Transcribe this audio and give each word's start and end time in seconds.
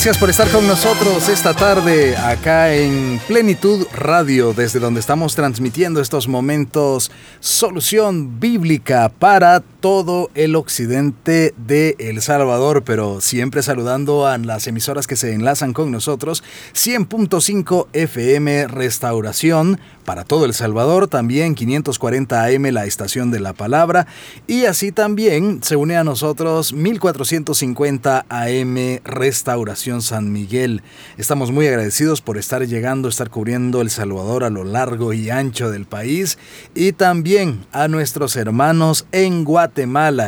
Gracias 0.00 0.16
por 0.16 0.30
estar 0.30 0.48
con 0.48 0.66
nosotros 0.66 1.28
esta 1.28 1.52
tarde 1.52 2.16
acá 2.16 2.72
en 2.72 3.20
Plenitud 3.28 3.86
Radio, 3.92 4.54
desde 4.54 4.80
donde 4.80 4.98
estamos 4.98 5.34
transmitiendo 5.34 6.00
estos 6.00 6.26
momentos 6.26 7.10
solución 7.38 8.40
bíblica 8.40 9.10
para 9.10 9.62
todo 9.80 10.30
el 10.34 10.56
occidente 10.56 11.54
de 11.56 11.96
El 11.98 12.20
Salvador, 12.22 12.84
pero 12.84 13.20
siempre 13.20 13.62
saludando 13.62 14.26
a 14.26 14.36
las 14.38 14.66
emisoras 14.66 15.06
que 15.06 15.16
se 15.16 15.32
enlazan 15.32 15.72
con 15.72 15.90
nosotros, 15.90 16.44
100.5 16.74 17.86
FM 17.92 18.68
Restauración 18.68 19.80
para 20.04 20.24
todo 20.24 20.44
El 20.44 20.54
Salvador, 20.54 21.08
también 21.08 21.54
540 21.54 22.44
AM 22.44 22.62
la 22.72 22.84
estación 22.84 23.30
de 23.30 23.38
la 23.38 23.52
palabra. 23.52 24.06
Y 24.46 24.64
así 24.64 24.92
también 24.92 25.62
se 25.62 25.76
une 25.76 25.96
a 25.96 26.04
nosotros 26.04 26.72
1450 26.72 28.26
AM 28.28 29.00
Restauración 29.04 30.02
San 30.02 30.32
Miguel. 30.32 30.82
Estamos 31.16 31.52
muy 31.52 31.68
agradecidos 31.68 32.22
por 32.22 32.38
estar 32.38 32.66
llegando, 32.66 33.08
estar 33.08 33.30
cubriendo 33.30 33.80
El 33.80 33.90
Salvador 33.90 34.42
a 34.42 34.50
lo 34.50 34.64
largo 34.64 35.12
y 35.12 35.30
ancho 35.30 35.70
del 35.70 35.86
país. 35.86 36.38
Y 36.74 36.92
también 36.92 37.64
a 37.72 37.86
nuestros 37.86 38.34
hermanos 38.36 39.06
en 39.12 39.44
Guatemala, 39.44 39.69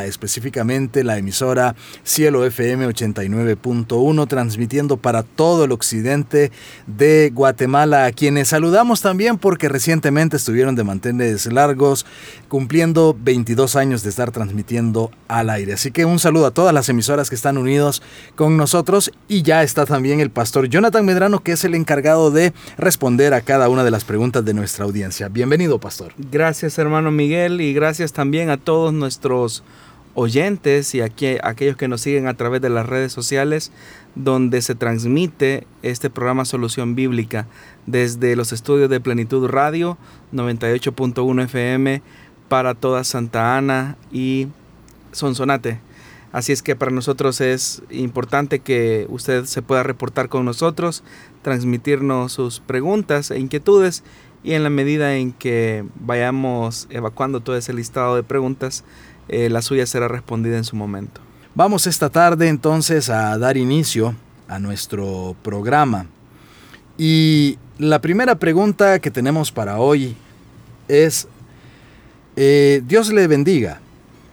específicamente 0.05 1.03
la 1.03 1.17
emisora 1.17 1.75
Cielo 2.03 2.45
FM 2.45 2.87
89.1 2.87 4.27
transmitiendo 4.27 4.97
para 4.97 5.23
todo 5.23 5.65
el 5.65 5.71
occidente 5.71 6.51
de 6.87 7.31
Guatemala, 7.33 8.05
a 8.05 8.11
quienes 8.11 8.49
saludamos 8.49 9.01
también 9.01 9.37
porque 9.37 9.69
recientemente 9.69 10.37
estuvieron 10.37 10.75
de 10.75 10.83
mantenerse 10.83 11.51
largos, 11.51 12.05
cumpliendo 12.47 13.15
22 13.19 13.75
años 13.75 14.03
de 14.03 14.09
estar 14.09 14.31
transmitiendo 14.31 15.11
al 15.27 15.49
aire. 15.49 15.73
Así 15.73 15.91
que 15.91 16.05
un 16.05 16.19
saludo 16.19 16.47
a 16.47 16.51
todas 16.51 16.73
las 16.73 16.89
emisoras 16.89 17.29
que 17.29 17.35
están 17.35 17.57
unidos 17.57 18.01
con 18.35 18.57
nosotros 18.57 19.11
y 19.27 19.41
ya 19.41 19.63
está 19.63 19.85
también 19.85 20.19
el 20.19 20.29
pastor 20.29 20.67
Jonathan 20.67 21.05
Medrano, 21.05 21.43
que 21.43 21.53
es 21.53 21.63
el 21.63 21.75
encargado 21.75 22.31
de 22.31 22.53
responder 22.77 23.33
a 23.33 23.41
cada 23.41 23.69
una 23.69 23.83
de 23.83 23.91
las 23.91 24.03
preguntas 24.03 24.45
de 24.45 24.53
nuestra 24.53 24.85
audiencia. 24.85 25.27
Bienvenido, 25.29 25.79
pastor. 25.79 26.13
Gracias, 26.31 26.77
hermano 26.77 27.11
Miguel, 27.11 27.61
y 27.61 27.73
gracias 27.73 28.13
también 28.13 28.49
a 28.49 28.57
todos 28.57 28.93
nuestros 28.93 29.32
oyentes 30.15 30.93
y 30.93 31.01
a 31.01 31.05
aquellos 31.05 31.77
que 31.77 31.87
nos 31.87 32.01
siguen 32.01 32.27
a 32.27 32.35
través 32.35 32.61
de 32.61 32.69
las 32.69 32.85
redes 32.85 33.11
sociales 33.11 33.71
donde 34.15 34.61
se 34.61 34.75
transmite 34.75 35.65
este 35.81 36.09
programa 36.09 36.45
Solución 36.45 36.95
Bíblica 36.95 37.47
desde 37.87 38.35
los 38.35 38.53
estudios 38.53 38.89
de 38.89 38.99
Plenitud 38.99 39.47
Radio 39.47 39.97
98.1 40.33 41.43
FM 41.45 42.01
para 42.47 42.75
toda 42.75 43.03
Santa 43.03 43.57
Ana 43.57 43.97
y 44.11 44.47
Sonsonate. 45.11 45.79
Así 46.31 46.51
es 46.51 46.63
que 46.63 46.75
para 46.75 46.91
nosotros 46.91 47.41
es 47.41 47.83
importante 47.91 48.59
que 48.59 49.05
usted 49.09 49.45
se 49.45 49.61
pueda 49.61 49.83
reportar 49.83 50.29
con 50.29 50.45
nosotros, 50.45 51.03
transmitirnos 51.43 52.33
sus 52.33 52.59
preguntas 52.59 53.29
e 53.29 53.39
inquietudes 53.39 54.03
y 54.43 54.53
en 54.53 54.63
la 54.63 54.69
medida 54.69 55.15
en 55.15 55.31
que 55.31 55.85
vayamos 55.95 56.87
evacuando 56.89 57.39
todo 57.39 57.55
ese 57.55 57.73
listado 57.73 58.15
de 58.15 58.23
preguntas, 58.23 58.83
eh, 59.29 59.49
la 59.49 59.61
suya 59.61 59.85
será 59.85 60.07
respondida 60.07 60.57
en 60.57 60.63
su 60.63 60.75
momento. 60.75 61.21
Vamos 61.55 61.87
esta 61.87 62.09
tarde 62.09 62.47
entonces 62.47 63.09
a 63.09 63.37
dar 63.37 63.57
inicio 63.57 64.15
a 64.47 64.59
nuestro 64.59 65.35
programa. 65.43 66.07
Y 66.97 67.57
la 67.77 68.01
primera 68.01 68.35
pregunta 68.35 68.99
que 68.99 69.11
tenemos 69.11 69.51
para 69.51 69.79
hoy 69.79 70.15
es, 70.87 71.27
eh, 72.35 72.81
Dios 72.85 73.11
le 73.11 73.27
bendiga, 73.27 73.79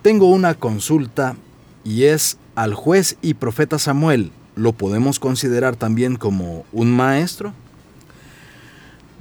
tengo 0.03 0.31
una 0.31 0.55
consulta 0.55 1.37
y 1.85 2.05
es 2.05 2.39
al 2.55 2.75
juez 2.75 3.17
y 3.23 3.35
profeta 3.35 3.79
Samuel, 3.79 4.33
¿lo 4.57 4.73
podemos 4.73 5.19
considerar 5.19 5.77
también 5.77 6.17
como 6.17 6.65
un 6.73 6.91
maestro? 6.91 7.53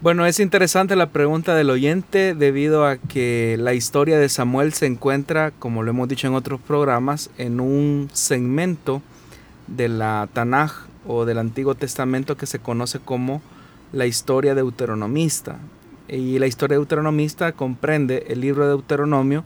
Bueno, 0.01 0.25
es 0.25 0.39
interesante 0.39 0.95
la 0.95 1.09
pregunta 1.09 1.55
del 1.55 1.69
oyente 1.69 2.33
debido 2.33 2.85
a 2.85 2.95
que 2.95 3.57
la 3.59 3.73
historia 3.73 4.17
de 4.17 4.29
Samuel 4.29 4.71
se 4.71 4.85
encuentra, 4.85 5.51
como 5.51 5.83
lo 5.83 5.89
hemos 5.89 6.07
dicho 6.07 6.25
en 6.25 6.35
otros 6.35 6.61
programas, 6.61 7.29
en 7.37 7.59
un 7.59 8.09
segmento 8.13 9.01
de 9.67 9.89
la 9.89 10.29
Tanaj 10.31 10.87
o 11.05 11.25
del 11.25 11.37
Antiguo 11.37 11.75
Testamento 11.75 12.37
que 12.37 12.45
se 12.45 12.59
conoce 12.59 12.99
como 12.99 13.41
la 13.91 14.05
historia 14.05 14.55
deuteronomista. 14.55 15.59
Y 16.07 16.39
la 16.39 16.47
historia 16.47 16.77
deuteronomista 16.77 17.51
comprende 17.51 18.27
el 18.29 18.39
libro 18.39 18.63
de 18.63 18.69
Deuteronomio, 18.69 19.43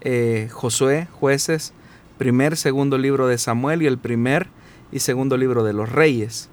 eh, 0.00 0.48
Josué, 0.50 1.08
jueces, 1.12 1.74
primer, 2.16 2.56
segundo 2.56 2.96
libro 2.96 3.26
de 3.26 3.36
Samuel 3.36 3.82
y 3.82 3.86
el 3.86 3.98
primer 3.98 4.46
y 4.92 5.00
segundo 5.00 5.36
libro 5.36 5.62
de 5.62 5.74
los 5.74 5.92
reyes. 5.92 6.48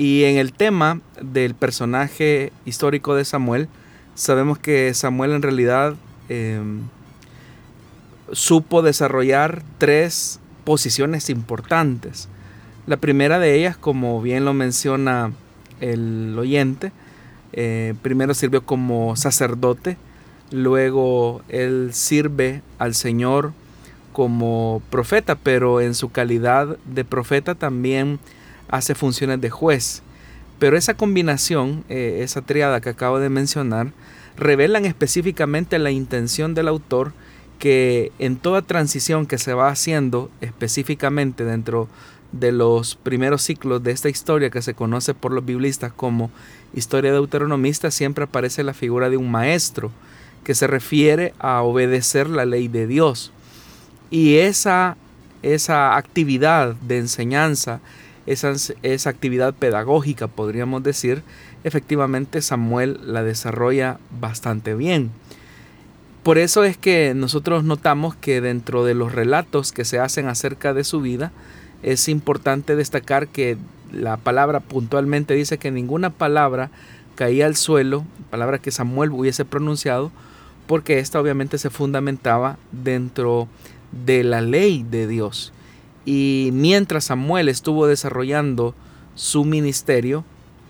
Y 0.00 0.24
en 0.24 0.38
el 0.38 0.54
tema 0.54 1.02
del 1.20 1.54
personaje 1.54 2.54
histórico 2.64 3.14
de 3.14 3.26
Samuel, 3.26 3.68
sabemos 4.14 4.58
que 4.58 4.94
Samuel 4.94 5.32
en 5.32 5.42
realidad 5.42 5.94
em, 6.30 6.84
supo 8.32 8.80
desarrollar 8.80 9.62
tres 9.76 10.40
posiciones 10.64 11.28
importantes. 11.28 12.30
La 12.86 12.96
primera 12.96 13.38
de 13.38 13.54
ellas, 13.54 13.76
como 13.76 14.22
bien 14.22 14.46
lo 14.46 14.54
menciona 14.54 15.32
el 15.82 16.34
oyente, 16.38 16.92
eh, 17.52 17.92
primero 18.00 18.32
sirvió 18.32 18.64
como 18.64 19.16
sacerdote, 19.16 19.98
luego 20.50 21.42
él 21.50 21.90
sirve 21.92 22.62
al 22.78 22.94
Señor 22.94 23.52
como 24.14 24.80
profeta, 24.88 25.34
pero 25.34 25.82
en 25.82 25.94
su 25.94 26.08
calidad 26.10 26.78
de 26.86 27.04
profeta 27.04 27.54
también 27.54 28.18
hace 28.70 28.94
funciones 28.94 29.40
de 29.40 29.50
juez. 29.50 30.02
Pero 30.58 30.76
esa 30.76 30.94
combinación, 30.94 31.84
eh, 31.88 32.20
esa 32.22 32.42
triada 32.42 32.80
que 32.80 32.90
acabo 32.90 33.18
de 33.18 33.30
mencionar, 33.30 33.92
revelan 34.36 34.84
específicamente 34.84 35.78
la 35.78 35.90
intención 35.90 36.54
del 36.54 36.68
autor 36.68 37.12
que 37.58 38.12
en 38.18 38.36
toda 38.36 38.62
transición 38.62 39.26
que 39.26 39.38
se 39.38 39.52
va 39.52 39.68
haciendo 39.68 40.30
específicamente 40.40 41.44
dentro 41.44 41.88
de 42.32 42.52
los 42.52 42.96
primeros 42.96 43.42
ciclos 43.42 43.82
de 43.82 43.90
esta 43.90 44.08
historia 44.08 44.50
que 44.50 44.62
se 44.62 44.74
conoce 44.74 45.14
por 45.14 45.32
los 45.32 45.44
biblistas 45.44 45.92
como 45.92 46.30
historia 46.74 47.12
deuteronomista, 47.12 47.90
siempre 47.90 48.24
aparece 48.24 48.62
la 48.62 48.72
figura 48.72 49.10
de 49.10 49.16
un 49.16 49.30
maestro 49.30 49.90
que 50.44 50.54
se 50.54 50.66
refiere 50.66 51.34
a 51.38 51.62
obedecer 51.62 52.28
la 52.28 52.46
ley 52.46 52.68
de 52.68 52.86
Dios. 52.86 53.32
Y 54.10 54.36
esa, 54.36 54.96
esa 55.42 55.96
actividad 55.96 56.74
de 56.76 56.98
enseñanza, 56.98 57.80
esa, 58.32 59.10
actividad 59.10 59.54
pedagógica, 59.54 60.28
podríamos 60.28 60.82
decir, 60.82 61.22
efectivamente 61.64 62.42
Samuel 62.42 63.00
la 63.04 63.24
desarrolla 63.24 63.98
bastante 64.20 64.74
bien. 64.74 65.10
Por 66.22 66.38
eso 66.38 66.64
es 66.64 66.76
que 66.76 67.14
nosotros 67.14 67.64
notamos 67.64 68.14
que 68.14 68.40
dentro 68.40 68.84
de 68.84 68.94
los 68.94 69.12
relatos 69.12 69.72
que 69.72 69.84
se 69.84 69.98
hacen 69.98 70.28
acerca 70.28 70.74
de 70.74 70.84
su 70.84 71.00
vida, 71.00 71.32
es 71.82 72.08
importante 72.08 72.76
destacar 72.76 73.26
que 73.28 73.56
la 73.90 74.16
palabra 74.18 74.60
puntualmente 74.60 75.34
dice 75.34 75.58
que 75.58 75.70
ninguna 75.70 76.10
palabra 76.10 76.70
caía 77.14 77.46
al 77.46 77.56
suelo, 77.56 78.04
palabra 78.30 78.58
que 78.58 78.70
Samuel 78.70 79.10
hubiese 79.10 79.44
pronunciado, 79.44 80.12
porque 80.66 80.98
esta 80.98 81.20
obviamente 81.20 81.58
se 81.58 81.70
fundamentaba 81.70 82.58
dentro 82.70 83.48
de 83.90 84.22
la 84.22 84.40
ley 84.40 84.84
de 84.88 85.08
Dios. 85.08 85.52
Y 86.04 86.50
mientras 86.52 87.04
Samuel 87.04 87.48
estuvo 87.48 87.86
desarrollando 87.86 88.74
su 89.14 89.44
ministerio, 89.44 90.24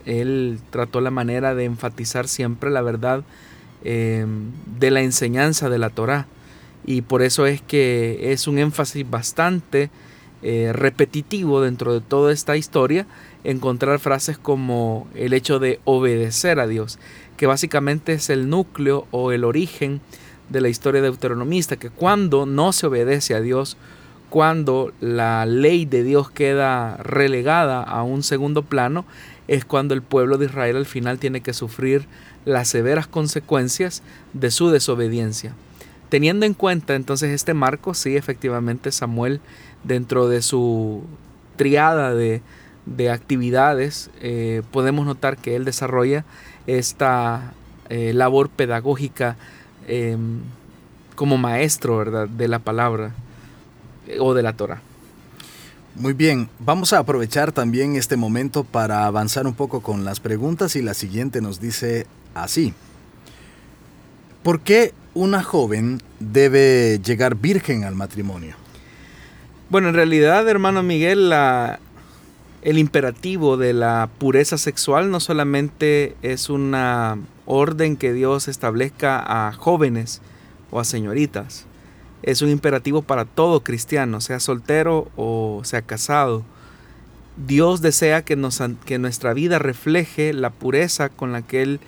él 0.07 0.59
trató 0.71 1.01
la 1.01 1.11
manera 1.11 1.55
de 1.55 1.65
enfatizar 1.65 2.27
siempre 2.27 2.71
la 2.71 2.83
verdad 2.83 3.23
eh, 3.85 4.27
de 4.79 4.91
la 4.91 5.03
enseñanza 5.03 5.69
de 5.69 5.79
la 5.79 5.91
Torá. 5.91 6.27
Y 6.85 7.03
por 7.03 7.23
eso 7.23 7.47
es 7.47 7.61
que 7.63 8.33
es 8.33 8.49
un 8.49 8.59
énfasis 8.59 9.09
bastante 9.09 9.91
eh, 10.43 10.73
repetitivo 10.73 11.61
dentro 11.61 11.93
de 11.93 12.01
toda 12.01 12.33
esta 12.33 12.57
historia 12.57 13.07
encontrar 13.45 13.99
frases 13.99 14.39
como 14.39 15.07
el 15.15 15.35
hecho 15.35 15.59
de 15.59 15.81
obedecer 15.85 16.61
a 16.61 16.67
Dios, 16.67 16.99
que 17.37 17.47
básicamente 17.47 18.15
es 18.15 18.31
el 18.31 18.49
núcleo 18.49 19.07
o 19.11 19.33
el 19.33 19.45
origen 19.45 20.01
de 20.49 20.63
la 20.63 20.71
historia 20.71 21.03
deuteronomista, 21.03 21.77
que 21.77 21.91
cuando 21.91 22.47
no 22.47 22.73
se 22.73 22.87
obedece 22.87 23.35
a 23.35 23.43
Dios, 23.43 23.77
cuando 24.31 24.93
la 25.01 25.45
ley 25.45 25.85
de 25.85 26.05
Dios 26.05 26.31
queda 26.31 26.97
relegada 26.99 27.83
a 27.83 28.05
un 28.05 28.23
segundo 28.23 28.63
plano, 28.63 29.05
es 29.49 29.65
cuando 29.65 29.93
el 29.93 30.03
pueblo 30.03 30.39
de 30.39 30.47
Israel 30.47 30.77
al 30.77 30.87
final 30.87 31.19
tiene 31.19 31.41
que 31.41 31.53
sufrir 31.53 32.07
las 32.45 32.69
severas 32.69 33.09
consecuencias 33.09 34.03
de 34.33 34.53
su 34.53 34.71
desobediencia. 34.71 35.53
Teniendo 36.09 36.47
en 36.47 36.55
cuenta 36.55 36.95
entonces 36.95 37.31
este 37.31 37.55
marco, 37.55 37.93
sí, 37.93 38.17
efectivamente 38.17 38.93
Samuel, 38.93 39.41
dentro 39.83 40.29
de 40.29 40.43
su 40.43 41.03
triada 41.57 42.15
de, 42.15 42.41
actividades, 43.11 44.11
eh, 44.21 44.63
podemos 44.71 45.07
notar 45.07 45.37
que 45.37 45.57
él 45.57 45.65
desarrolla 45.65 46.25
esta 46.67 47.53
eh, 47.89 48.13
labor 48.15 48.49
pedagógica 48.49 49.37
em, 49.87 50.41
como 51.15 51.37
maestro 51.39 51.99
¿verdad? 51.99 52.29
de 52.29 52.49
la 52.49 52.59
palabra 52.61 53.13
o 54.19 54.35
de 54.35 54.43
la 54.43 54.55
Torah. 54.55 54.83
Muy 55.97 56.13
bien, 56.13 56.49
vamos 56.61 56.93
a 56.93 56.99
aprovechar 56.99 57.53
también 57.53 57.97
este 57.97 58.17
momento 58.17 58.65
para 58.65 59.07
avanzar 59.07 59.47
un 59.47 59.55
poco 59.55 59.81
con 59.81 60.05
las 60.05 60.21
preguntas 60.21 60.77
y 60.77 60.83
la 60.83 60.95
siguiente 60.95 61.41
nos 61.41 61.61
dice 61.61 62.07
así. 62.35 62.73
¿Por 64.43 64.61
qué 64.61 64.95
una 65.15 65.43
joven 65.43 66.01
debe 66.21 67.01
llegar 67.05 67.35
virgen 67.35 67.85
al 67.85 67.95
matrimonio? 67.95 68.55
Bueno, 69.69 69.89
en 69.89 69.95
realidad, 69.95 70.49
hermano 70.49 70.83
Miguel, 70.83 71.29
la, 71.29 71.81
el 72.63 72.79
imperativo 72.79 73.57
de 73.57 73.73
la 73.73 74.09
pureza 74.19 74.59
sexual 74.59 75.11
no 75.11 75.21
solamente 75.21 76.17
es 76.23 76.51
una 76.51 77.19
orden 77.47 77.97
que 77.97 78.13
Dios 78.13 78.49
establezca 78.49 79.49
a 79.49 79.53
jóvenes 79.53 80.23
o 80.71 80.81
a 80.81 80.85
señoritas, 80.85 81.67
es 82.23 82.43
un 82.43 82.51
imperativo 82.51 83.03
para 83.03 83.25
todo 83.25 83.63
cristiano, 83.63 84.21
sea 84.21 84.41
soltero 84.41 85.09
o 85.17 85.63
sea 85.65 85.83
casado. 85.83 86.45
Dios 87.47 87.81
desea 87.81 88.23
que, 88.23 88.37
nos, 88.37 88.61
que 88.85 88.99
nuestra 88.99 89.33
vida 89.33 89.59
refleje 89.59 90.33
la 90.33 90.51
pureza 90.51 91.09
con 91.09 91.33
la 91.33 91.43
que 91.43 91.63
Él 91.63 91.81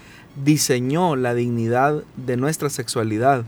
diseñó 0.42 1.16
la 1.16 1.34
dignidad 1.34 2.02
de 2.16 2.36
nuestra 2.36 2.70
sexualidad. 2.70 3.44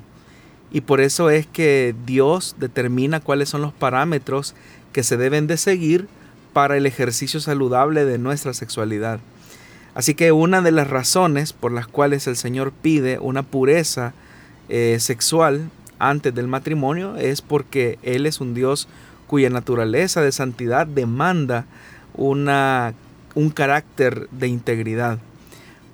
Y 0.71 0.83
por 0.83 1.01
eso 1.01 1.31
es 1.31 1.47
que 1.47 1.95
Dios 2.05 2.57
determina 2.59 3.21
cuáles 3.21 3.49
son 3.49 3.63
los 3.63 3.73
parámetros 3.73 4.55
que 4.93 5.03
se 5.03 5.17
deben 5.17 5.47
de 5.47 5.57
seguir 5.57 6.09
para 6.53 6.77
el 6.77 6.87
ejercicio 6.87 7.41
saludable 7.41 8.05
de 8.05 8.19
nuestra 8.19 8.53
sexualidad. 8.55 9.21
Así 9.95 10.15
que 10.15 10.33
una 10.33 10.61
de 10.61 10.73
las 10.73 10.89
razones 10.89 11.53
por 11.53 11.73
las 11.73 11.87
cuales 11.87 12.27
el 12.27 12.37
Señor 12.37 12.73
pide 12.73 13.19
una 13.21 13.43
pureza 13.43 14.13
eh, 14.69 14.97
sexual 14.99 15.71
antes 15.99 16.35
del 16.35 16.49
matrimonio 16.49 17.17
es 17.17 17.43
porque 17.43 17.99
Él 18.03 18.27
es 18.27 18.41
un 18.41 18.55
Dios 18.55 18.89
cuya 19.27 19.51
naturaleza 19.51 20.23
de 20.23 20.33
santidad 20.33 20.87
demanda 20.87 21.67
una, 22.15 22.95
un 23.35 23.51
carácter 23.51 24.29
de 24.31 24.49
integridad. 24.49 25.19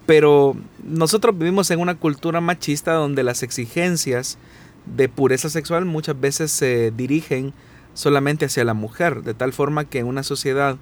Pero 0.07 0.57
nosotros 0.83 1.39
vivimos 1.39 1.71
en 1.71 1.81
una 1.81 1.95
cultura 1.95 2.41
machista 2.41 2.95
donde 2.95 3.23
las 3.23 3.43
exigencias 3.43 4.39
de 4.87 5.09
pureza 5.09 5.49
sexual 5.49 5.85
muchas 5.85 6.21
veces 6.21 6.51
se 6.51 6.91
dirigen 6.91 7.53
solamente 7.95 8.47
hacia 8.47 8.65
la 8.65 8.75
mujer, 8.75 9.23
de 9.23 9.35
tal 9.35 9.53
forma 9.53 9.85
que 9.85 10.05
una 10.05 10.23
sociedad 10.23 10.77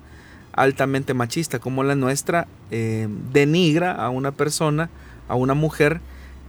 altamente 0.52 1.14
machista 1.14 1.58
como 1.58 1.84
la 1.84 1.94
nuestra 1.94 2.46
eh, 2.70 3.08
denigra 3.32 3.92
a 3.92 4.10
una 4.10 4.32
persona, 4.32 4.90
a 5.28 5.34
una 5.34 5.54
mujer, 5.54 6.00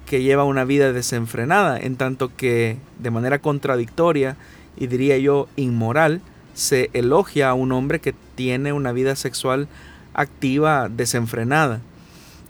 que 0.09 0.23
lleva 0.23 0.43
una 0.43 0.65
vida 0.65 0.91
desenfrenada, 0.91 1.79
en 1.79 1.95
tanto 1.95 2.35
que 2.35 2.77
de 2.97 3.11
manera 3.11 3.37
contradictoria 3.37 4.37
y 4.75 4.87
diría 4.87 5.19
yo 5.19 5.47
inmoral, 5.55 6.21
se 6.55 6.89
elogia 6.93 7.51
a 7.51 7.53
un 7.53 7.71
hombre 7.71 7.99
que 7.99 8.15
tiene 8.33 8.73
una 8.73 8.91
vida 8.91 9.15
sexual 9.15 9.67
activa 10.15 10.89
desenfrenada. 10.89 11.81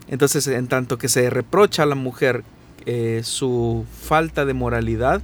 Entonces, 0.08 0.48
en 0.48 0.68
tanto 0.68 0.98
que 0.98 1.10
se 1.10 1.30
reprocha 1.30 1.84
a 1.84 1.86
la 1.86 1.96
mujer 1.96 2.46
eh, 2.86 3.24
su 3.26 3.86
falta 4.04 4.46
de 4.46 4.54
moralidad, 4.54 5.22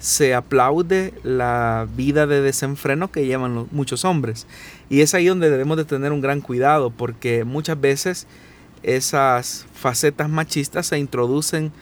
se 0.00 0.34
aplaude 0.34 1.14
la 1.22 1.86
vida 1.96 2.26
de 2.26 2.40
desenfreno 2.40 3.12
que 3.12 3.26
llevan 3.26 3.68
muchos 3.70 4.04
hombres. 4.04 4.48
Y 4.90 5.02
es 5.02 5.14
ahí 5.14 5.26
donde 5.26 5.50
debemos 5.50 5.76
de 5.76 5.84
tener 5.84 6.10
un 6.10 6.20
gran 6.20 6.40
cuidado, 6.40 6.90
porque 6.90 7.44
muchas 7.44 7.80
veces 7.80 8.26
esas 8.82 9.66
facetas 9.74 10.28
machistas 10.28 10.86
se 10.86 10.98
introducen 10.98 11.72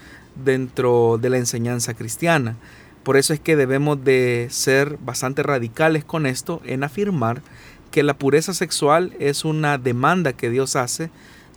dentro 0.44 1.18
de 1.20 1.30
la 1.30 1.38
enseñanza 1.38 1.94
cristiana. 1.94 2.56
Por 3.02 3.16
eso 3.16 3.34
es 3.34 3.40
que 3.40 3.56
debemos 3.56 4.02
de 4.02 4.48
ser 4.50 4.96
bastante 4.98 5.42
radicales 5.42 6.04
con 6.04 6.26
esto 6.26 6.62
en 6.64 6.84
afirmar 6.84 7.42
que 7.90 8.02
la 8.02 8.14
pureza 8.14 8.54
sexual 8.54 9.12
es 9.20 9.44
una 9.44 9.78
demanda 9.78 10.32
que 10.32 10.50
Dios 10.50 10.74
hace 10.74 11.10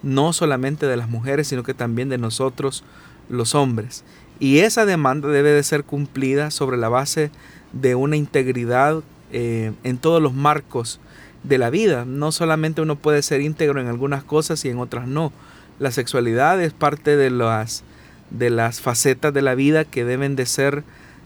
no 0.03 0.33
solamente 0.33 0.85
de 0.85 0.97
las 0.97 1.09
mujeres, 1.09 1.47
sino 1.47 1.63
que 1.63 1.73
también 1.73 2.09
de 2.09 2.17
nosotros 2.17 2.83
los 3.29 3.55
hombres. 3.55 4.03
Y 4.39 4.59
esa 4.59 4.85
demanda 4.85 5.29
debe 5.29 5.51
de 5.51 5.63
ser 5.63 5.83
cumplida 5.83 6.51
sobre 6.51 6.77
la 6.77 6.89
base 6.89 7.31
de 7.73 7.95
una 7.95 8.15
integridad 8.15 9.01
eh, 9.31 9.73
en 9.83 9.97
todos 9.97 10.21
los 10.21 10.33
marcos 10.33 10.99
de 11.47 11.57
la 11.57 11.69
vida. 11.69 12.05
No 12.05 12.31
solamente 12.31 12.81
uno 12.81 12.95
puede 12.95 13.21
ser 13.21 13.41
íntegro 13.41 13.79
en 13.79 13.87
algunas 13.87 14.23
cosas 14.23 14.63
y 14.65 14.69
en 14.69 14.79
otras 14.79 15.07
no. 15.07 15.31
La 15.79 15.91
sexualidad 15.91 16.61
es 16.61 16.73
parte 16.73 17.17
de 17.17 17.29
las, 17.29 17.83
de 18.31 18.49
las 18.49 18.81
facetas 18.81 19.33
de 19.33 19.41
la 19.41 19.55
vida 19.55 19.85
que 19.85 20.05
deben 20.05 20.35
de 20.35 20.45
ser 20.45 20.83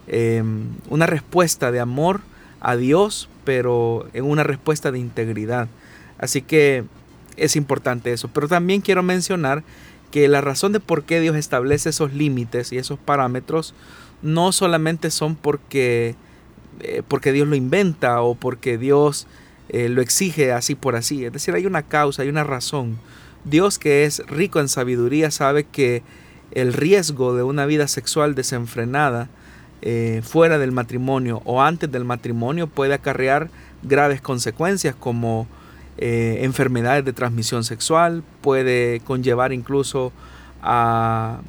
em, 0.07 0.65
una 0.89 1.05
respuesta 1.05 1.71
de 1.71 1.79
amor 1.79 2.21
a 2.59 2.75
Dios, 2.75 3.29
pero 3.43 4.07
en 4.13 4.25
una 4.25 4.43
respuesta 4.43 4.91
de 4.91 4.99
integridad. 4.99 5.67
Así 6.17 6.41
que 6.41 6.83
es 7.37 7.55
importante 7.55 8.13
eso. 8.13 8.29
Pero 8.33 8.47
también 8.47 8.81
quiero 8.81 9.03
mencionar 9.03 9.63
que 10.11 10.27
la 10.27 10.41
razón 10.41 10.73
de 10.73 10.79
por 10.79 11.03
qué 11.03 11.19
Dios 11.19 11.35
establece 11.35 11.89
esos 11.89 12.13
límites 12.13 12.71
y 12.71 12.77
esos 12.77 12.99
parámetros 12.99 13.73
no 14.21 14.51
solamente 14.51 15.09
son 15.09 15.35
porque, 15.35 16.15
eh, 16.81 17.01
porque 17.07 17.31
Dios 17.31 17.47
lo 17.47 17.55
inventa 17.55 18.21
o 18.21 18.35
porque 18.35 18.77
Dios 18.77 19.25
eh, 19.73 19.87
lo 19.87 20.01
exige 20.01 20.51
así 20.51 20.75
por 20.75 20.97
así. 20.97 21.23
Es 21.23 21.31
decir, 21.31 21.55
hay 21.55 21.65
una 21.65 21.83
causa, 21.83 22.23
hay 22.23 22.29
una 22.29 22.43
razón. 22.43 22.99
Dios 23.45 23.79
que 23.79 24.03
es 24.03 24.21
rico 24.27 24.59
en 24.59 24.67
sabiduría 24.67 25.31
sabe 25.31 25.63
que 25.63 26.03
el 26.51 26.73
riesgo 26.73 27.33
de 27.35 27.43
una 27.43 27.65
vida 27.65 27.87
sexual 27.87 28.35
desenfrenada 28.35 29.29
eh, 29.81 30.21
fuera 30.25 30.57
del 30.57 30.73
matrimonio 30.73 31.41
o 31.45 31.61
antes 31.61 31.89
del 31.89 32.03
matrimonio 32.03 32.67
puede 32.67 32.93
acarrear 32.93 33.49
graves 33.81 34.19
consecuencias 34.19 34.93
como 34.93 35.47
eh, 35.97 36.39
enfermedades 36.41 37.05
de 37.05 37.13
transmisión 37.13 37.63
sexual, 37.63 38.23
puede 38.41 38.99
conllevar 38.99 39.53
incluso 39.53 40.11
a 40.61 41.39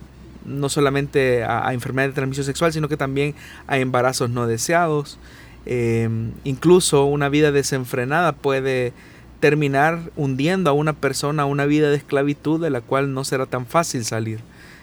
no 0.45 0.69
solamente 0.69 1.45
a 1.45 1.73
enfermedades 1.73 2.13
de 2.13 2.17
transmisión 2.17 2.47
sexual, 2.47 2.73
sino 2.73 2.89
que 2.89 2.97
también 2.97 3.35
a 3.67 3.79
embarazos 3.79 4.31
no 4.31 4.47
deseados, 4.47 5.19
Em, 5.65 6.33
incluso 6.45 7.05
una 7.05 7.29
vida 7.29 7.53
desenfrenada 7.53 8.33
puede 8.33 8.93
terminar 9.41 10.11
hundiendo 10.17 10.71
a 10.71 10.73
una 10.73 10.93
persona 10.93 11.45
a 11.45 11.47
una 11.47 11.67
vida 11.67 11.91
de 11.91 11.97
esclavitud 11.97 12.61
de 12.61 12.71
la 12.71 12.81
cual 12.81 13.15
no 13.15 13.25
será 13.25 13.47
tan 13.47 13.67
fácil 13.67 14.05
salir. 14.05 14.41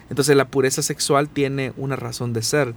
Entonces 0.10 0.36
la 0.36 0.48
pureza 0.48 0.82
sexual 0.82 1.30
tiene 1.30 1.74
una 1.78 1.96
razón 1.96 2.34
de 2.34 2.42
ser. 2.42 2.74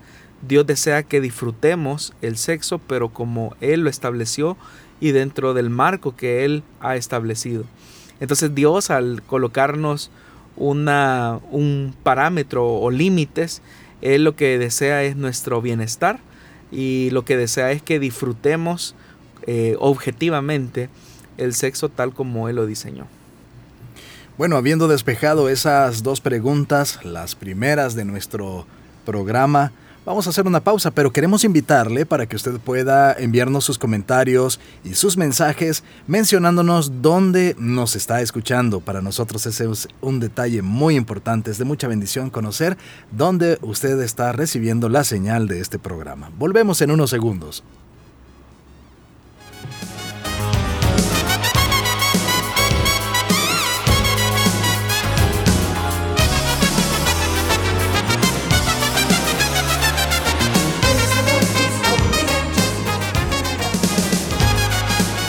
Dios 0.47 0.67
desea 0.67 1.03
que 1.03 1.21
disfrutemos 1.21 2.13
el 2.21 2.37
sexo, 2.37 2.79
pero 2.79 3.09
como 3.09 3.57
Él 3.61 3.81
lo 3.83 3.91
estableció 3.91 4.57
y 5.01 5.13
dentro 5.13 5.55
del 5.55 5.71
marco 5.71 6.15
que 6.15 6.45
Él 6.45 6.63
ha 6.81 6.97
establecido. 6.97 7.65
Entonces 8.21 8.55
Dios 8.55 8.91
al 8.91 9.23
colocarnos 9.23 10.11
una, 10.57 11.41
un 11.51 11.95
parámetro 12.03 12.67
o 12.67 12.91
límites, 12.91 13.63
Él 14.03 14.25
lo 14.25 14.37
que 14.37 14.59
desea 14.59 15.03
es 15.05 15.17
nuestro 15.17 15.63
bienestar 15.63 16.21
y 16.73 17.11
lo 17.11 17.25
que 17.25 17.37
desea 17.37 17.71
es 17.71 17.83
que 17.83 18.01
disfrutemos 18.01 18.95
eh, 19.47 19.77
objetivamente 19.79 20.89
el 21.37 21.55
sexo 21.55 21.89
tal 21.89 22.15
como 22.15 22.49
Él 22.49 22.57
lo 22.57 22.67
diseñó. 22.67 23.07
Bueno, 24.39 24.57
habiendo 24.57 24.89
despejado 24.89 25.51
esas 25.51 26.03
dos 26.03 26.23
preguntas, 26.23 26.99
las 27.05 27.35
primeras 27.35 27.95
de 27.95 28.07
nuestro 28.07 28.67
programa, 29.05 29.73
Vamos 30.05 30.27
a 30.27 30.31
hacer 30.31 30.49
una 30.49 30.59
pausa, 30.59 30.91
pero 30.91 31.13
queremos 31.13 31.45
invitarle 31.45 32.05
para 32.05 32.27
que 32.27 32.35
usted 32.35 32.59
pueda 32.59 33.13
enviarnos 33.13 33.65
sus 33.65 33.79
comentarios 33.79 34.59
y 34.83 34.95
sus 34.95 35.17
mensajes 35.17 35.85
mencionándonos 36.09 37.03
dónde 37.03 37.55
nos 37.57 37.95
está 37.95 38.21
escuchando. 38.21 38.81
Para 38.81 39.01
nosotros 39.01 39.47
ese 39.47 39.71
es 39.71 39.87
un 40.01 40.19
detalle 40.19 40.61
muy 40.61 40.97
importante, 40.97 41.53
es 41.53 41.59
de 41.59 41.65
mucha 41.65 41.87
bendición 41.87 42.31
conocer 42.31 42.77
dónde 43.13 43.59
usted 43.63 44.01
está 44.01 44.33
recibiendo 44.33 44.89
la 44.89 45.05
señal 45.05 45.47
de 45.47 45.61
este 45.61 45.79
programa. 45.79 46.33
Volvemos 46.37 46.83
en 46.83 46.91
unos 46.91 47.11
segundos. 47.11 47.63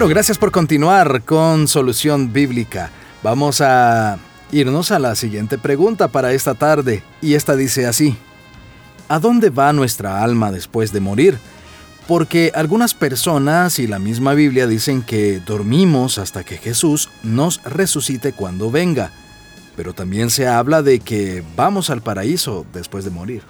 Bueno, 0.00 0.14
gracias 0.14 0.38
por 0.38 0.50
continuar 0.50 1.24
con 1.24 1.68
Solución 1.68 2.32
Bíblica. 2.32 2.90
Vamos 3.22 3.60
a 3.60 4.16
irnos 4.50 4.92
a 4.92 4.98
la 4.98 5.14
siguiente 5.14 5.58
pregunta 5.58 6.08
para 6.08 6.32
esta 6.32 6.54
tarde, 6.54 7.02
y 7.20 7.34
esta 7.34 7.54
dice 7.54 7.86
así. 7.86 8.16
¿A 9.10 9.18
dónde 9.18 9.50
va 9.50 9.74
nuestra 9.74 10.24
alma 10.24 10.52
después 10.52 10.94
de 10.94 11.00
morir? 11.00 11.36
Porque 12.08 12.50
algunas 12.54 12.94
personas 12.94 13.78
y 13.78 13.86
la 13.86 13.98
misma 13.98 14.32
Biblia 14.32 14.66
dicen 14.66 15.02
que 15.02 15.38
dormimos 15.38 16.16
hasta 16.16 16.44
que 16.44 16.56
Jesús 16.56 17.10
nos 17.22 17.62
resucite 17.64 18.32
cuando 18.32 18.70
venga, 18.70 19.10
pero 19.76 19.92
también 19.92 20.30
se 20.30 20.48
habla 20.48 20.80
de 20.80 21.00
que 21.00 21.44
vamos 21.56 21.90
al 21.90 22.00
paraíso 22.00 22.64
después 22.72 23.04
de 23.04 23.10
morir. 23.10 23.42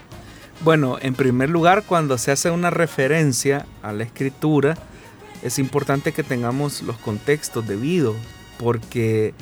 Bueno, 0.64 0.98
en 1.00 1.14
primer 1.14 1.48
lugar, 1.48 1.84
cuando 1.86 2.18
se 2.18 2.32
hace 2.32 2.50
una 2.50 2.70
referencia 2.70 3.66
a 3.84 3.92
la 3.92 4.02
escritura, 4.02 4.76
es 5.42 5.58
importante 5.58 6.12
que 6.12 6.22
tengamos 6.22 6.82
los 6.82 6.96
contextos 6.98 7.66
debidos, 7.66 8.16
porque 8.58 9.34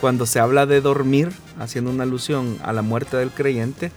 cuando 0.00 0.26
se 0.26 0.40
habla 0.40 0.66
de 0.66 0.80
dormir, 0.80 1.30
haciendo 1.58 1.90
una 1.90 2.02
alusión 2.02 2.58
a 2.62 2.72
la 2.72 2.82
muerte 2.82 3.16
del 3.16 3.30
creyente, 3.30 3.90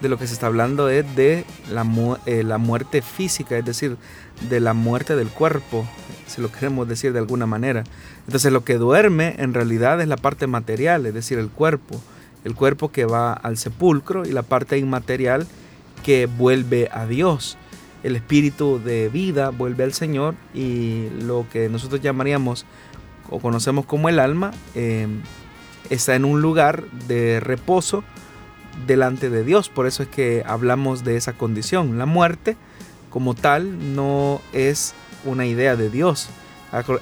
de 0.00 0.08
lo 0.08 0.18
que 0.18 0.26
se 0.26 0.32
está 0.32 0.46
hablando 0.46 0.88
es 0.88 1.04
de 1.14 1.44
la, 1.70 1.86
eh, 2.26 2.42
la 2.42 2.58
muerte 2.58 3.02
física, 3.02 3.58
es 3.58 3.64
decir, 3.64 3.96
de 4.48 4.60
la 4.60 4.72
muerte 4.72 5.14
del 5.14 5.28
cuerpo, 5.28 5.86
si 6.26 6.40
lo 6.40 6.50
queremos 6.50 6.88
decir 6.88 7.12
de 7.12 7.18
alguna 7.18 7.46
manera. 7.46 7.84
Entonces 8.26 8.52
lo 8.52 8.64
que 8.64 8.78
duerme 8.78 9.34
en 9.38 9.52
realidad 9.52 10.00
es 10.00 10.08
la 10.08 10.16
parte 10.16 10.46
material, 10.46 11.04
es 11.04 11.12
decir, 11.12 11.38
el 11.38 11.50
cuerpo, 11.50 12.00
el 12.44 12.54
cuerpo 12.54 12.90
que 12.90 13.04
va 13.04 13.32
al 13.32 13.58
sepulcro 13.58 14.24
y 14.24 14.30
la 14.30 14.42
parte 14.42 14.78
inmaterial 14.78 15.46
que 16.02 16.24
vuelve 16.26 16.88
a 16.92 17.04
Dios 17.06 17.58
el 18.02 18.16
espíritu 18.16 18.80
de 18.82 19.08
vida 19.08 19.50
vuelve 19.50 19.84
al 19.84 19.92
Señor 19.92 20.34
y 20.54 21.08
lo 21.22 21.46
que 21.52 21.68
nosotros 21.68 22.00
llamaríamos 22.00 22.64
o 23.28 23.40
conocemos 23.40 23.84
como 23.86 24.08
el 24.08 24.18
alma 24.18 24.52
eh, 24.74 25.06
está 25.90 26.14
en 26.14 26.24
un 26.24 26.40
lugar 26.40 26.84
de 27.08 27.40
reposo 27.40 28.04
delante 28.86 29.30
de 29.30 29.44
Dios. 29.44 29.68
Por 29.68 29.86
eso 29.86 30.02
es 30.02 30.08
que 30.08 30.42
hablamos 30.46 31.04
de 31.04 31.16
esa 31.16 31.34
condición. 31.34 31.98
La 31.98 32.06
muerte 32.06 32.56
como 33.10 33.34
tal 33.34 33.94
no 33.94 34.40
es 34.52 34.94
una 35.24 35.46
idea 35.46 35.76
de 35.76 35.90
Dios. 35.90 36.30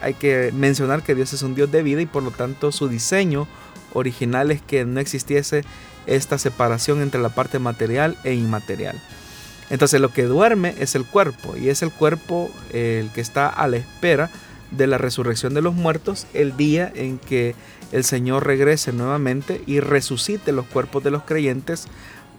Hay 0.00 0.14
que 0.14 0.50
mencionar 0.54 1.02
que 1.02 1.14
Dios 1.14 1.32
es 1.34 1.42
un 1.42 1.54
Dios 1.54 1.70
de 1.70 1.82
vida 1.82 2.00
y 2.00 2.06
por 2.06 2.22
lo 2.22 2.30
tanto 2.30 2.72
su 2.72 2.88
diseño 2.88 3.46
original 3.92 4.50
es 4.50 4.62
que 4.62 4.84
no 4.86 4.98
existiese 4.98 5.62
esta 6.06 6.38
separación 6.38 7.02
entre 7.02 7.20
la 7.20 7.28
parte 7.28 7.58
material 7.58 8.16
e 8.24 8.32
inmaterial. 8.32 8.98
Entonces 9.70 10.00
lo 10.00 10.12
que 10.12 10.24
duerme 10.24 10.74
es 10.78 10.94
el 10.94 11.04
cuerpo 11.04 11.56
y 11.56 11.68
es 11.68 11.82
el 11.82 11.90
cuerpo 11.90 12.50
el 12.72 13.10
que 13.10 13.20
está 13.20 13.48
a 13.48 13.68
la 13.68 13.76
espera 13.76 14.30
de 14.70 14.86
la 14.86 14.98
resurrección 14.98 15.54
de 15.54 15.62
los 15.62 15.74
muertos 15.74 16.26
el 16.34 16.56
día 16.56 16.90
en 16.94 17.18
que 17.18 17.54
el 17.92 18.04
Señor 18.04 18.46
regrese 18.46 18.92
nuevamente 18.92 19.62
y 19.66 19.80
resucite 19.80 20.52
los 20.52 20.66
cuerpos 20.66 21.04
de 21.04 21.10
los 21.10 21.22
creyentes 21.22 21.86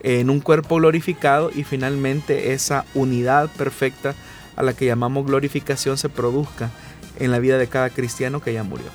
en 0.02 0.30
un 0.30 0.40
cuerpo 0.40 0.76
glorificado 0.78 1.52
y 1.54 1.64
finalmente 1.64 2.54
esa 2.54 2.86
unidad 2.94 3.50
perfecta 3.58 4.16
a 4.56 4.64
la 4.64 4.74
que 4.74 4.86
llamamos 4.86 5.26
glorificación 5.26 5.98
se 5.98 6.10
produzca 6.10 6.70
en 7.18 7.32
la 7.32 7.40
vida 7.40 7.58
de 7.58 7.68
cada 7.68 7.90
cristiano 7.90 8.42
que 8.42 8.54
ya 8.54 8.64
murió. 8.64 8.88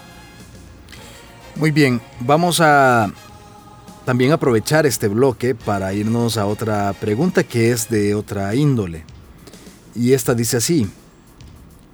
Muy 1.57 1.71
bien, 1.71 2.01
vamos 2.21 2.61
a 2.61 3.13
también 4.05 4.33
aprovechar 4.33 4.87
este 4.87 5.09
bloque 5.09 5.55
para 5.55 5.93
irnos 5.95 6.37
a 6.37 6.47
otra 6.47 6.93
pregunta 6.93 7.43
que 7.43 7.71
es 7.71 7.89
de 7.89 8.15
otra 8.15 8.55
índole. 8.55 9.05
Y 9.95 10.13
esta 10.13 10.35
dice 10.35 10.59
así, 10.59 10.89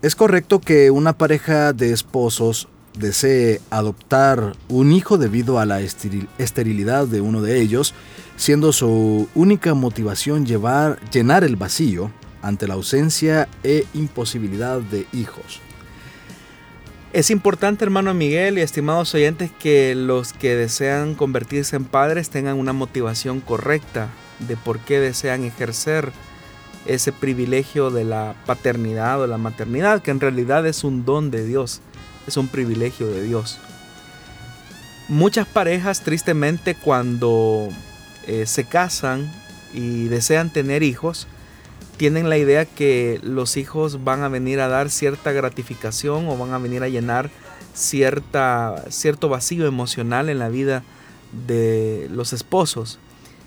¿es 0.02 0.16
correcto 0.16 0.60
que 0.60 0.90
una 0.90 1.12
pareja 1.12 1.72
de 1.72 1.92
esposos 1.92 2.68
desee 2.98 3.60
adoptar 3.70 4.54
un 4.68 4.92
hijo 4.92 5.18
debido 5.18 5.58
a 5.58 5.66
la 5.66 5.80
esterilidad 5.80 7.06
de 7.06 7.20
uno 7.20 7.42
de 7.42 7.60
ellos, 7.60 7.94
siendo 8.36 8.72
su 8.72 9.28
única 9.34 9.74
motivación 9.74 10.46
llevar, 10.46 10.98
llenar 11.10 11.44
el 11.44 11.56
vacío 11.56 12.10
ante 12.42 12.66
la 12.66 12.74
ausencia 12.74 13.48
e 13.62 13.86
imposibilidad 13.94 14.80
de 14.80 15.06
hijos? 15.12 15.60
Es 17.12 17.32
importante, 17.32 17.84
hermano 17.84 18.14
Miguel 18.14 18.56
y 18.56 18.60
estimados 18.60 19.12
oyentes, 19.14 19.50
que 19.58 19.96
los 19.96 20.32
que 20.32 20.54
desean 20.54 21.16
convertirse 21.16 21.74
en 21.74 21.84
padres 21.84 22.30
tengan 22.30 22.56
una 22.56 22.72
motivación 22.72 23.40
correcta 23.40 24.08
de 24.38 24.56
por 24.56 24.78
qué 24.78 25.00
desean 25.00 25.42
ejercer 25.42 26.12
ese 26.86 27.10
privilegio 27.12 27.90
de 27.90 28.04
la 28.04 28.36
paternidad 28.46 29.20
o 29.20 29.26
la 29.26 29.38
maternidad, 29.38 30.02
que 30.02 30.12
en 30.12 30.20
realidad 30.20 30.64
es 30.68 30.84
un 30.84 31.04
don 31.04 31.32
de 31.32 31.44
Dios, 31.44 31.80
es 32.28 32.36
un 32.36 32.46
privilegio 32.46 33.08
de 33.08 33.24
Dios. 33.24 33.58
Muchas 35.08 35.48
parejas, 35.48 36.02
tristemente, 36.02 36.76
cuando 36.76 37.70
eh, 38.28 38.46
se 38.46 38.62
casan 38.62 39.28
y 39.74 40.04
desean 40.04 40.50
tener 40.50 40.84
hijos, 40.84 41.26
tienen 42.00 42.30
la 42.30 42.38
idea 42.38 42.64
que 42.64 43.20
los 43.22 43.58
hijos 43.58 44.04
van 44.04 44.22
a 44.22 44.30
venir 44.30 44.60
a 44.60 44.68
dar 44.68 44.88
cierta 44.88 45.32
gratificación 45.32 46.28
o 46.28 46.38
van 46.38 46.54
a 46.54 46.58
venir 46.58 46.82
a 46.82 46.88
llenar 46.88 47.28
cierta, 47.74 48.86
cierto 48.88 49.28
vacío 49.28 49.66
emocional 49.66 50.30
en 50.30 50.38
la 50.38 50.48
vida 50.48 50.82
de 51.46 52.08
los 52.10 52.32
esposos. 52.32 52.98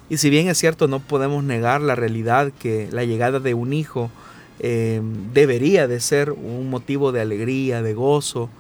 Y 0.08 0.18
si 0.18 0.30
bien 0.30 0.50
es 0.50 0.60
cierto, 0.60 0.88
no 0.88 1.00
podemos 1.00 1.44
negar 1.44 1.82
la 1.82 1.96
realidad 1.96 2.52
que 2.60 2.90
la 2.92 3.04
llegada 3.06 3.40
de 3.40 3.56
un 3.56 3.74
hijo 3.74 4.12
eh, 4.60 5.02
debería 5.34 5.88
de 5.88 6.00
ser 6.00 6.30
un 6.30 6.70
motivo 6.70 7.12
de 7.12 7.22
alegría, 7.22 7.82
de 7.82 7.96
gozo 7.96 8.52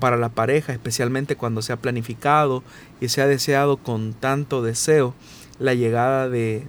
para 0.00 0.16
la 0.16 0.30
pareja, 0.30 0.72
especialmente 0.72 1.36
cuando 1.36 1.60
se 1.60 1.74
ha 1.74 1.76
planificado 1.76 2.62
y 3.02 3.08
se 3.08 3.20
ha 3.20 3.26
deseado 3.26 3.76
con 3.76 4.14
tanto 4.14 4.62
deseo 4.62 5.12
la 5.58 5.74
llegada 5.74 6.30
de, 6.30 6.62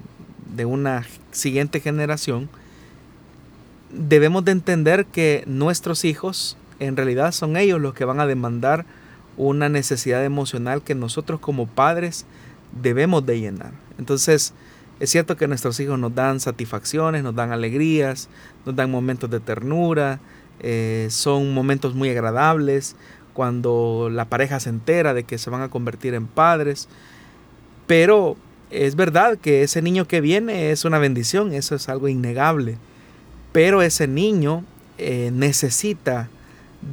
de 0.53 0.65
una 0.65 1.07
siguiente 1.31 1.79
generación 1.79 2.49
debemos 3.93 4.43
de 4.43 4.51
entender 4.51 5.05
que 5.05 5.43
nuestros 5.45 6.03
hijos 6.03 6.57
en 6.79 6.97
realidad 6.97 7.31
son 7.31 7.55
ellos 7.55 7.79
los 7.79 7.93
que 7.93 8.05
van 8.05 8.19
a 8.19 8.25
demandar 8.25 8.85
una 9.38 9.69
necesidad 9.69 10.23
emocional 10.25 10.83
que 10.83 10.95
nosotros 10.95 11.39
como 11.39 11.67
padres 11.67 12.25
debemos 12.81 13.25
de 13.25 13.39
llenar. 13.39 13.71
Entonces, 13.97 14.53
es 15.00 15.09
cierto 15.09 15.38
que 15.38 15.47
nuestros 15.47 15.79
hijos 15.79 15.97
nos 16.00 16.13
dan 16.13 16.39
satisfacciones, 16.39 17.23
nos 17.23 17.35
dan 17.35 17.51
alegrías, 17.51 18.29
nos 18.65 18.75
dan 18.75 18.91
momentos 18.91 19.29
de 19.29 19.39
ternura, 19.39 20.19
eh, 20.59 21.07
son 21.09 21.53
momentos 21.53 21.95
muy 21.95 22.09
agradables 22.09 22.95
cuando 23.33 24.09
la 24.12 24.25
pareja 24.25 24.59
se 24.59 24.69
entera 24.69 25.13
de 25.13 25.23
que 25.23 25.38
se 25.38 25.50
van 25.50 25.62
a 25.62 25.69
convertir 25.69 26.13
en 26.13 26.27
padres, 26.27 26.88
pero 27.88 28.38
es 28.69 28.95
verdad 28.95 29.38
que 29.38 29.63
ese 29.63 29.81
niño 29.81 30.07
que 30.07 30.21
viene 30.21 30.71
es 30.71 30.85
una 30.85 31.00
bendición, 31.00 31.53
eso 31.53 31.75
es 31.75 31.89
algo 31.89 32.07
innegable 32.07 32.77
pero 33.53 33.81
ese 33.81 34.07
niño 34.07 34.65
eh, 34.98 35.29
necesita 35.31 36.27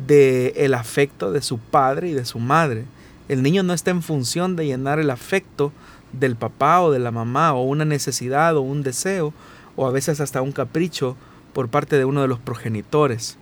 del 0.07 0.53
el 0.55 0.75
afecto 0.75 1.33
de 1.33 1.43
su 1.43 1.59
padre 1.59 2.11
y 2.11 2.13
de 2.13 2.25
su 2.25 2.39
madre. 2.39 2.85
El 3.29 3.43
niño 3.43 3.65
no 3.65 3.73
está 3.73 3.91
en 3.91 4.03
función 4.03 4.55
de 4.55 4.67
llenar 4.67 5.01
el 5.01 5.11
afecto 5.11 5.73
del 6.13 6.37
papá 6.37 6.81
o 6.83 6.93
de 6.93 6.99
la 6.99 7.11
mamá 7.11 7.55
o 7.55 7.63
una 7.63 7.85
necesidad 7.85 8.57
o 8.57 8.61
un 8.61 8.83
deseo 8.83 9.33
o 9.75 9.87
a 9.87 9.91
veces 9.91 10.21
hasta 10.21 10.43
un 10.43 10.53
capricho 10.53 11.17
por 11.53 11.69
parte 11.69 11.97
de 11.97 12.05
uno 12.05 12.23
de 12.23 12.29
los 12.29 12.39
progenitores. 12.39 13.37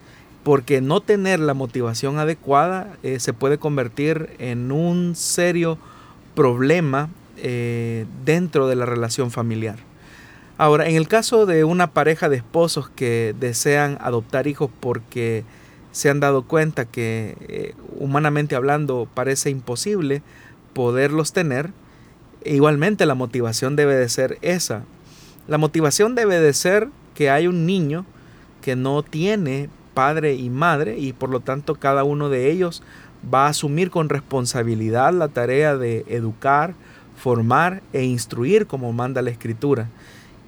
Porque 0.45 0.81
no 0.81 1.01
tener 1.01 1.41
la 1.41 1.55
motivación 1.55 2.19
adecuada 2.19 2.97
eh, 3.03 3.19
se 3.21 3.33
puede 3.33 3.59
convertir 3.59 4.31
en 4.39 4.73
un 4.73 5.17
serio 5.17 5.77
problema 6.35 7.11
eh, 7.37 8.07
dentro 8.25 8.69
de 8.69 8.77
la 8.77 8.87
relación 8.87 9.31
familiar. 9.31 9.88
Ahora, 10.59 10.89
en 10.89 10.97
el 10.97 11.07
caso 11.07 11.47
de 11.47 11.63
una 11.63 11.93
pareja 11.93 12.29
de 12.29 12.37
esposos 12.37 12.91
que 12.91 13.33
desean 13.39 13.97
adoptar 14.01 14.49
hijos 14.49 14.69
porque 14.81 15.45
se 15.93 16.11
han 16.11 16.19
dado 16.19 16.43
cuenta 16.43 16.85
que 16.85 17.37
eh, 17.49 17.75
humanamente 18.01 18.57
hablando 18.57 19.09
parece 19.15 19.51
imposible 19.51 20.21
poderlos 20.73 21.33
tener, 21.33 21.71
igualmente 22.45 23.07
la 23.07 23.15
motivación 23.15 23.77
debe 23.77 23.95
de 23.95 24.09
ser 24.09 24.39
esa. 24.43 24.83
La 25.47 25.59
motivación 25.59 26.17
debe 26.17 26.41
de 26.41 26.53
ser 26.53 26.89
que 27.15 27.31
hay 27.31 27.47
un 27.47 27.65
niño 27.65 28.05
que 28.61 28.75
no 28.75 29.05
tiene 29.05 29.71
padre 29.95 30.35
y 30.35 30.51
madre 30.51 30.99
y 30.99 31.13
por 31.13 31.31
lo 31.31 31.39
tanto 31.39 31.77
cada 31.77 32.03
uno 32.03 32.31
de 32.31 32.51
ellos 32.51 32.83
va 33.33 33.47
a 33.47 33.51
asumir 33.51 33.91
con 33.91 34.09
responsabilidad 34.09 35.13
la 35.13 35.29
tarea 35.29 35.77
de 35.77 36.05
educar, 36.09 36.75
formar 37.17 37.81
e 37.93 38.03
instruir 38.03 38.67
como 38.67 38.93
manda 38.93 39.23
la 39.23 39.31
escritura. 39.31 39.89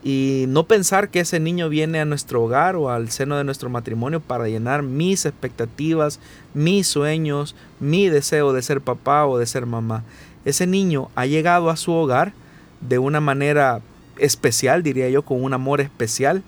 Y 0.02 0.46
no 0.48 0.64
pensar 0.64 1.10
que 1.10 1.20
ese 1.20 1.40
niño 1.40 1.68
viene 1.68 2.00
a 2.00 2.06
nuestro 2.06 2.42
hogar 2.42 2.74
o 2.74 2.90
al 2.90 3.10
seno 3.10 3.36
de 3.36 3.44
nuestro 3.44 3.68
matrimonio 3.68 4.20
para 4.20 4.48
llenar 4.48 4.82
mis 4.82 5.26
expectativas, 5.26 6.20
mis 6.54 6.86
sueños, 6.86 7.54
mi 7.80 8.08
deseo 8.08 8.52
de 8.54 8.62
ser 8.62 8.80
papá 8.80 9.26
o 9.26 9.36
de 9.36 9.46
ser 9.46 9.66
mamá. 9.66 10.04
Ese 10.46 10.66
niño 10.66 11.10
ha 11.16 11.26
llegado 11.26 11.68
a 11.68 11.76
su 11.76 11.92
hogar 11.92 12.32
de 12.80 12.98
una 12.98 13.20
manera 13.20 13.82
especial, 14.16 14.82
diría 14.82 15.10
yo, 15.10 15.22
con 15.22 15.42
un 15.42 15.52
amor 15.52 15.82
especial, 15.82 16.42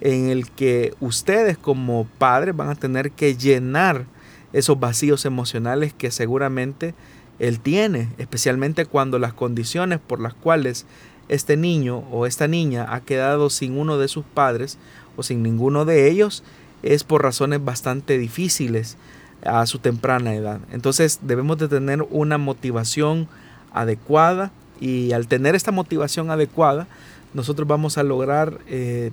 en 0.00 0.28
el 0.28 0.50
que 0.50 0.94
ustedes 1.00 1.56
como 1.56 2.06
padres 2.18 2.56
van 2.56 2.70
a 2.70 2.74
tener 2.74 3.12
que 3.12 3.36
llenar 3.36 4.04
esos 4.52 4.78
vacíos 4.80 5.24
emocionales 5.24 5.92
que 5.92 6.10
seguramente 6.10 6.94
él 7.38 7.60
tiene, 7.60 8.08
especialmente 8.18 8.86
cuando 8.86 9.18
las 9.18 9.32
condiciones 9.32 10.00
por 10.00 10.20
las 10.20 10.34
cuales 10.34 10.86
este 11.28 11.56
niño 11.56 12.04
o 12.10 12.26
esta 12.26 12.48
niña 12.48 12.86
ha 12.94 13.00
quedado 13.00 13.50
sin 13.50 13.78
uno 13.78 13.98
de 13.98 14.08
sus 14.08 14.24
padres 14.24 14.78
o 15.16 15.22
sin 15.22 15.42
ninguno 15.42 15.84
de 15.84 16.08
ellos 16.10 16.42
es 16.82 17.04
por 17.04 17.22
razones 17.22 17.64
bastante 17.64 18.18
difíciles 18.18 18.96
a 19.44 19.66
su 19.66 19.78
temprana 19.78 20.34
edad. 20.34 20.60
Entonces 20.72 21.20
debemos 21.22 21.58
de 21.58 21.68
tener 21.68 22.06
una 22.10 22.38
motivación 22.38 23.28
adecuada 23.72 24.50
y 24.80 25.12
al 25.12 25.26
tener 25.26 25.54
esta 25.54 25.72
motivación 25.72 26.30
adecuada 26.30 26.86
nosotros 27.34 27.66
vamos 27.68 27.98
a 27.98 28.02
lograr 28.02 28.58
eh, 28.68 29.10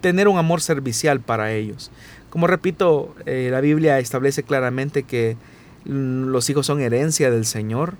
tener 0.00 0.28
un 0.28 0.38
amor 0.38 0.60
servicial 0.60 1.20
para 1.20 1.52
ellos. 1.52 1.90
Como 2.30 2.46
repito, 2.46 3.14
eh, 3.26 3.48
la 3.50 3.60
Biblia 3.60 3.98
establece 3.98 4.42
claramente 4.42 5.02
que 5.02 5.36
los 5.84 6.48
hijos 6.48 6.66
son 6.66 6.80
herencia 6.80 7.30
del 7.30 7.44
Señor, 7.44 7.94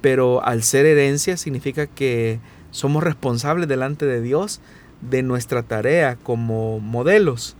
pero 0.00 0.44
al 0.44 0.62
ser 0.62 0.84
herencia 0.84 1.36
significa 1.36 1.86
que 1.86 2.38
somos 2.72 3.04
responsables 3.04 3.68
delante 3.68 4.04
de 4.06 4.20
Dios 4.20 4.60
de 5.00 5.22
nuestra 5.22 5.62
tarea 5.62 6.16
como 6.16 6.80
modelos, 6.80 7.54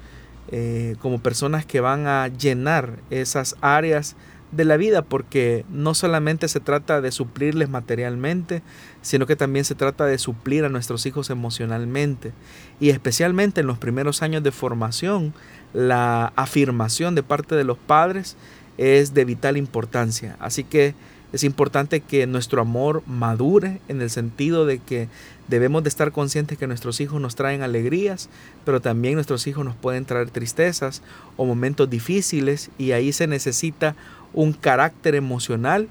eh, 0.51 0.97
como 1.01 1.21
personas 1.21 1.65
que 1.65 1.81
van 1.81 2.09
a 2.09 2.27
llenar 2.29 2.99
esas 3.11 3.57
áreas 3.61 4.17
de 4.51 4.65
la 4.65 4.77
vida, 4.77 5.03
porque 5.03 5.65
no 5.71 5.95
solamente 5.95 6.47
se 6.47 6.61
trata 6.61 7.01
de 7.01 7.11
suplirles 7.11 7.71
materialmente, 7.71 8.63
sino 9.01 9.27
que 9.27 9.37
también 9.37 9.65
se 9.65 9.75
trata 9.75 10.05
de 10.05 10.19
suplir 10.19 10.65
a 10.65 10.69
nuestros 10.69 11.07
hijos 11.07 11.31
emocionalmente. 11.31 12.33
Y 12.79 12.91
especialmente 12.91 13.63
en 13.63 13.67
los 13.67 13.79
primeros 13.79 14.23
años 14.23 14.43
de 14.43 14.53
formación, 14.53 15.33
la 15.73 16.33
afirmación 16.37 17.15
de 17.15 17.23
parte 17.23 17.55
de 17.55 17.65
los 17.65 17.79
padres 17.79 18.37
es 18.77 19.15
de 19.15 19.25
vital 19.25 19.57
importancia. 19.57 20.37
Así 20.39 20.65
que 20.65 20.95
es 21.33 21.45
importante 21.45 22.01
que 22.01 22.27
nuestro 22.27 22.61
amor 22.61 23.03
madure 23.07 23.81
en 23.89 24.03
el 24.03 24.11
sentido 24.11 24.67
de 24.67 24.79
que 24.79 25.09
debemos 25.49 25.83
de 25.83 25.89
estar 25.89 26.13
conscientes 26.13 26.59
que 26.59 26.67
nuestros 26.67 27.01
hijos 27.01 27.21
nos 27.21 27.37
traen 27.37 27.63
alegrías, 27.63 28.29
pero 28.65 28.81
también 28.81 29.15
nuestros 29.15 29.47
hijos 29.47 29.65
nos 29.65 29.75
pueden 29.75 30.05
traer 30.05 30.31
tristezas 30.31 31.03
o 31.37 31.47
momentos 31.47 31.89
difíciles 31.89 32.71
y 32.77 32.93
ahí 32.93 33.13
se 33.13 33.27
necesita 33.27 33.97
un 34.35 34.53
carácter 34.53 35.15
emocional 35.15 35.89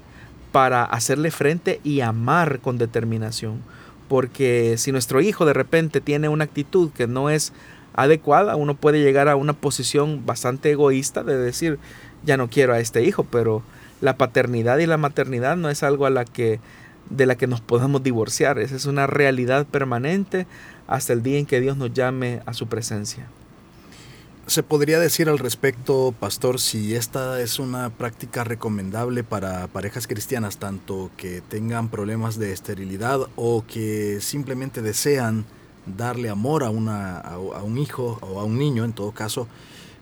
para 0.52 0.84
hacerle 0.84 1.30
frente 1.30 1.80
y 1.82 2.00
amar 2.00 2.60
con 2.60 2.78
determinación. 2.78 3.62
Porque 4.08 4.76
si 4.78 4.92
nuestro 4.92 5.20
hijo 5.20 5.44
de 5.44 5.54
repente 5.54 6.00
tiene 6.00 6.28
una 6.28 6.44
actitud 6.44 6.90
que 6.90 7.06
no 7.08 7.30
es 7.30 7.52
adecuada, 7.94 8.56
uno 8.56 8.74
puede 8.74 9.02
llegar 9.02 9.28
a 9.28 9.36
una 9.36 9.54
posición 9.54 10.24
bastante 10.24 10.70
egoísta 10.70 11.24
de 11.24 11.36
decir, 11.36 11.78
ya 12.24 12.36
no 12.36 12.48
quiero 12.48 12.74
a 12.74 12.80
este 12.80 13.04
hijo, 13.04 13.24
pero 13.24 13.62
la 14.02 14.18
paternidad 14.18 14.78
y 14.78 14.86
la 14.86 14.98
maternidad 14.98 15.56
no 15.56 15.70
es 15.70 15.82
algo 15.82 16.04
a 16.04 16.10
la 16.10 16.26
que 16.26 16.60
de 17.08 17.26
la 17.26 17.36
que 17.36 17.46
nos 17.46 17.60
podamos 17.60 18.02
divorciar, 18.02 18.58
esa 18.58 18.76
es 18.76 18.86
una 18.86 19.06
realidad 19.06 19.66
permanente 19.66 20.46
hasta 20.86 21.12
el 21.12 21.22
día 21.22 21.38
en 21.38 21.46
que 21.46 21.60
Dios 21.60 21.76
nos 21.76 21.92
llame 21.92 22.42
a 22.46 22.54
su 22.54 22.68
presencia. 22.68 23.28
¿Se 24.46 24.62
podría 24.62 24.98
decir 24.98 25.28
al 25.28 25.38
respecto, 25.38 26.14
pastor, 26.18 26.60
si 26.60 26.94
esta 26.94 27.40
es 27.40 27.58
una 27.58 27.90
práctica 27.90 28.44
recomendable 28.44 29.24
para 29.24 29.68
parejas 29.68 30.06
cristianas, 30.06 30.58
tanto 30.58 31.10
que 31.16 31.40
tengan 31.42 31.88
problemas 31.88 32.38
de 32.38 32.52
esterilidad 32.52 33.20
o 33.36 33.64
que 33.66 34.18
simplemente 34.20 34.82
desean 34.82 35.44
darle 35.86 36.28
amor 36.28 36.64
a, 36.64 36.70
una, 36.70 37.18
a, 37.18 37.38
un 37.38 37.78
hijo 37.78 38.18
o 38.20 38.40
a 38.40 38.44
un 38.44 38.58
niño, 38.58 38.84
en 38.84 38.92
todo 38.92 39.12
caso, 39.12 39.46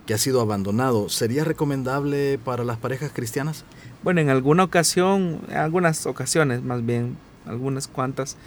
que 0.05 0.15
ha 0.15 0.17
sido 0.17 0.41
abandonado, 0.41 1.09
¿sería 1.09 1.43
recomendable 1.43 2.39
para 2.43 2.63
las 2.63 2.77
parejas 2.77 3.11
cristianas? 3.13 3.63
Bueno, 4.03 4.21
en 4.21 4.29
alguna 4.29 4.63
ocasión, 4.63 5.41
en 5.49 5.57
algunas 5.57 6.05
ocasiones 6.05 6.63
más 6.63 6.85
bien, 6.85 7.17
algunas 7.45 7.87
cuantas, 7.87 8.37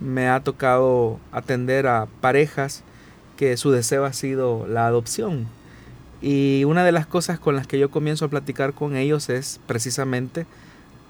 me 0.00 0.28
ha 0.28 0.40
tocado 0.40 1.18
atender 1.32 1.86
a 1.86 2.06
parejas 2.20 2.84
que 3.36 3.56
su 3.56 3.70
deseo 3.70 4.04
ha 4.04 4.12
sido 4.12 4.66
la 4.66 4.86
adopción. 4.86 5.46
Y 6.20 6.64
una 6.64 6.84
de 6.84 6.92
las 6.92 7.06
cosas 7.06 7.38
con 7.38 7.56
las 7.56 7.66
que 7.66 7.78
yo 7.78 7.90
comienzo 7.90 8.24
a 8.24 8.28
platicar 8.28 8.74
con 8.74 8.96
ellos 8.96 9.28
es 9.28 9.60
precisamente 9.66 10.46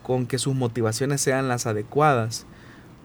con 0.02 0.26
que 0.26 0.38
sus 0.38 0.54
motivaciones 0.54 1.20
sean 1.20 1.48
las 1.48 1.66
adecuadas 1.66 2.46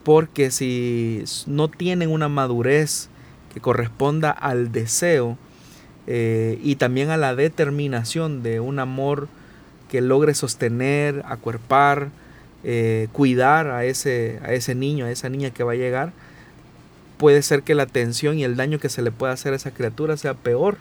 porque 0.04 0.50
si 0.50 1.24
no 1.46 1.68
tienen 1.68 2.10
una 2.10 2.28
madurez 2.28 3.08
que 3.52 3.60
corresponda 3.60 4.30
al 4.30 4.70
deseo 4.70 5.38
eh, 6.06 6.60
y 6.62 6.76
también 6.76 7.10
a 7.10 7.16
la 7.16 7.34
determinación 7.34 8.42
de 8.42 8.60
un 8.60 8.78
amor 8.78 9.28
que 9.94 10.00
logre 10.00 10.34
sostener, 10.34 11.22
acuerpar, 11.24 12.08
eh, 12.64 13.06
cuidar 13.12 13.68
a 13.68 13.84
ese, 13.84 14.40
a 14.42 14.52
ese 14.52 14.74
niño, 14.74 15.06
a 15.06 15.12
esa 15.12 15.28
niña 15.28 15.50
que 15.50 15.62
va 15.62 15.70
a 15.70 15.76
llegar, 15.76 16.12
puede 17.16 17.42
ser 17.42 17.62
que 17.62 17.76
la 17.76 17.86
tensión 17.86 18.36
y 18.36 18.42
el 18.42 18.56
daño 18.56 18.80
que 18.80 18.88
se 18.88 19.02
le 19.02 19.12
pueda 19.12 19.32
hacer 19.32 19.52
a 19.52 19.56
esa 19.56 19.70
criatura 19.70 20.16
sea 20.16 20.34
peor 20.34 20.78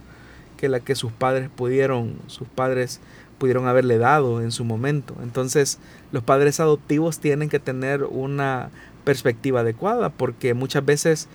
que 0.58 0.68
la 0.68 0.80
que 0.80 0.96
sus 0.96 1.12
padres 1.12 1.48
pudieron, 1.56 2.16
sus 2.26 2.48
padres 2.48 3.02
pudieron 3.38 3.68
haberle 3.68 4.00
dado 4.00 4.42
en 4.42 4.52
su 4.52 4.66
momento. 4.66 5.16
Entonces, 5.22 5.78
los 6.12 6.24
padres 6.24 6.60
adoptivos 6.60 7.20
tienen 7.20 7.50
que 7.50 7.60
tener 7.60 8.06
una 8.06 8.72
perspectiva 9.04 9.60
adecuada, 9.60 10.10
porque 10.10 10.56
muchas 10.56 10.84
veces 10.84 11.28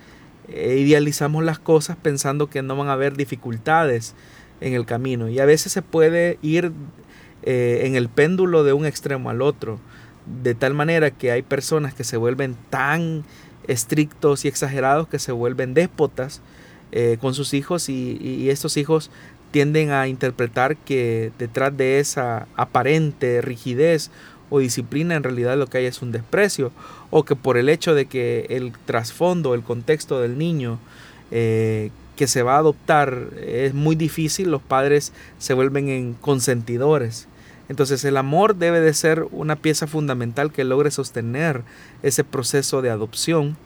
eh, 0.49 0.75
idealizamos 0.79 1.45
las 1.45 1.59
cosas 1.59 1.95
pensando 1.95 2.49
que 2.49 2.61
no 2.61 2.75
van 2.75 2.89
a 2.89 2.91
haber 2.91 3.15
dificultades 3.15 4.15
en 4.59 4.73
el 4.73 4.85
camino 4.85 5.29
y 5.29 5.39
a 5.39 5.45
veces 5.45 5.71
se 5.71 5.81
puede 5.81 6.39
ir 6.41 6.73
eh, 7.43 7.81
en 7.83 7.95
el 7.95 8.09
péndulo 8.09 8.63
de 8.63 8.73
un 8.73 8.85
extremo 8.85 9.29
al 9.29 9.41
otro, 9.41 9.79
de 10.43 10.55
tal 10.55 10.73
manera 10.73 11.11
que 11.11 11.31
hay 11.31 11.41
personas 11.41 11.93
que 11.93 12.03
se 12.03 12.17
vuelven 12.17 12.55
tan 12.69 13.23
estrictos 13.67 14.45
y 14.45 14.47
exagerados 14.47 15.07
que 15.07 15.19
se 15.19 15.31
vuelven 15.31 15.73
déspotas 15.73 16.41
eh, 16.91 17.17
con 17.21 17.33
sus 17.33 17.53
hijos 17.53 17.87
y, 17.89 18.17
y 18.21 18.49
estos 18.49 18.77
hijos 18.77 19.11
tienden 19.51 19.91
a 19.91 20.07
interpretar 20.07 20.75
que 20.77 21.31
detrás 21.37 21.75
de 21.75 21.99
esa 21.99 22.47
aparente 22.55 23.41
rigidez 23.41 24.11
o 24.49 24.59
disciplina 24.59 25.15
en 25.15 25.23
realidad 25.23 25.57
lo 25.57 25.67
que 25.67 25.79
hay 25.79 25.85
es 25.85 26.01
un 26.01 26.11
desprecio 26.11 26.71
o 27.11 27.23
que 27.23 27.35
por 27.35 27.57
el 27.57 27.69
hecho 27.69 27.95
de 27.95 28.05
que 28.05 28.47
el 28.49 28.73
trasfondo, 28.85 29.53
el 29.53 29.63
contexto 29.63 30.19
del 30.19 30.37
niño 30.37 30.79
eh, 31.31 31.91
que 32.15 32.27
se 32.27 32.43
va 32.43 32.55
a 32.55 32.59
adoptar 32.59 33.29
es 33.41 33.73
muy 33.73 33.95
difícil, 33.95 34.51
los 34.51 34.61
padres 34.61 35.13
se 35.37 35.53
vuelven 35.53 35.87
en 35.87 36.13
consentidores. 36.15 37.28
Entonces 37.69 38.03
el 38.03 38.17
amor 38.17 38.55
debe 38.55 38.81
de 38.81 38.93
ser 38.93 39.25
una 39.31 39.55
pieza 39.55 39.87
fundamental 39.87 40.51
que 40.51 40.63
logre 40.63 40.91
sostener 40.91 41.63
ese 42.03 42.23
proceso 42.23 42.81
de 42.81 42.89
adopción 42.89 43.57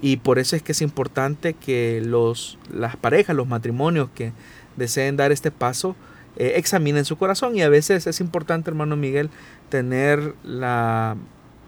y 0.00 0.18
por 0.18 0.38
eso 0.38 0.54
es 0.54 0.62
que 0.62 0.72
es 0.72 0.80
importante 0.80 1.54
que 1.54 2.00
los, 2.04 2.56
las 2.72 2.96
parejas, 2.96 3.34
los 3.34 3.48
matrimonios 3.48 4.08
que 4.14 4.32
deseen 4.76 5.16
dar 5.16 5.32
este 5.32 5.50
paso, 5.50 5.96
eh, 6.36 6.52
examinen 6.56 7.04
su 7.04 7.18
corazón 7.18 7.56
y 7.56 7.62
a 7.62 7.68
veces 7.68 8.06
es 8.06 8.20
importante, 8.20 8.70
hermano 8.70 8.96
Miguel, 8.96 9.28
tener 9.70 10.34
la, 10.44 11.16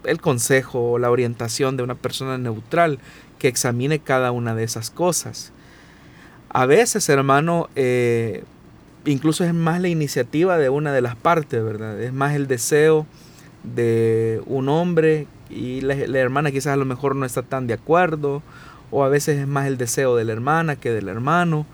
el 0.05 0.21
consejo 0.21 0.91
o 0.93 0.99
la 0.99 1.11
orientación 1.11 1.75
de 1.75 1.83
una 1.83 1.95
persona 1.95 2.37
neutral 2.37 2.99
que 3.37 3.49
examine 3.49 3.99
cada 3.99 4.31
una 4.31 4.55
de 4.55 4.63
esas 4.63 4.89
cosas. 4.89 5.51
A 6.47 6.65
veces, 6.65 7.09
hermano, 7.09 7.69
eh, 7.75 8.43
incluso 9.05 9.43
es 9.43 9.53
más 9.53 9.81
la 9.81 9.87
iniciativa 9.87 10.57
de 10.57 10.69
una 10.69 10.91
de 10.91 11.01
las 11.01 11.15
partes, 11.15 11.63
¿verdad? 11.63 12.01
Es 12.01 12.13
más 12.13 12.35
el 12.35 12.47
deseo 12.47 13.05
de 13.63 14.41
un 14.45 14.69
hombre 14.69 15.27
y 15.49 15.81
la, 15.81 15.93
hermana 15.93 16.51
quizás 16.51 16.73
a 16.73 16.77
lo 16.77 16.85
mejor 16.85 17.15
no 17.15 17.25
está 17.25 17.43
tan 17.43 17.67
de 17.67 17.73
acuerdo, 17.73 18.41
o 18.89 19.03
a 19.03 19.09
veces 19.09 19.39
es 19.39 19.47
más 19.47 19.67
el 19.67 19.77
deseo 19.77 20.15
de 20.15 20.25
la 20.25 20.33
hermana 20.33 20.75
que 20.75 20.91
del 20.91 21.09
hermano, 21.09 21.65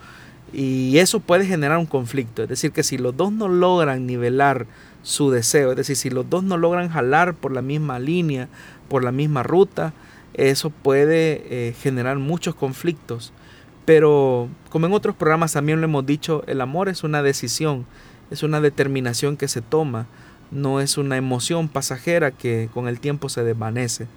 y 0.54 0.98
eso 0.98 1.20
puede 1.20 1.46
generar 1.46 1.78
un 1.78 1.86
conflicto, 1.86 2.44
es 2.44 2.50
decir, 2.50 2.72
que 2.72 2.84
si 2.84 2.98
los 2.98 3.16
dos 3.16 3.32
no 3.32 3.48
logran 3.48 4.06
nivelar 4.06 4.66
su 5.04 5.30
deseo, 5.32 5.72
es 5.72 5.78
decir, 5.78 5.96
si 5.96 6.10
los 6.10 6.30
dos 6.30 6.44
no 6.44 6.58
logran 6.58 6.90
jalar 6.90 7.34
por 7.34 7.52
la 7.52 7.62
misma 7.62 8.00
línea, 8.00 8.48
por 8.90 9.04
la 9.04 9.12
misma 9.12 9.44
ruta, 9.44 9.94
eso 10.34 10.70
puede 10.70 11.44
eh, 11.50 11.74
generar 11.82 12.18
muchos 12.18 12.56
conflictos. 12.56 13.34
Pero 13.88 14.50
como 14.70 14.86
en 14.86 14.94
otros 14.94 15.16
programas 15.16 15.54
también 15.54 15.82
lo 15.82 15.86
hemos 15.86 16.06
dicho, 16.06 16.44
el 16.46 16.62
amor 16.62 16.90
es 16.90 17.04
una 17.04 17.24
decisión, 17.24 17.88
es 18.30 18.44
una 18.44 18.62
determinación 18.62 19.38
que 19.38 19.48
se 19.48 19.62
toma 19.62 20.06
no 20.52 20.80
es 20.80 20.98
una 20.98 21.18
emoción 21.18 21.68
pasajera 21.68 22.32
que 22.32 22.70
con 22.74 22.88
el 22.88 23.00
tiempo 23.00 23.30
se 23.30 23.44
desvanece. 23.44 24.08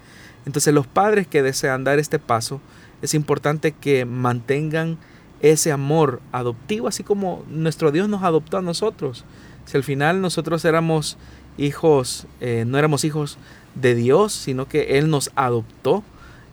Entonces 0.45 0.73
los 0.73 0.87
padres 0.87 1.27
que 1.27 1.43
desean 1.43 1.83
dar 1.83 1.99
este 1.99 2.19
paso, 2.19 2.61
es 3.01 3.13
importante 3.13 3.71
que 3.71 4.05
mantengan 4.05 4.97
ese 5.41 5.71
amor 5.71 6.21
adoptivo, 6.31 6.87
así 6.87 7.03
como 7.03 7.43
nuestro 7.49 7.91
Dios 7.91 8.07
nos 8.09 8.23
adoptó 8.23 8.57
a 8.57 8.61
nosotros. 8.61 9.25
Si 9.65 9.77
al 9.77 9.83
final 9.83 10.21
nosotros 10.21 10.65
éramos 10.65 11.17
hijos, 11.57 12.27
eh, 12.39 12.63
no 12.67 12.77
éramos 12.77 13.03
hijos 13.03 13.37
de 13.75 13.95
Dios, 13.95 14.33
sino 14.33 14.67
que 14.67 14.99
Él 14.99 15.09
nos 15.09 15.31
adoptó 15.35 16.03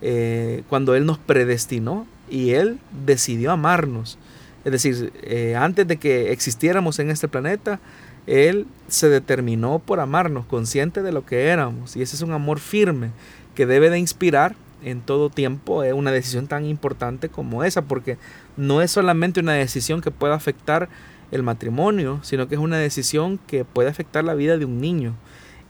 eh, 0.01 0.63
cuando 0.69 0.95
Él 0.95 1.05
nos 1.05 1.19
predestinó 1.19 2.07
y 2.31 2.51
Él 2.51 2.79
decidió 3.05 3.53
amarnos. 3.53 4.19
Es 4.65 4.73
decir, 4.73 5.13
eh, 5.23 5.57
antes 5.57 5.87
de 5.87 5.97
que 5.97 6.33
existiéramos 6.33 6.99
en 6.99 7.11
este 7.11 7.29
planeta, 7.29 7.81
él 8.27 8.67
se 8.89 9.09
determinó 9.09 9.79
por 9.79 10.01
amarnos, 10.01 10.45
consciente 10.45 11.03
de 11.03 11.13
lo 11.13 11.25
que 11.25 11.47
éramos. 11.47 11.97
Y 11.97 12.03
ese 12.03 12.15
es 12.17 12.23
un 12.23 12.33
amor 12.33 12.61
firme 12.61 13.11
que 13.55 13.65
debe 13.65 13.89
de 13.89 13.99
inspirar 13.99 14.55
en 14.83 15.01
todo 15.01 15.31
tiempo 15.31 15.83
es 15.83 15.93
una 15.93 16.13
decisión 16.13 16.47
tan 16.47 16.65
importante 16.65 17.29
como 17.29 17.65
esa, 17.65 17.83
porque 17.83 18.17
no 18.57 18.83
es 18.83 18.91
solamente 18.91 19.41
una 19.41 19.55
decisión 19.55 20.01
que 20.01 20.11
pueda 20.11 20.35
afectar 20.35 20.89
el 21.31 21.43
matrimonio, 21.43 22.21
sino 22.23 22.49
que 22.49 22.55
es 22.55 22.61
una 22.61 22.79
decisión 22.79 23.39
que 23.47 23.65
puede 23.65 23.89
afectar 23.89 24.25
la 24.25 24.35
vida 24.35 24.57
de 24.57 24.65
un 24.65 24.81
niño. 24.81 25.15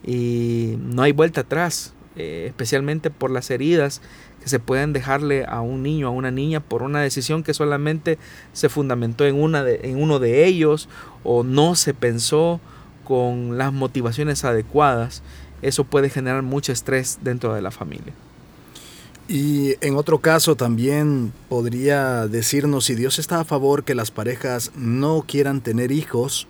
Y 0.05 0.75
no 0.79 1.01
hay 1.01 1.11
vuelta 1.11 1.41
atrás, 1.41 1.93
eh, 2.15 2.45
especialmente 2.47 3.09
por 3.09 3.31
las 3.31 3.49
heridas 3.51 4.01
se 4.49 4.59
pueden 4.59 4.91
dejarle 4.91 5.45
a 5.45 5.61
un 5.61 5.83
niño, 5.83 6.07
a 6.07 6.11
una 6.11 6.31
niña, 6.31 6.59
por 6.59 6.83
una 6.83 7.01
decisión 7.01 7.43
que 7.43 7.53
solamente 7.53 8.17
se 8.51 8.67
fundamentó 8.67 9.25
en, 9.25 9.35
una 9.35 9.63
en 9.69 10.01
uno 10.01 10.19
de 10.19 10.45
ellos 10.45 10.89
o 11.23 11.43
no 11.43 11.75
se 11.75 11.93
pensó 11.93 12.59
con 13.05 13.57
las 13.57 13.71
motivaciones 13.71 14.43
adecuadas, 14.43 15.23
eso 15.61 15.83
puede 15.83 16.09
generar 16.09 16.43
mucho 16.43 16.71
estrés 16.71 17.19
dentro 17.21 17.53
de 17.53 17.61
la 17.61 17.71
familia. 17.71 18.13
Y 19.27 19.75
en 19.81 19.95
otro 19.95 20.19
caso 20.19 20.55
también 20.55 21.31
podría 21.49 22.27
decirnos 22.27 22.85
si 22.85 22.95
Dios 22.95 23.19
está 23.19 23.39
a 23.39 23.45
favor 23.45 23.83
que 23.83 23.95
las 23.95 24.09
parejas 24.09 24.71
no 24.75 25.23
quieran 25.27 25.61
tener 25.61 25.91
hijos 25.91 26.47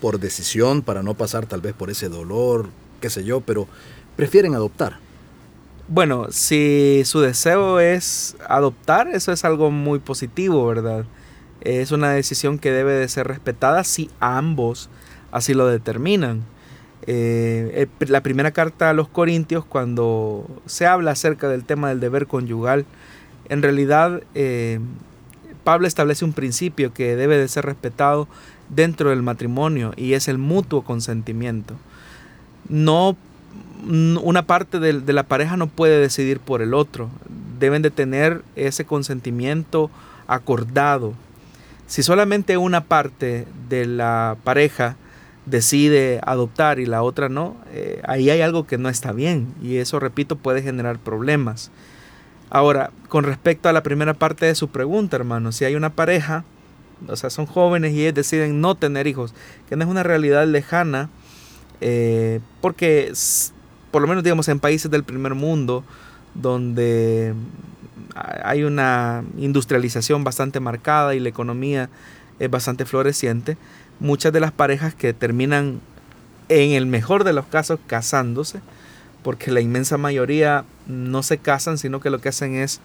por 0.00 0.18
decisión, 0.18 0.82
para 0.82 1.02
no 1.02 1.14
pasar 1.14 1.46
tal 1.46 1.60
vez 1.60 1.74
por 1.74 1.90
ese 1.90 2.08
dolor, 2.08 2.70
qué 3.00 3.10
sé 3.10 3.24
yo, 3.24 3.40
pero 3.40 3.68
prefieren 4.16 4.54
adoptar. 4.54 4.98
Bueno, 5.92 6.28
si 6.30 7.02
su 7.04 7.18
deseo 7.18 7.80
es 7.80 8.36
adoptar, 8.48 9.08
eso 9.08 9.32
es 9.32 9.44
algo 9.44 9.72
muy 9.72 9.98
positivo, 9.98 10.64
¿verdad? 10.64 11.04
Es 11.62 11.90
una 11.90 12.12
decisión 12.12 12.60
que 12.60 12.70
debe 12.70 12.92
de 12.92 13.08
ser 13.08 13.26
respetada 13.26 13.82
si 13.82 14.08
ambos 14.20 14.88
así 15.32 15.52
lo 15.52 15.66
determinan. 15.66 16.44
Eh, 17.08 17.88
la 18.06 18.22
primera 18.22 18.52
carta 18.52 18.88
a 18.88 18.92
los 18.92 19.08
Corintios, 19.08 19.64
cuando 19.64 20.46
se 20.64 20.86
habla 20.86 21.10
acerca 21.10 21.48
del 21.48 21.64
tema 21.64 21.88
del 21.88 21.98
deber 21.98 22.28
conyugal, 22.28 22.86
en 23.48 23.60
realidad 23.60 24.22
eh, 24.36 24.78
Pablo 25.64 25.88
establece 25.88 26.24
un 26.24 26.34
principio 26.34 26.94
que 26.94 27.16
debe 27.16 27.36
de 27.36 27.48
ser 27.48 27.66
respetado 27.66 28.28
dentro 28.68 29.10
del 29.10 29.22
matrimonio 29.22 29.92
y 29.96 30.12
es 30.12 30.28
el 30.28 30.38
mutuo 30.38 30.82
consentimiento. 30.82 31.74
No 32.68 33.16
una 33.86 34.46
parte 34.46 34.78
de, 34.78 35.12
la 35.12 35.22
pareja 35.22 35.56
no 35.56 35.66
puede 35.66 36.00
decidir 36.00 36.40
por 36.40 36.62
el 36.62 36.74
otro. 36.74 37.10
Deben 37.58 37.82
de 37.82 37.90
tener 37.90 38.42
ese 38.56 38.84
consentimiento 38.84 39.90
acordado. 40.26 41.14
Si 41.86 42.02
solamente 42.02 42.56
una 42.56 42.84
parte 42.84 43.46
de 43.68 43.86
la 43.86 44.36
pareja 44.44 44.96
decide 45.46 46.20
adoptar 46.24 46.78
y 46.78 46.86
la 46.86 47.02
otra 47.02 47.28
no, 47.28 47.56
eh, 47.72 48.00
ahí 48.06 48.30
hay 48.30 48.40
algo 48.40 48.66
que 48.66 48.78
no 48.78 48.88
está 48.88 49.12
bien 49.12 49.52
y 49.62 49.76
eso, 49.76 49.98
repito, 49.98 50.36
puede 50.36 50.62
generar 50.62 50.98
problemas. 50.98 51.70
Ahora, 52.50 52.90
con 53.08 53.24
respecto 53.24 53.68
a 53.68 53.72
la 53.72 53.82
primera 53.82 54.14
parte 54.14 54.46
de 54.46 54.54
su 54.54 54.68
pregunta, 54.68 55.16
hermano, 55.16 55.52
si 55.52 55.64
hay 55.64 55.74
una 55.74 55.90
pareja, 55.90 56.44
o 57.08 57.16
sea, 57.16 57.30
son 57.30 57.46
jóvenes 57.46 57.92
y 57.92 58.02
ellos 58.02 58.14
deciden 58.14 58.60
no 58.60 58.74
tener 58.74 59.06
hijos, 59.06 59.34
que 59.68 59.76
no 59.76 59.84
es 59.84 59.90
una 59.90 60.02
realidad 60.02 60.46
lejana, 60.46 61.10
eh, 61.80 62.40
porque 62.60 63.12
por 63.90 64.02
lo 64.02 64.08
menos 64.08 64.24
digamos 64.24 64.48
en 64.48 64.60
países 64.60 64.90
del 64.90 65.04
primer 65.04 65.34
mundo, 65.34 65.84
donde 66.34 67.34
hay 68.14 68.64
una 68.64 69.24
industrialización 69.38 70.24
bastante 70.24 70.60
marcada 70.60 71.14
y 71.14 71.20
la 71.20 71.28
economía 71.28 71.88
es 72.38 72.50
bastante 72.50 72.84
floreciente, 72.84 73.56
muchas 73.98 74.32
de 74.32 74.40
las 74.40 74.52
parejas 74.52 74.94
que 74.94 75.12
terminan 75.12 75.80
en 76.48 76.72
el 76.72 76.86
mejor 76.86 77.24
de 77.24 77.32
los 77.32 77.46
casos 77.46 77.78
casándose, 77.86 78.60
porque 79.22 79.50
la 79.50 79.60
inmensa 79.60 79.98
mayoría 79.98 80.64
no 80.86 81.22
se 81.22 81.38
casan, 81.38 81.78
sino 81.78 82.00
que 82.00 82.10
lo 82.10 82.20
que 82.20 82.30
hacen 82.30 82.54
es 82.54 82.80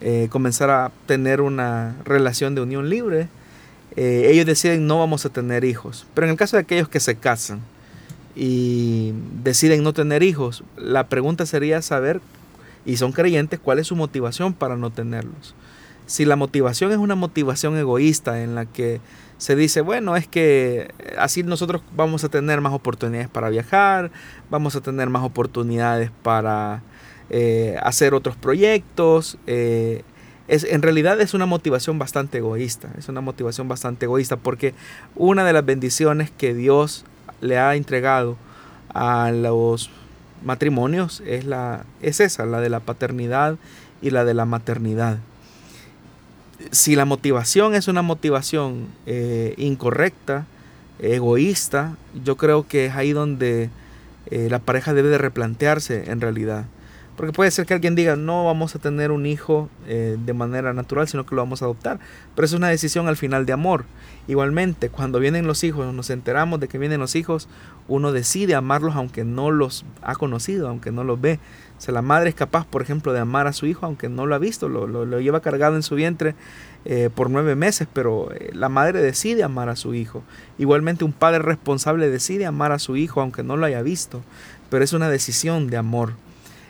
eh, 0.00 0.28
comenzar 0.30 0.70
a 0.70 0.90
tener 1.06 1.40
una 1.40 1.94
relación 2.04 2.54
de 2.54 2.60
unión 2.60 2.90
libre. 2.90 3.28
Eh, 3.94 4.28
ellos 4.30 4.44
deciden 4.44 4.86
no 4.86 4.98
vamos 4.98 5.24
a 5.24 5.30
tener 5.30 5.64
hijos, 5.64 6.06
pero 6.12 6.26
en 6.26 6.32
el 6.32 6.36
caso 6.36 6.56
de 6.56 6.62
aquellos 6.62 6.88
que 6.88 7.00
se 7.00 7.16
casan, 7.16 7.60
y 8.36 9.14
deciden 9.42 9.82
no 9.82 9.94
tener 9.94 10.22
hijos, 10.22 10.62
la 10.76 11.08
pregunta 11.08 11.46
sería 11.46 11.80
saber, 11.80 12.20
y 12.84 12.98
son 12.98 13.12
creyentes, 13.12 13.58
cuál 13.58 13.78
es 13.78 13.86
su 13.86 13.96
motivación 13.96 14.52
para 14.52 14.76
no 14.76 14.90
tenerlos. 14.90 15.54
Si 16.06 16.24
la 16.24 16.36
motivación 16.36 16.92
es 16.92 16.98
una 16.98 17.16
motivación 17.16 17.76
egoísta 17.76 18.42
en 18.42 18.54
la 18.54 18.66
que 18.66 19.00
se 19.38 19.56
dice, 19.56 19.80
bueno, 19.80 20.16
es 20.16 20.28
que 20.28 20.92
así 21.18 21.42
nosotros 21.42 21.82
vamos 21.96 22.22
a 22.24 22.28
tener 22.28 22.60
más 22.60 22.72
oportunidades 22.72 23.28
para 23.28 23.48
viajar, 23.48 24.10
vamos 24.50 24.76
a 24.76 24.80
tener 24.82 25.08
más 25.08 25.24
oportunidades 25.24 26.10
para 26.22 26.82
eh, 27.30 27.76
hacer 27.82 28.14
otros 28.14 28.36
proyectos. 28.36 29.38
Eh, 29.46 30.02
es, 30.46 30.62
en 30.62 30.82
realidad 30.82 31.20
es 31.20 31.34
una 31.34 31.46
motivación 31.46 31.98
bastante 31.98 32.38
egoísta, 32.38 32.90
es 32.96 33.08
una 33.08 33.20
motivación 33.20 33.66
bastante 33.66 34.04
egoísta 34.06 34.36
porque 34.36 34.74
una 35.16 35.44
de 35.44 35.52
las 35.52 35.64
bendiciones 35.64 36.30
que 36.30 36.54
Dios 36.54 37.04
le 37.46 37.58
ha 37.58 37.74
entregado 37.74 38.36
a 38.92 39.30
los 39.30 39.90
matrimonios 40.44 41.22
es, 41.26 41.44
la, 41.44 41.84
es 42.02 42.20
esa, 42.20 42.46
la 42.46 42.60
de 42.60 42.70
la 42.70 42.80
paternidad 42.80 43.56
y 44.02 44.10
la 44.10 44.24
de 44.24 44.34
la 44.34 44.44
maternidad. 44.44 45.18
Si 46.70 46.96
la 46.96 47.04
motivación 47.04 47.74
es 47.74 47.88
una 47.88 48.02
motivación 48.02 48.88
eh, 49.06 49.54
incorrecta, 49.58 50.46
egoísta, 50.98 51.96
yo 52.24 52.36
creo 52.36 52.66
que 52.66 52.86
es 52.86 52.94
ahí 52.94 53.12
donde 53.12 53.70
eh, 54.30 54.48
la 54.50 54.58
pareja 54.58 54.94
debe 54.94 55.08
de 55.08 55.18
replantearse 55.18 56.10
en 56.10 56.20
realidad. 56.20 56.64
Porque 57.16 57.32
puede 57.32 57.50
ser 57.50 57.64
que 57.64 57.72
alguien 57.72 57.94
diga, 57.94 58.14
no 58.14 58.44
vamos 58.44 58.74
a 58.74 58.78
tener 58.78 59.10
un 59.10 59.24
hijo 59.24 59.70
eh, 59.86 60.16
de 60.22 60.32
manera 60.34 60.74
natural, 60.74 61.08
sino 61.08 61.24
que 61.24 61.34
lo 61.34 61.42
vamos 61.42 61.62
a 61.62 61.64
adoptar. 61.64 61.98
Pero 62.34 62.44
es 62.44 62.52
una 62.52 62.68
decisión 62.68 63.08
al 63.08 63.16
final 63.16 63.46
de 63.46 63.54
amor. 63.54 63.84
Igualmente, 64.28 64.90
cuando 64.90 65.18
vienen 65.18 65.46
los 65.46 65.64
hijos, 65.64 65.94
nos 65.94 66.10
enteramos 66.10 66.60
de 66.60 66.68
que 66.68 66.78
vienen 66.78 67.00
los 67.00 67.14
hijos, 67.14 67.48
uno 67.88 68.12
decide 68.12 68.54
amarlos 68.54 68.96
aunque 68.96 69.24
no 69.24 69.50
los 69.50 69.86
ha 70.02 70.14
conocido, 70.14 70.68
aunque 70.68 70.90
no 70.92 71.04
los 71.04 71.18
ve. 71.18 71.38
O 71.78 71.80
sea, 71.80 71.94
la 71.94 72.02
madre 72.02 72.30
es 72.30 72.34
capaz, 72.34 72.66
por 72.66 72.82
ejemplo, 72.82 73.12
de 73.12 73.20
amar 73.20 73.46
a 73.46 73.52
su 73.52 73.66
hijo 73.66 73.86
aunque 73.86 74.08
no 74.08 74.26
lo 74.26 74.34
ha 74.34 74.38
visto, 74.38 74.68
lo, 74.68 74.86
lo, 74.86 75.20
lleva 75.20 75.40
cargado 75.40 75.76
en 75.76 75.82
su 75.82 75.94
vientre 75.94 76.34
eh, 76.84 77.08
por 77.14 77.30
nueve 77.30 77.54
meses, 77.54 77.86
pero 77.92 78.32
eh, 78.32 78.50
la 78.52 78.68
madre 78.68 79.00
decide 79.00 79.42
amar 79.42 79.68
a 79.68 79.76
su 79.76 79.94
hijo. 79.94 80.22
Igualmente, 80.58 81.04
un 81.04 81.12
padre 81.12 81.38
responsable 81.38 82.10
decide 82.10 82.46
amar 82.46 82.72
a 82.72 82.78
su 82.78 82.96
hijo 82.96 83.20
aunque 83.20 83.42
no 83.42 83.56
lo 83.56 83.66
haya 83.66 83.82
visto, 83.82 84.22
pero 84.70 84.84
es 84.84 84.92
una 84.92 85.08
decisión 85.08 85.68
de 85.68 85.76
amor. 85.76 86.14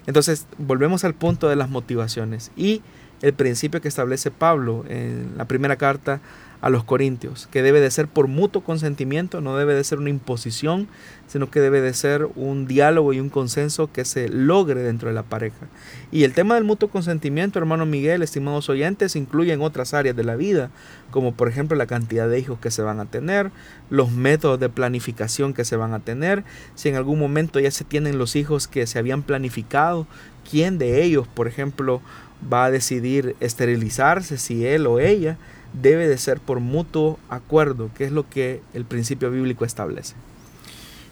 Entonces, 0.06 0.46
volvemos 0.58 1.04
al 1.04 1.14
punto 1.14 1.48
de 1.48 1.56
las 1.56 1.68
motivaciones. 1.68 2.50
Y 2.56 2.82
el 3.22 3.32
principio 3.32 3.80
que 3.80 3.88
establece 3.88 4.30
Pablo 4.30 4.84
en 4.88 5.34
la 5.36 5.46
primera 5.46 5.76
carta 5.76 6.20
a 6.66 6.70
los 6.70 6.82
corintios, 6.82 7.46
que 7.52 7.62
debe 7.62 7.80
de 7.80 7.92
ser 7.92 8.08
por 8.08 8.26
mutuo 8.26 8.64
consentimiento, 8.64 9.40
no 9.40 9.56
debe 9.56 9.72
de 9.74 9.84
ser 9.84 10.00
una 10.00 10.10
imposición, 10.10 10.88
sino 11.28 11.48
que 11.48 11.60
debe 11.60 11.80
de 11.80 11.94
ser 11.94 12.26
un 12.34 12.66
diálogo 12.66 13.12
y 13.12 13.20
un 13.20 13.30
consenso 13.30 13.92
que 13.92 14.04
se 14.04 14.28
logre 14.28 14.82
dentro 14.82 15.08
de 15.08 15.14
la 15.14 15.22
pareja. 15.22 15.68
Y 16.10 16.24
el 16.24 16.32
tema 16.32 16.56
del 16.56 16.64
mutuo 16.64 16.88
consentimiento, 16.90 17.60
hermano 17.60 17.86
Miguel, 17.86 18.20
estimados 18.20 18.68
oyentes, 18.68 19.14
incluye 19.14 19.52
en 19.52 19.60
otras 19.60 19.94
áreas 19.94 20.16
de 20.16 20.24
la 20.24 20.34
vida, 20.34 20.70
como 21.12 21.34
por 21.34 21.48
ejemplo 21.48 21.76
la 21.76 21.86
cantidad 21.86 22.28
de 22.28 22.40
hijos 22.40 22.58
que 22.58 22.72
se 22.72 22.82
van 22.82 22.98
a 22.98 23.06
tener, 23.06 23.52
los 23.88 24.10
métodos 24.10 24.58
de 24.58 24.68
planificación 24.68 25.54
que 25.54 25.64
se 25.64 25.76
van 25.76 25.94
a 25.94 26.00
tener, 26.00 26.42
si 26.74 26.88
en 26.88 26.96
algún 26.96 27.20
momento 27.20 27.60
ya 27.60 27.70
se 27.70 27.84
tienen 27.84 28.18
los 28.18 28.34
hijos 28.34 28.66
que 28.66 28.88
se 28.88 28.98
habían 28.98 29.22
planificado, 29.22 30.08
quién 30.50 30.78
de 30.78 31.04
ellos, 31.04 31.28
por 31.28 31.46
ejemplo, 31.46 32.02
va 32.52 32.64
a 32.64 32.70
decidir 32.72 33.36
esterilizarse, 33.38 34.36
si 34.36 34.66
él 34.66 34.88
o 34.88 34.98
ella, 34.98 35.38
debe 35.80 36.08
de 36.08 36.18
ser 36.18 36.40
por 36.40 36.60
mutuo 36.60 37.18
acuerdo, 37.28 37.90
que 37.94 38.04
es 38.04 38.12
lo 38.12 38.28
que 38.28 38.62
el 38.74 38.84
principio 38.84 39.30
bíblico 39.30 39.64
establece. 39.64 40.14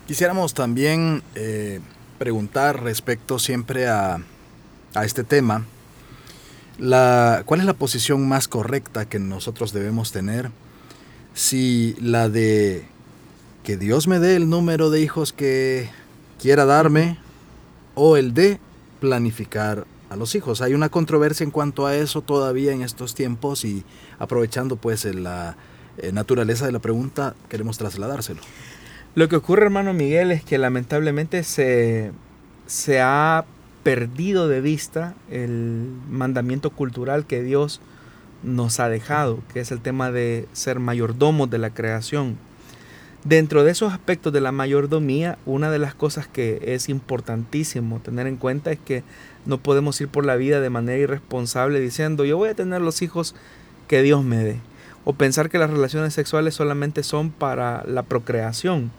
Quisiéramos 0.06 0.54
también 0.54 1.22
eh, 1.34 1.80
preguntar 2.18 2.82
respecto 2.82 3.38
siempre 3.38 3.88
a, 3.88 4.18
a 4.94 5.04
este 5.04 5.24
tema, 5.24 5.64
¿cuál 6.78 7.60
es 7.60 7.66
la 7.66 7.74
posición 7.74 8.26
más 8.28 8.48
correcta 8.48 9.08
que 9.08 9.18
nosotros 9.18 9.72
debemos 9.72 10.12
tener? 10.12 10.50
Si 11.34 11.96
la 12.00 12.28
de 12.28 12.86
que 13.64 13.76
Dios 13.76 14.06
me 14.08 14.18
dé 14.18 14.36
el 14.36 14.48
número 14.48 14.90
de 14.90 15.00
hijos 15.00 15.32
que 15.32 15.88
quiera 16.40 16.64
darme 16.64 17.18
o 17.94 18.16
el 18.16 18.34
de 18.34 18.60
planificar 19.00 19.86
a 20.10 20.16
los 20.16 20.34
hijos. 20.34 20.60
Hay 20.60 20.74
una 20.74 20.88
controversia 20.88 21.44
en 21.44 21.50
cuanto 21.50 21.86
a 21.86 21.96
eso 21.96 22.22
todavía 22.22 22.72
en 22.72 22.82
estos 22.82 23.14
tiempos 23.14 23.64
y 23.64 23.84
aprovechando 24.18 24.76
pues 24.76 25.04
la 25.04 25.56
eh, 25.98 26.12
naturaleza 26.12 26.66
de 26.66 26.72
la 26.72 26.78
pregunta 26.78 27.34
queremos 27.48 27.78
trasladárselo. 27.78 28.40
Lo 29.14 29.28
que 29.28 29.36
ocurre 29.36 29.64
hermano 29.64 29.92
Miguel 29.92 30.32
es 30.32 30.42
que 30.42 30.58
lamentablemente 30.58 31.44
se, 31.44 32.12
se 32.66 33.00
ha 33.00 33.44
perdido 33.84 34.48
de 34.48 34.60
vista 34.60 35.14
el 35.30 35.88
mandamiento 36.10 36.70
cultural 36.70 37.26
que 37.26 37.42
Dios 37.42 37.80
nos 38.42 38.80
ha 38.80 38.88
dejado, 38.88 39.40
que 39.52 39.60
es 39.60 39.70
el 39.70 39.80
tema 39.80 40.10
de 40.10 40.48
ser 40.52 40.80
mayordomos 40.80 41.50
de 41.50 41.58
la 41.58 41.70
creación. 41.70 42.36
Dentro 43.24 43.64
de 43.64 43.70
esos 43.70 43.92
aspectos 43.92 44.32
de 44.32 44.42
la 44.42 44.52
mayordomía, 44.52 45.38
una 45.46 45.70
de 45.70 45.78
las 45.78 45.94
cosas 45.94 46.28
que 46.28 46.60
es 46.74 46.90
importantísimo 46.90 48.00
tener 48.00 48.26
en 48.26 48.36
cuenta 48.36 48.70
es 48.70 48.78
que 48.78 49.02
no 49.46 49.58
podemos 49.58 50.00
ir 50.00 50.08
por 50.08 50.24
la 50.24 50.36
vida 50.36 50.60
de 50.60 50.70
manera 50.70 50.98
irresponsable 50.98 51.80
diciendo 51.80 52.24
yo 52.24 52.36
voy 52.36 52.50
a 52.50 52.54
tener 52.54 52.80
los 52.80 53.02
hijos 53.02 53.34
que 53.88 54.02
Dios 54.02 54.24
me 54.24 54.42
dé. 54.42 54.60
O 55.04 55.12
pensar 55.12 55.50
que 55.50 55.58
las 55.58 55.70
relaciones 55.70 56.14
sexuales 56.14 56.54
solamente 56.54 57.02
son 57.02 57.30
para 57.30 57.84
la 57.86 58.02
procreación. 58.04 58.90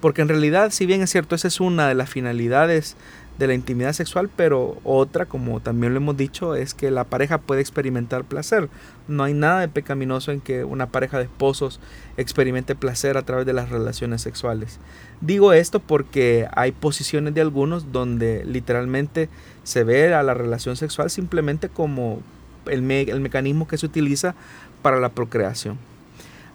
Porque 0.00 0.20
en 0.20 0.28
realidad, 0.28 0.70
si 0.70 0.84
bien 0.84 1.00
es 1.00 1.10
cierto, 1.10 1.34
esa 1.34 1.48
es 1.48 1.60
una 1.60 1.88
de 1.88 1.94
las 1.94 2.10
finalidades 2.10 2.96
de 3.38 3.46
la 3.46 3.54
intimidad 3.54 3.92
sexual, 3.92 4.30
pero 4.34 4.78
otra, 4.84 5.26
como 5.26 5.60
también 5.60 5.92
lo 5.92 5.98
hemos 5.98 6.16
dicho, 6.16 6.54
es 6.54 6.74
que 6.74 6.90
la 6.90 7.04
pareja 7.04 7.38
puede 7.38 7.60
experimentar 7.60 8.24
placer. 8.24 8.68
No 9.08 9.24
hay 9.24 9.34
nada 9.34 9.60
de 9.60 9.68
pecaminoso 9.68 10.32
en 10.32 10.40
que 10.40 10.64
una 10.64 10.86
pareja 10.86 11.18
de 11.18 11.24
esposos 11.24 11.80
experimente 12.16 12.74
placer 12.74 13.16
a 13.16 13.22
través 13.22 13.46
de 13.46 13.52
las 13.52 13.70
relaciones 13.70 14.22
sexuales. 14.22 14.78
Digo 15.20 15.52
esto 15.52 15.80
porque 15.80 16.46
hay 16.52 16.72
posiciones 16.72 17.34
de 17.34 17.40
algunos 17.40 17.90
donde 17.90 18.44
literalmente 18.44 19.28
se 19.64 19.82
ve 19.82 20.12
a 20.14 20.22
la 20.22 20.34
relación 20.34 20.76
sexual 20.76 21.10
simplemente 21.10 21.68
como 21.68 22.20
el, 22.66 22.90
el 22.90 23.20
mecanismo 23.20 23.66
que 23.66 23.78
se 23.78 23.86
utiliza 23.86 24.34
para 24.82 25.00
la 25.00 25.08
procreación. 25.08 25.78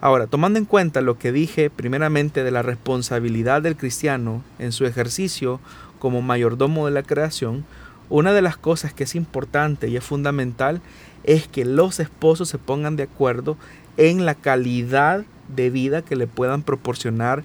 Ahora, 0.00 0.26
tomando 0.26 0.58
en 0.58 0.64
cuenta 0.64 1.00
lo 1.00 1.18
que 1.18 1.32
dije 1.32 1.70
primeramente 1.70 2.42
de 2.42 2.50
la 2.50 2.62
responsabilidad 2.62 3.62
del 3.62 3.76
cristiano 3.76 4.42
en 4.58 4.72
su 4.72 4.84
ejercicio 4.84 5.60
como 5.98 6.22
mayordomo 6.22 6.86
de 6.86 6.92
la 6.92 7.04
creación, 7.04 7.64
una 8.10 8.32
de 8.32 8.42
las 8.42 8.56
cosas 8.56 8.92
que 8.92 9.04
es 9.04 9.14
importante 9.14 9.88
y 9.88 9.96
es 9.96 10.04
fundamental 10.04 10.80
es 11.24 11.46
que 11.46 11.64
los 11.64 12.00
esposos 12.00 12.48
se 12.48 12.58
pongan 12.58 12.96
de 12.96 13.04
acuerdo 13.04 13.56
en 13.96 14.26
la 14.26 14.34
calidad 14.34 15.24
de 15.54 15.70
vida 15.70 16.02
que 16.02 16.16
le 16.16 16.26
puedan 16.26 16.62
proporcionar 16.62 17.44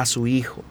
a 0.00 0.06
su 0.06 0.26
hijo. 0.26 0.62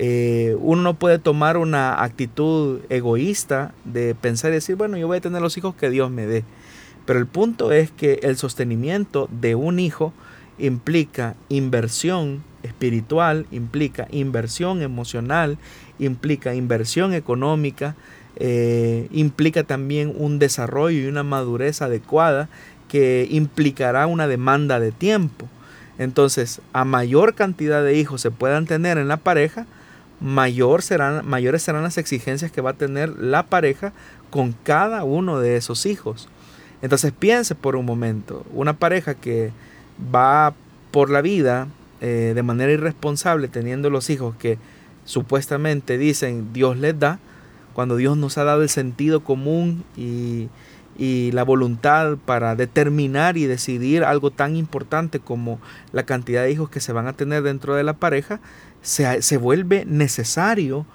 Eh, 0.00 0.56
uno 0.60 0.82
no 0.82 0.94
puede 0.94 1.18
tomar 1.18 1.56
una 1.56 2.02
actitud 2.02 2.80
egoísta 2.88 3.72
de 3.84 4.14
pensar 4.14 4.50
y 4.50 4.54
decir, 4.54 4.76
bueno, 4.76 4.96
yo 4.96 5.06
voy 5.06 5.18
a 5.18 5.20
tener 5.20 5.40
los 5.40 5.56
hijos 5.56 5.74
que 5.74 5.90
Dios 5.90 6.10
me 6.10 6.26
dé. 6.26 6.44
Pero 7.06 7.20
el 7.20 7.26
punto 7.26 7.72
es 7.72 7.90
que 7.90 8.20
el 8.22 8.36
sostenimiento 8.36 9.28
de 9.30 9.54
un 9.54 9.78
hijo 9.78 10.12
implica 10.58 11.36
inversión 11.48 12.42
espiritual, 12.62 13.46
implica 13.52 14.08
inversión 14.10 14.82
emocional, 14.82 15.56
implica 16.00 16.54
inversión 16.54 17.14
económica, 17.14 17.94
eh, 18.36 19.08
implica 19.12 19.62
también 19.62 20.12
un 20.16 20.38
desarrollo 20.38 20.98
y 20.98 21.06
una 21.06 21.22
madurez 21.22 21.80
adecuada 21.80 22.48
que 22.88 23.28
implicará 23.30 24.06
una 24.06 24.26
demanda 24.26 24.80
de 24.80 24.90
tiempo. 24.92 25.48
Entonces, 25.98 26.60
a 26.72 26.84
mayor 26.84 27.34
cantidad 27.34 27.82
de 27.82 27.94
hijos 27.96 28.20
se 28.20 28.30
puedan 28.30 28.66
tener 28.66 28.98
en 28.98 29.08
la 29.08 29.16
pareja, 29.16 29.66
mayor 30.20 30.82
serán, 30.82 31.26
mayores 31.26 31.62
serán 31.62 31.82
las 31.82 31.98
exigencias 31.98 32.52
que 32.52 32.60
va 32.60 32.70
a 32.70 32.74
tener 32.74 33.10
la 33.18 33.44
pareja 33.44 33.92
con 34.30 34.54
cada 34.62 35.04
uno 35.04 35.40
de 35.40 35.56
esos 35.56 35.86
hijos. 35.86 36.28
Entonces 36.82 37.12
piense 37.12 37.54
por 37.54 37.76
un 37.76 37.84
momento, 37.84 38.46
una 38.54 38.74
pareja 38.74 39.14
que 39.14 39.52
va 40.14 40.54
por 40.90 41.10
la 41.10 41.20
vida 41.20 41.66
eh, 42.00 42.32
de 42.34 42.42
manera 42.42 42.70
irresponsable 42.70 43.48
teniendo 43.48 43.90
los 43.90 44.08
hijos 44.10 44.36
que 44.36 44.58
supuestamente 45.04 45.98
dicen 45.98 46.52
Dios 46.52 46.76
les 46.76 46.98
da, 46.98 47.18
cuando 47.74 47.96
Dios 47.96 48.16
nos 48.16 48.38
ha 48.38 48.44
dado 48.44 48.62
el 48.62 48.68
sentido 48.68 49.24
común 49.24 49.84
y, 49.96 50.48
la 50.98 51.44
voluntad 51.44 52.16
para 52.24 52.56
determinar 52.56 53.36
y 53.36 53.46
decidir 53.46 54.04
algo 54.04 54.30
tan 54.30 54.56
importante 54.56 55.20
como 55.20 55.60
la 55.92 56.02
cantidad 56.02 56.42
de 56.42 56.50
hijos 56.50 56.70
que 56.70 56.80
se 56.80 56.92
van 56.92 57.06
a 57.06 57.12
tener 57.12 57.42
dentro 57.42 57.74
de 57.74 57.84
la 57.84 57.94
pareja, 57.94 58.40
se, 58.82 59.22
se 59.22 59.36
vuelve 59.36 59.84
necesario 59.86 60.86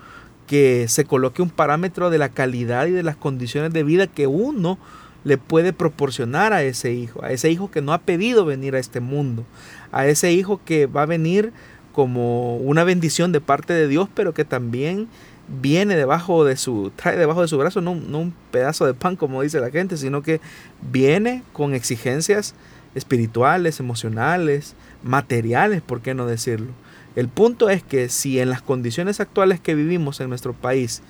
que 0.45 0.87
se 0.89 1.05
coloque 1.05 1.41
un 1.41 1.49
parámetro 1.49 2.09
de 2.09 2.17
la 2.17 2.29
calidad 2.29 2.87
y 2.87 2.91
de 2.91 3.03
las 3.03 3.15
condiciones 3.15 3.71
de 3.71 3.83
vida 3.83 4.07
que 4.07 4.27
uno 4.27 4.77
le 5.23 5.37
puede 5.37 5.71
proporcionar 5.71 6.51
a 6.53 6.63
ese 6.63 6.93
hijo, 6.93 7.23
a 7.23 7.31
ese 7.31 7.49
hijo 7.49 7.71
que 7.71 7.81
no 7.81 7.93
ha 7.93 7.99
pedido 7.99 8.45
venir 8.45 8.75
a 8.75 8.79
este 8.79 8.99
mundo, 8.99 9.45
a 9.91 10.05
ese 10.05 10.33
hijo 10.33 10.59
que 10.65 10.85
va 10.85 11.03
a 11.03 11.07
venir 11.07 11.53
como 11.93 12.57
una 12.57 12.83
bendición 12.83 13.31
de 13.31 13.39
parte 13.39 13.71
de 13.73 13.87
Dios, 13.87 14.09
pero 14.13 14.33
que 14.33 14.43
también 14.43 15.07
viene 15.47 15.95
debajo 15.95 16.45
de 16.45 16.55
su, 16.55 16.91
trae 16.95 17.17
debajo 17.17 17.41
de 17.41 17.47
su 17.47 17.57
brazo 17.57 17.81
no, 17.81 17.95
no 17.95 18.19
un 18.19 18.33
pedazo 18.51 18.85
de 18.85 18.93
pan 18.93 19.15
como 19.15 19.41
dice 19.41 19.59
la 19.59 19.71
gente, 19.71 19.97
sino 19.97 20.21
que 20.21 20.39
viene 20.81 21.43
con 21.53 21.73
exigencias 21.73 22.55
espirituales, 22.95 23.79
emocionales, 23.79 24.75
materiales, 25.03 25.81
¿por 25.81 26.01
qué 26.01 26.13
no 26.13 26.25
decirlo? 26.25 26.71
El 27.15 27.27
punto 27.27 27.69
es 27.69 27.83
que 27.83 28.09
si 28.09 28.39
en 28.39 28.49
las 28.49 28.61
condiciones 28.61 29.19
actuales 29.19 29.59
que 29.59 29.75
vivimos 29.75 30.19
en 30.19 30.29
nuestro 30.29 30.53
país 30.53 31.01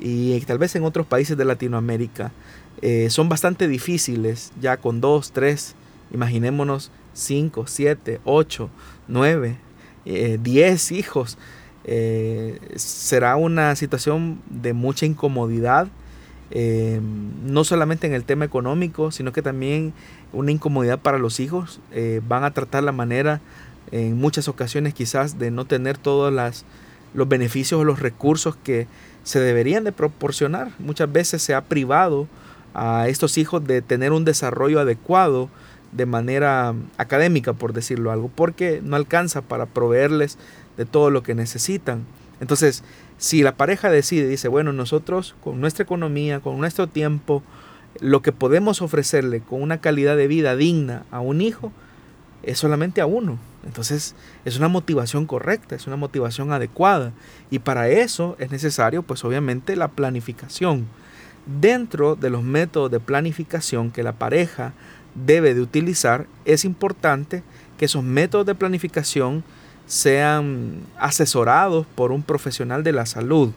y 0.00 0.38
tal 0.40 0.58
vez 0.58 0.74
en 0.76 0.84
otros 0.84 1.06
países 1.06 1.36
de 1.36 1.44
Latinoamérica 1.44 2.32
eh, 2.82 3.08
son 3.10 3.28
bastante 3.28 3.68
difíciles, 3.68 4.52
ya 4.60 4.76
con 4.76 5.00
dos, 5.00 5.32
tres, 5.32 5.74
imaginémonos 6.12 6.90
cinco, 7.12 7.66
siete, 7.66 8.20
ocho, 8.24 8.70
nueve, 9.08 9.56
10 10.04 10.90
eh, 10.90 10.94
hijos, 10.94 11.38
eh, 11.84 12.58
será 12.76 13.36
una 13.36 13.76
situación 13.76 14.40
de 14.48 14.72
mucha 14.72 15.06
incomodidad, 15.06 15.88
eh, 16.50 17.00
no 17.44 17.64
solamente 17.64 18.06
en 18.06 18.12
el 18.12 18.24
tema 18.24 18.44
económico, 18.44 19.10
sino 19.10 19.32
que 19.32 19.42
también 19.42 19.92
una 20.32 20.50
incomodidad 20.50 20.98
para 20.98 21.18
los 21.18 21.40
hijos. 21.40 21.80
van 22.26 22.44
a 22.44 22.52
tratar 22.52 22.82
la 22.84 22.92
manera, 22.92 23.40
en 23.92 24.16
muchas 24.16 24.48
ocasiones 24.48 24.94
quizás, 24.94 25.38
de 25.38 25.50
no 25.50 25.64
tener 25.64 25.98
todos 25.98 26.32
las, 26.32 26.64
los 27.14 27.28
beneficios 27.28 27.80
o 27.80 27.84
los 27.84 28.00
recursos 28.00 28.56
que 28.56 28.86
se 29.24 29.40
deberían 29.40 29.84
de 29.84 29.92
proporcionar. 29.92 30.70
Muchas 30.78 31.10
veces 31.10 31.42
se 31.42 31.54
ha 31.54 31.62
privado 31.62 32.28
a 32.74 33.08
estos 33.08 33.38
hijos 33.38 33.66
de 33.66 33.82
tener 33.82 34.12
un 34.12 34.24
desarrollo 34.24 34.80
adecuado 34.80 35.48
de 35.92 36.06
manera 36.06 36.74
académica, 36.98 37.52
por 37.52 37.72
decirlo 37.72 38.10
algo, 38.10 38.28
porque 38.34 38.80
no 38.82 38.96
alcanza 38.96 39.42
para 39.42 39.66
proveerles 39.66 40.38
de 40.76 40.84
todo 40.84 41.10
lo 41.10 41.22
que 41.22 41.34
necesitan. 41.34 42.04
Entonces, 42.40 42.82
si 43.18 43.42
la 43.42 43.56
pareja 43.56 43.90
decide, 43.90 44.28
dice, 44.28 44.48
bueno, 44.48 44.72
nosotros 44.72 45.34
con 45.42 45.60
nuestra 45.60 45.84
economía, 45.84 46.40
con 46.40 46.58
nuestro 46.58 46.88
tiempo, 46.88 47.42
lo 48.00 48.22
que 48.22 48.32
podemos 48.32 48.82
ofrecerle 48.82 49.40
con 49.40 49.62
una 49.62 49.80
calidad 49.80 50.16
de 50.16 50.26
vida 50.26 50.56
digna 50.56 51.04
a 51.10 51.20
un 51.20 51.40
hijo, 51.40 51.72
es 52.42 52.58
solamente 52.58 53.00
a 53.00 53.06
uno. 53.06 53.38
Entonces 53.64 54.14
es 54.44 54.58
una 54.58 54.68
motivación 54.68 55.26
correcta, 55.26 55.74
es 55.74 55.86
una 55.86 55.96
motivación 55.96 56.52
adecuada. 56.52 57.12
Y 57.50 57.60
para 57.60 57.88
eso 57.88 58.36
es 58.38 58.50
necesario, 58.50 59.02
pues 59.02 59.24
obviamente, 59.24 59.76
la 59.76 59.88
planificación. 59.88 60.86
Dentro 61.60 62.16
de 62.16 62.30
los 62.30 62.42
métodos 62.42 62.90
de 62.90 63.00
planificación 63.00 63.90
que 63.90 64.02
la 64.02 64.12
pareja 64.12 64.72
debe 65.14 65.54
de 65.54 65.60
utilizar, 65.60 66.26
es 66.44 66.64
importante 66.64 67.42
que 67.78 67.84
esos 67.84 68.02
métodos 68.02 68.46
de 68.46 68.54
planificación 68.54 69.44
sean 69.86 70.80
asesorados 70.98 71.86
por 71.94 72.12
un 72.12 72.22
profesional 72.22 72.82
de 72.82 72.92
la 72.92 73.06
salud. 73.06 73.50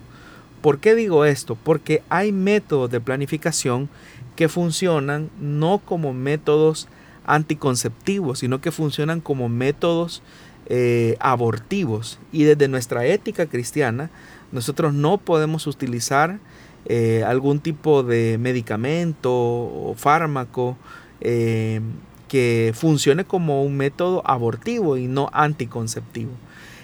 ¿Por 0.61 0.79
qué 0.79 0.95
digo 0.95 1.25
esto? 1.25 1.55
Porque 1.55 2.03
hay 2.09 2.31
métodos 2.31 2.89
de 2.89 2.99
planificación 2.99 3.89
que 4.35 4.49
funcionan 4.49 5.29
no 5.39 5.79
como 5.79 6.13
métodos 6.13 6.87
anticonceptivos, 7.25 8.39
sino 8.39 8.61
que 8.61 8.71
funcionan 8.71 9.21
como 9.21 9.49
métodos 9.49 10.21
eh, 10.67 11.15
abortivos. 11.19 12.19
Y 12.31 12.43
desde 12.43 12.67
nuestra 12.67 13.05
ética 13.05 13.45
cristiana, 13.45 14.09
nosotros 14.51 14.93
no 14.93 15.17
podemos 15.17 15.67
utilizar 15.67 16.39
eh, 16.85 17.23
algún 17.25 17.59
tipo 17.59 18.03
de 18.03 18.37
medicamento 18.37 19.31
o 19.31 19.93
fármaco 19.97 20.77
eh, 21.19 21.81
que 22.27 22.73
funcione 22.75 23.25
como 23.25 23.63
un 23.63 23.77
método 23.77 24.21
abortivo 24.25 24.97
y 24.97 25.07
no 25.07 25.29
anticonceptivo. 25.33 26.31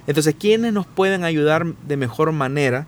Entonces, 0.08 0.36
¿quiénes 0.38 0.74
nos 0.74 0.86
pueden 0.86 1.24
ayudar 1.24 1.66
de 1.66 1.98
mejor 1.98 2.32
manera 2.32 2.88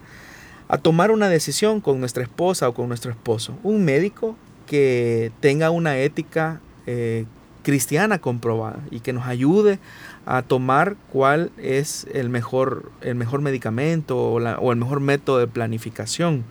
a 0.67 0.77
tomar 0.77 1.11
una 1.11 1.29
decisión 1.29 1.81
con 1.81 1.99
nuestra 1.99 2.23
esposa 2.23 2.67
o 2.67 2.73
con 2.73 2.87
nuestro 2.87 3.11
esposo? 3.11 3.57
Un 3.63 3.85
médico 3.85 4.35
que 4.67 5.31
tenga 5.39 5.69
una 5.69 5.97
ética 5.97 6.59
eh, 6.87 7.25
cristiana 7.63 8.19
comprobada 8.19 8.79
y 8.91 8.99
que 8.99 9.13
nos 9.13 9.25
ayude 9.25 9.79
a 10.25 10.41
tomar 10.41 10.95
cuál 11.11 11.51
es 11.57 12.07
el 12.13 12.29
mejor, 12.29 12.91
el 13.01 13.15
mejor 13.15 13.41
medicamento 13.41 14.17
o, 14.17 14.71
el 14.71 14.77
mejor 14.77 14.99
método 14.99 15.39
de 15.39 15.47
planificación 15.47 16.43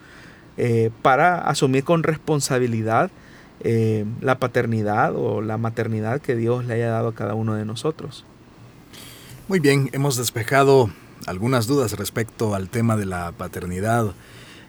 eh, 0.56 0.90
para 1.02 1.38
asumir 1.38 1.84
con 1.84 2.02
responsabilidad 2.02 3.10
eh, 3.64 4.04
la 4.20 4.38
paternidad 4.38 5.16
o 5.16 5.40
la 5.40 5.56
maternidad 5.56 6.20
que 6.20 6.36
Dios 6.36 6.66
le 6.66 6.74
haya 6.74 6.90
dado 6.90 7.08
a 7.08 7.14
cada 7.14 7.34
uno 7.34 7.54
de 7.54 7.64
nosotros. 7.64 8.24
Muy 9.48 9.58
bien, 9.58 9.88
hemos 9.92 10.16
despejado 10.16 10.90
algunas 11.26 11.66
dudas 11.66 11.92
respecto 11.92 12.54
al 12.54 12.68
tema 12.68 12.96
de 12.96 13.06
la 13.06 13.32
paternidad. 13.32 14.14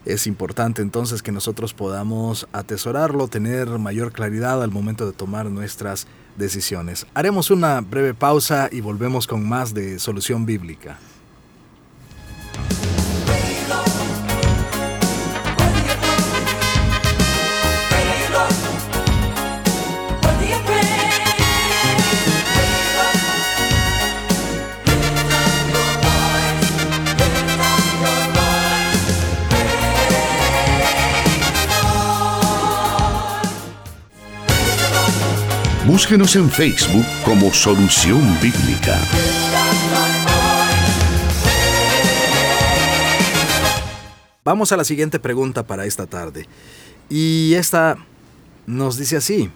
Es 0.06 0.28
importante 0.28 0.82
entonces 0.82 1.22
que 1.22 1.32
nosotros 1.32 1.74
podamos 1.74 2.48
atesorarlo, 2.54 3.28
tener 3.28 3.68
mayor 3.80 4.12
claridad 4.12 4.64
al 4.64 4.72
momento 4.72 5.06
de 5.06 5.14
tomar 5.14 5.48
nuestras 5.48 6.08
decisiones. 6.38 7.06
Haremos 7.14 7.52
una 7.52 7.82
breve 7.82 8.14
pausa 8.14 8.70
y 8.72 8.82
volvemos 8.82 9.28
con 9.28 9.48
más 9.48 9.74
de 9.74 10.00
Solución 10.00 10.46
Bíblica. 10.46 10.98
Búsquenos 35.96 36.36
en 36.36 36.50
Facebook 36.52 37.06
como 37.24 37.54
Solución 37.54 38.20
Bíblica. 38.42 39.00
Vamos 44.44 44.74
a 44.74 44.76
la 44.76 44.84
siguiente 44.84 45.22
pregunta 45.22 45.66
para 45.66 45.86
esta 45.86 46.06
tarde. 46.06 46.48
Y 47.08 47.54
esta 47.54 47.96
nos 48.68 48.98
dice 48.98 49.16
así. 49.16 49.50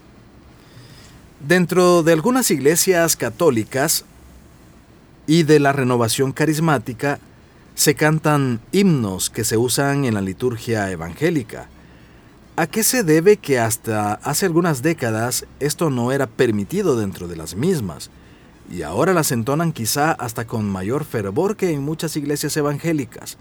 Dentro 1.45 2.04
de 2.04 2.13
algunas 2.13 2.49
iglesias 2.52 3.17
católicas 3.17 4.06
y 5.28 5.43
de 5.43 5.60
la 5.60 5.73
renovación 5.73 6.32
carismática 6.32 7.19
se 7.75 7.95
cantan 7.95 8.62
himnos 8.71 9.30
que 9.30 9.43
se 9.43 9.58
usan 9.58 10.06
en 10.06 10.13
la 10.13 10.21
liturgia 10.21 10.89
evangélica 10.89 11.67
¿A 12.60 12.67
qué 12.67 12.84
se 12.84 13.04
debe 13.04 13.38
que 13.38 13.58
hasta 13.58 14.15
hace 14.15 14.45
algunas 14.45 14.82
décadas 14.82 15.45
esto 15.62 15.89
no 15.89 16.12
era 16.12 16.28
permitido 16.28 17.00
dentro 17.00 17.30
de 17.30 17.38
las 17.38 17.56
mismas? 17.56 18.10
Y 18.69 18.82
ahora 18.82 19.13
las 19.13 19.32
entonan 19.32 19.72
quizá 19.72 20.12
hasta 20.12 20.43
con 20.45 20.69
mayor 20.69 21.06
fervor 21.06 21.56
que 21.56 21.72
en 21.72 21.82
muchas 21.82 22.17
iglesias 22.17 22.58
evangélicas. 22.58 23.38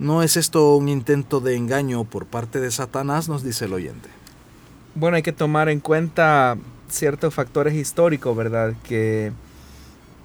¿No 0.00 0.24
es 0.24 0.36
esto 0.36 0.74
un 0.74 0.88
intento 0.88 1.38
de 1.38 1.54
engaño 1.54 2.02
por 2.02 2.26
parte 2.26 2.58
de 2.58 2.72
Satanás? 2.72 3.28
Nos 3.28 3.44
dice 3.44 3.66
el 3.66 3.74
oyente. 3.74 4.08
Bueno, 4.96 5.14
hay 5.14 5.22
que 5.22 5.30
tomar 5.30 5.68
en 5.68 5.78
cuenta 5.78 6.56
ciertos 6.88 7.32
factores 7.34 7.74
históricos, 7.74 8.36
¿verdad? 8.36 8.74
Que 8.82 9.30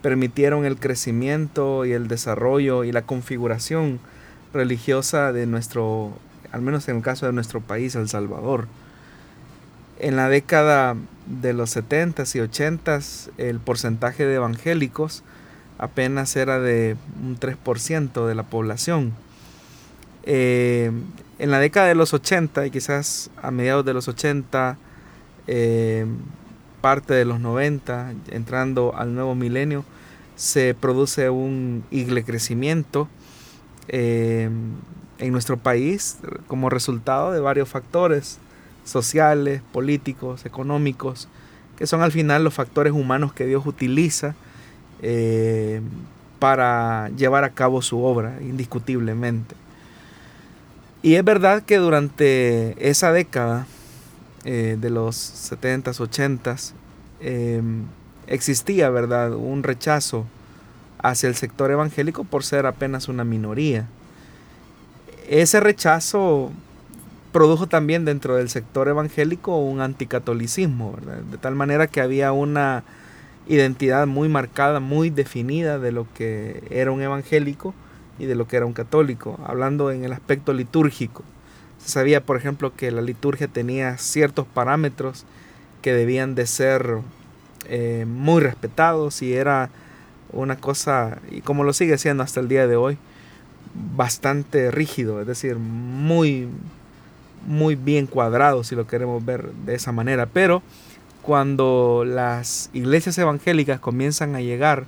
permitieron 0.01 0.65
el 0.65 0.79
crecimiento 0.79 1.85
y 1.85 1.91
el 1.91 2.07
desarrollo 2.07 2.83
y 2.83 2.91
la 2.91 3.03
configuración 3.03 3.99
religiosa 4.55 5.31
de 5.33 5.45
nuestro 5.45 6.13
al 6.53 6.61
menos 6.61 6.87
en 6.87 6.97
el 6.97 7.01
caso 7.01 7.25
de 7.25 7.33
nuestro 7.33 7.61
país, 7.61 7.95
El 7.95 8.07
Salvador. 8.07 8.67
En 9.99 10.15
la 10.15 10.29
década 10.29 10.95
de 11.25 11.51
los 11.53 11.75
70s 11.75 12.35
y 12.35 12.39
80s, 12.39 13.31
el 13.37 13.59
porcentaje 13.59 14.25
de 14.25 14.35
evangélicos 14.35 15.23
apenas 15.79 16.35
era 16.35 16.59
de 16.59 16.95
un 17.21 17.39
3% 17.39 18.27
de 18.27 18.35
la 18.35 18.43
población. 18.43 19.13
Eh, 20.25 20.91
en 21.39 21.51
la 21.51 21.59
década 21.59 21.87
de 21.87 21.95
los 21.95 22.13
80 22.13 22.67
y 22.67 22.71
quizás 22.71 23.31
a 23.41 23.49
mediados 23.49 23.83
de 23.83 23.95
los 23.95 24.07
80, 24.07 24.77
eh, 25.47 26.05
parte 26.81 27.15
de 27.15 27.25
los 27.25 27.39
90, 27.39 28.13
entrando 28.29 28.93
al 28.95 29.15
nuevo 29.15 29.33
milenio, 29.33 29.85
se 30.35 30.75
produce 30.75 31.31
un 31.31 31.83
igle 31.89 32.23
crecimiento 32.23 33.07
eh, 33.87 34.49
en 35.19 35.31
nuestro 35.31 35.57
país 35.57 36.17
como 36.47 36.69
resultado 36.69 37.31
de 37.31 37.39
varios 37.39 37.69
factores 37.69 38.39
sociales, 38.83 39.61
políticos, 39.71 40.45
económicos, 40.45 41.27
que 41.77 41.87
son 41.87 42.01
al 42.01 42.11
final 42.11 42.43
los 42.43 42.53
factores 42.53 42.93
humanos 42.93 43.33
que 43.33 43.45
Dios 43.45 43.65
utiliza 43.65 44.35
eh, 45.01 45.81
para 46.39 47.09
llevar 47.09 47.43
a 47.43 47.51
cabo 47.51 47.81
su 47.81 48.03
obra, 48.03 48.37
indiscutiblemente. 48.41 49.55
Y 51.01 51.15
es 51.15 51.23
verdad 51.23 51.63
que 51.63 51.77
durante 51.77 52.89
esa 52.89 53.11
década 53.11 53.67
eh, 54.45 54.77
de 54.79 54.89
los 54.89 55.15
70s, 55.51 55.99
80s, 55.99 56.73
em, 57.21 57.83
existía, 58.27 58.89
¿verdad?, 58.89 59.33
un 59.33 59.63
rechazo 59.63 60.25
hacia 60.99 61.27
el 61.27 61.35
sector 61.35 61.71
evangélico 61.71 62.23
por 62.23 62.43
ser 62.43 62.65
apenas 62.65 63.09
una 63.09 63.23
minoría 63.23 63.87
ese 65.29 65.59
rechazo 65.59 66.51
produjo 67.31 67.67
también 67.67 68.05
dentro 68.05 68.35
del 68.35 68.49
sector 68.49 68.87
evangélico 68.87 69.57
un 69.57 69.81
anticatolicismo, 69.81 70.95
de 71.31 71.37
tal 71.37 71.55
manera 71.55 71.87
que 71.87 72.01
había 72.01 72.31
una 72.31 72.83
identidad 73.47 74.07
muy 74.07 74.29
marcada, 74.29 74.79
muy 74.79 75.09
definida 75.09 75.79
de 75.79 75.91
lo 75.91 76.07
que 76.13 76.63
era 76.69 76.91
un 76.91 77.01
evangélico 77.01 77.73
y 78.19 78.25
de 78.25 78.35
lo 78.35 78.47
que 78.47 78.57
era 78.57 78.65
un 78.65 78.73
católico, 78.73 79.39
hablando 79.45 79.91
en 79.91 80.05
el 80.05 80.13
aspecto 80.13 80.53
litúrgico. 80.53 81.23
Se 81.79 81.89
sabía, 81.89 82.23
por 82.23 82.37
ejemplo, 82.37 82.73
que 82.75 82.91
la 82.91 83.01
liturgia 83.01 83.47
tenía 83.47 83.97
ciertos 83.97 84.45
parámetros 84.47 85.25
que 85.81 85.93
debían 85.93 86.35
de 86.35 86.45
ser 86.45 86.99
eh, 87.65 88.05
muy 88.07 88.41
respetados 88.41 89.21
y 89.21 89.33
era 89.33 89.69
una 90.31 90.55
cosa, 90.57 91.19
y 91.31 91.41
como 91.41 91.63
lo 91.63 91.73
sigue 91.73 91.97
siendo 91.97 92.23
hasta 92.23 92.39
el 92.39 92.47
día 92.47 92.67
de 92.67 92.75
hoy, 92.75 92.97
bastante 93.95 94.71
rígido, 94.71 95.21
es 95.21 95.27
decir, 95.27 95.57
muy, 95.57 96.47
muy 97.47 97.75
bien 97.75 98.07
cuadrado, 98.07 98.63
si 98.63 98.75
lo 98.75 98.87
queremos 98.87 99.23
ver 99.25 99.51
de 99.65 99.75
esa 99.75 99.91
manera. 99.91 100.25
Pero 100.27 100.61
cuando 101.21 102.03
las 102.05 102.69
iglesias 102.73 103.17
evangélicas 103.17 103.79
comienzan 103.79 104.35
a 104.35 104.41
llegar 104.41 104.85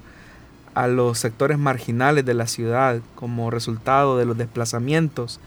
a 0.73 0.88
los 0.88 1.17
sectores 1.19 1.57
marginales 1.57 2.25
de 2.25 2.33
la 2.33 2.47
ciudad 2.47 2.99
como 3.15 3.49
resultado 3.49 4.17
de 4.17 4.25
los 4.25 4.38
desplazamientos 4.38 5.39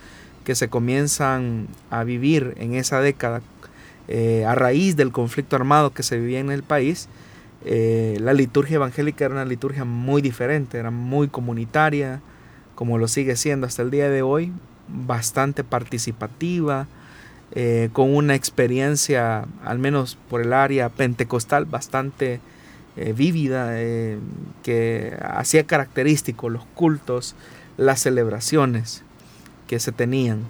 que 0.44 0.54
se 0.54 0.68
comienzan 0.68 1.68
a 1.90 2.04
vivir 2.04 2.54
en 2.56 2.74
esa 2.74 3.00
década 3.00 3.42
eh, 4.08 4.46
a 4.46 4.54
raíz 4.54 4.96
del 4.96 5.12
conflicto 5.12 5.54
armado 5.54 5.92
que 5.92 6.02
se 6.02 6.18
vivía 6.18 6.40
en 6.40 6.50
el 6.50 6.62
país, 6.62 7.10
eh, 7.66 8.16
la 8.20 8.32
liturgia 8.32 8.76
evangélica 8.76 9.26
era 9.26 9.34
una 9.34 9.44
liturgia 9.44 9.84
muy 9.84 10.22
diferente, 10.22 10.78
era 10.78 10.90
muy 10.90 11.28
comunitaria, 11.28 12.22
como 12.78 12.96
lo 12.96 13.08
sigue 13.08 13.34
siendo 13.34 13.66
hasta 13.66 13.82
el 13.82 13.90
día 13.90 14.08
de 14.08 14.22
hoy, 14.22 14.52
bastante 14.86 15.64
participativa, 15.64 16.86
eh, 17.50 17.88
con 17.92 18.14
una 18.14 18.36
experiencia, 18.36 19.46
al 19.64 19.80
menos 19.80 20.16
por 20.30 20.42
el 20.42 20.52
área 20.52 20.88
pentecostal, 20.88 21.64
bastante 21.64 22.38
eh, 22.96 23.12
vívida, 23.16 23.70
eh, 23.72 24.20
que 24.62 25.18
hacía 25.20 25.64
característico 25.64 26.50
los 26.50 26.66
cultos, 26.76 27.34
las 27.76 27.98
celebraciones 27.98 29.02
que 29.66 29.80
se 29.80 29.90
tenían 29.90 30.42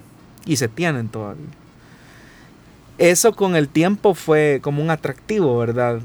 y 0.45 0.57
se 0.57 0.67
tienen 0.67 1.07
todavía. 1.07 1.47
Eso 2.99 3.33
con 3.33 3.55
el 3.55 3.69
tiempo 3.69 4.13
fue 4.13 4.59
como 4.61 4.83
un 4.83 4.91
atractivo, 4.91 5.57
¿verdad? 5.57 5.99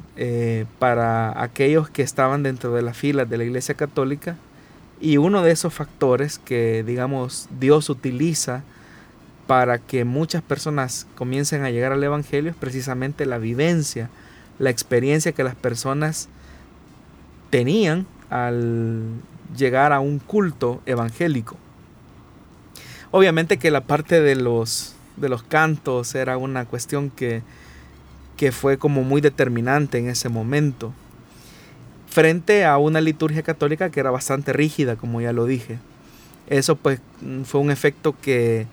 Para 0.79 1.43
aquellos 1.43 1.91
que 1.91 2.01
estaban 2.01 2.43
dentro 2.43 2.73
de 2.73 2.81
las 2.81 2.97
filas 2.97 3.29
de 3.29 3.37
la 3.37 3.45
Iglesia 3.45 3.75
Católica. 3.75 4.39
Y 5.01 5.17
uno 5.17 5.43
de 5.43 5.51
esos 5.51 5.75
factores 5.75 6.39
que, 6.39 6.83
digamos, 6.85 7.49
Dios 7.59 7.91
utiliza 7.91 8.63
para 9.47 9.79
que 9.79 10.05
muchas 10.05 10.43
personas 10.43 11.07
comiencen 11.17 11.65
a 11.65 11.71
llegar 11.71 11.93
al 11.93 12.03
Evangelio 12.03 12.51
es 12.51 12.57
precisamente 12.57 13.27
la 13.27 13.39
vivencia, 13.39 14.09
la 14.59 14.71
experiencia 14.71 15.33
que 15.33 15.45
las 15.45 15.55
personas 15.55 16.29
tenían 17.51 18.07
al 18.31 19.03
llegar 19.57 19.93
a 19.93 20.01
un 20.01 20.19
culto 20.19 20.81
evangélico. 20.87 21.57
Obviamente 23.11 23.59
que 23.59 23.71
la 23.71 23.83
parte 23.83 24.21
de 24.21 24.35
los, 24.35 24.95
de 25.17 25.29
los 25.29 25.43
cantos 25.43 26.15
era 26.15 26.37
una 26.37 26.65
cuestión 26.65 27.11
que, 27.11 27.43
que 28.37 28.51
fue 28.51 28.79
como 28.79 29.05
muy 29.05 29.21
determinante 29.21 29.99
en 29.99 30.09
ese 30.09 30.29
momento, 30.29 30.93
frente 32.15 32.65
a 32.65 32.79
una 32.79 33.01
liturgia 33.01 33.43
católica 33.43 33.91
que 33.91 33.99
era 33.99 34.13
bastante 34.13 34.53
rígida, 34.53 34.95
como 34.95 35.21
ya 35.21 35.33
lo 35.33 35.47
dije. 35.47 35.79
Eso 36.47 36.77
pues 36.77 37.01
fue 37.45 37.61
un 37.61 37.73
efecto 37.73 38.15
que, 38.23 38.69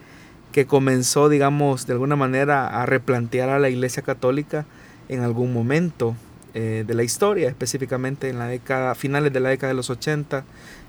que 0.51 0.67
comenzó, 0.67 1.27
digamos, 1.27 1.87
de 1.87 1.93
alguna 1.93 2.15
manera 2.15 2.67
a 2.67 2.85
replantear 2.85 3.49
a 3.49 3.57
la 3.57 3.69
Iglesia 3.69 4.03
Católica 4.03 4.67
en 5.09 5.21
algún 5.21 5.53
momento 5.53 6.15
eh, 6.53 6.83
de 6.85 6.93
la 6.93 7.01
historia, 7.01 7.49
específicamente 7.49 8.29
en 8.29 8.37
la 8.37 8.45
década, 8.45 8.93
finales 8.93 9.33
de 9.33 9.39
la 9.39 9.49
década 9.49 9.69
de 9.69 9.77
los 9.77 9.89
80, 9.89 10.43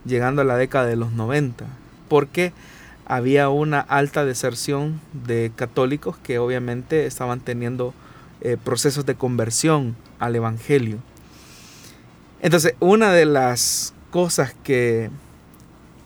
llegando 0.04 0.42
a 0.42 0.44
la 0.44 0.58
década 0.58 0.84
de 0.84 0.96
los 0.96 1.12
90, 1.12 1.64
porque 2.10 2.52
había 3.06 3.48
una 3.48 3.80
alta 3.80 4.26
deserción 4.26 5.00
de 5.14 5.52
católicos 5.56 6.18
que 6.22 6.38
obviamente 6.38 7.06
estaban 7.06 7.40
teniendo 7.40 7.94
eh, 8.42 8.58
procesos 8.62 9.06
de 9.06 9.14
conversión 9.14 9.96
al 10.18 10.36
Evangelio. 10.36 10.98
Entonces, 12.42 12.74
una 12.80 13.12
de 13.12 13.24
las 13.24 13.94
cosas 14.10 14.54
que, 14.64 15.10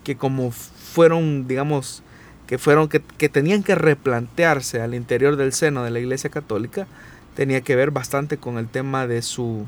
que 0.04 0.16
como 0.16 0.52
fueron, 0.52 1.48
digamos, 1.48 2.02
que 2.46 2.58
fueron 2.58 2.88
que, 2.88 3.00
que, 3.00 3.28
tenían 3.28 3.62
que 3.64 3.74
replantearse 3.74 4.80
al 4.80 4.94
interior 4.94 5.36
del 5.36 5.52
seno 5.52 5.82
de 5.82 5.90
la 5.90 5.98
Iglesia 5.98 6.30
Católica 6.30 6.86
tenía 7.34 7.60
que 7.60 7.74
ver 7.74 7.90
bastante 7.90 8.36
con 8.38 8.56
el 8.58 8.68
tema 8.68 9.06
de 9.06 9.22
su 9.22 9.66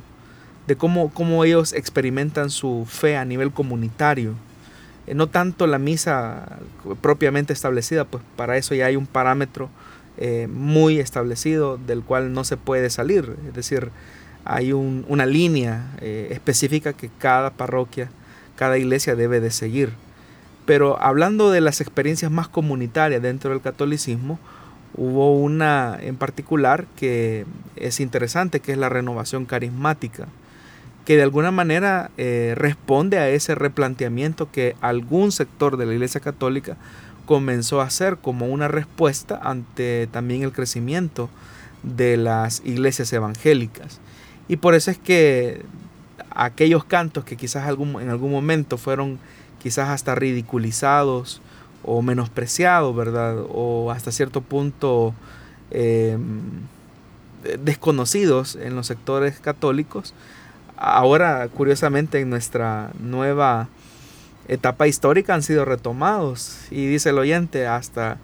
de 0.69 0.77
cómo, 0.77 1.11
cómo 1.12 1.45
ellos 1.45 1.73
experimentan 1.73 2.51
su 2.51 2.87
fe 2.87 3.16
a 3.16 3.25
nivel 3.25 3.51
comunitario. 3.53 4.35
Eh, 5.07 5.14
no 5.14 5.27
tanto 5.27 5.66
la 5.66 5.79
misa 5.79 6.59
propiamente 7.01 7.55
establecida, 7.55 8.05
pues 8.05 8.23
para 8.37 8.59
eso 8.59 8.75
ya 8.75 8.87
hay 8.87 8.95
un 8.95 9.07
parámetro 9.07 9.71
eh, 10.19 10.47
muy 10.53 11.01
establecido 11.01 11.79
del 11.79 12.03
cual 12.03 12.35
no 12.35 12.45
se 12.45 12.59
puede 12.59 12.91
salir. 12.91 13.35
Es 13.49 13.55
decir, 13.55 13.91
hay 14.45 14.72
un, 14.72 15.05
una 15.09 15.26
línea 15.26 15.86
eh, 16.01 16.28
específica 16.30 16.93
que 16.93 17.11
cada 17.18 17.51
parroquia, 17.51 18.11
cada 18.57 18.78
iglesia 18.78 19.14
debe 19.14 19.41
de 19.41 19.51
seguir. 19.51 19.93
Pero 20.66 21.03
hablando 21.03 21.51
de 21.51 21.61
las 21.61 21.80
experiencias 21.80 22.30
más 22.30 22.49
comunitarias 22.49 23.22
dentro 23.22 23.51
del 23.51 23.61
catolicismo, 23.61 24.39
hubo 24.95 25.39
una 25.39 25.99
en 26.01 26.16
particular 26.16 26.86
que 26.97 27.47
es 27.76 28.01
interesante, 28.01 28.61
que 28.61 28.72
es 28.72 28.78
la 28.78 28.89
renovación 28.89 29.47
carismática, 29.47 30.28
que 31.05 31.16
de 31.16 31.22
alguna 31.22 31.51
manera 31.51 32.11
eh, 32.18 32.55
responde 32.57 33.18
a 33.18 33.30
ese 33.30 33.55
replanteamiento 33.55 34.51
que 34.51 34.76
algún 34.80 35.32
sector 35.32 35.78
de 35.78 35.86
la 35.86 35.95
Iglesia 35.95 36.20
Católica 36.20 36.76
comenzó 37.24 37.80
a 37.80 37.84
hacer 37.84 38.18
como 38.18 38.47
una 38.47 38.68
respuesta 38.68 39.39
ante 39.43 40.09
también 40.11 40.43
el 40.43 40.53
crecimiento 40.53 41.30
de 41.82 42.16
las 42.16 42.62
iglesias 42.64 43.12
evangélicas. 43.12 44.01
Y 44.49 44.57
por 44.57 44.74
eso 44.74 44.90
es 44.90 44.99
que 44.99 45.62
aquellos 46.30 46.84
cantos 46.84 47.24
que 47.24 47.36
quizás 47.36 47.68
en 47.68 48.09
algún 48.09 48.30
momento 48.30 48.78
fueron 48.78 49.18
quizás 49.62 49.88
hasta 49.90 50.14
ridiculizados 50.14 51.40
o 51.84 52.03
menospreciados, 52.03 52.94
¿verdad? 52.94 53.36
O 53.51 53.90
hasta 53.90 54.12
cierto 54.12 54.40
punto 54.40 55.14
em, 55.70 56.40
desconocidos 57.62 58.57
en 58.57 58.74
los 58.74 58.86
sectores 58.86 59.38
católicos, 59.40 60.14
ahora 60.76 61.46
curiosamente 61.49 62.20
en 62.20 62.30
nuestra 62.30 62.90
nueva 63.01 63.68
etapa 64.49 64.86
histórica 64.86 65.34
han 65.34 65.42
sido 65.42 65.64
retomados. 65.64 66.59
Y 66.70 66.86
dice 66.86 67.11
el 67.11 67.18
oyente, 67.18 67.66
hasta 67.66 68.18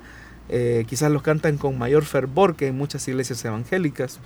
eh, 0.49 0.85
quizás 0.89 1.11
los 1.11 1.22
cantan 1.22 1.59
con 1.59 1.79
mayor 1.79 2.05
fervor 2.05 2.57
que 2.57 2.68
en 2.68 2.77
muchas 2.77 3.07
iglesias 3.09 3.45
evangélicas. 3.45 4.18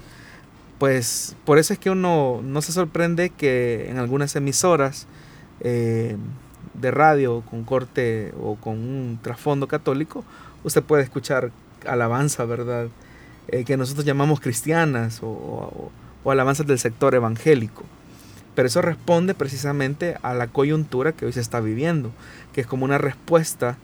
Pues 0.78 1.34
por 1.44 1.58
eso 1.58 1.72
es 1.72 1.78
que 1.78 1.90
uno 1.90 2.40
no 2.42 2.62
se 2.62 2.72
sorprende 2.72 3.30
que 3.30 3.90
en 3.90 3.98
algunas 3.98 4.36
emisoras 4.36 5.06
eh, 5.60 6.16
de 6.74 6.90
radio 6.92 7.42
con 7.42 7.64
corte 7.64 8.32
o 8.40 8.54
con 8.54 8.74
un 8.74 9.18
trasfondo 9.20 9.66
católico, 9.66 10.24
usted 10.62 10.82
puede 10.82 11.02
escuchar 11.02 11.50
alabanza, 11.86 12.44
¿verdad? 12.44 12.88
Eh, 13.48 13.64
que 13.64 13.76
nosotros 13.76 14.04
llamamos 14.04 14.40
cristianas 14.40 15.20
o, 15.22 15.90
o, 16.24 16.30
alabanzas 16.30 16.66
del 16.66 16.78
sector 16.78 17.14
evangélico. 17.14 17.84
Pero 18.54 18.68
eso 18.68 18.82
responde 18.82 19.34
precisamente 19.34 20.16
a 20.22 20.34
la 20.34 20.48
coyuntura 20.48 21.12
que 21.12 21.26
hoy 21.26 21.32
se 21.32 21.40
está 21.40 21.60
viviendo, 21.60 22.10
que 22.52 22.60
es 22.60 22.66
como 22.66 22.84
una 22.84 22.98
respuesta 22.98 23.78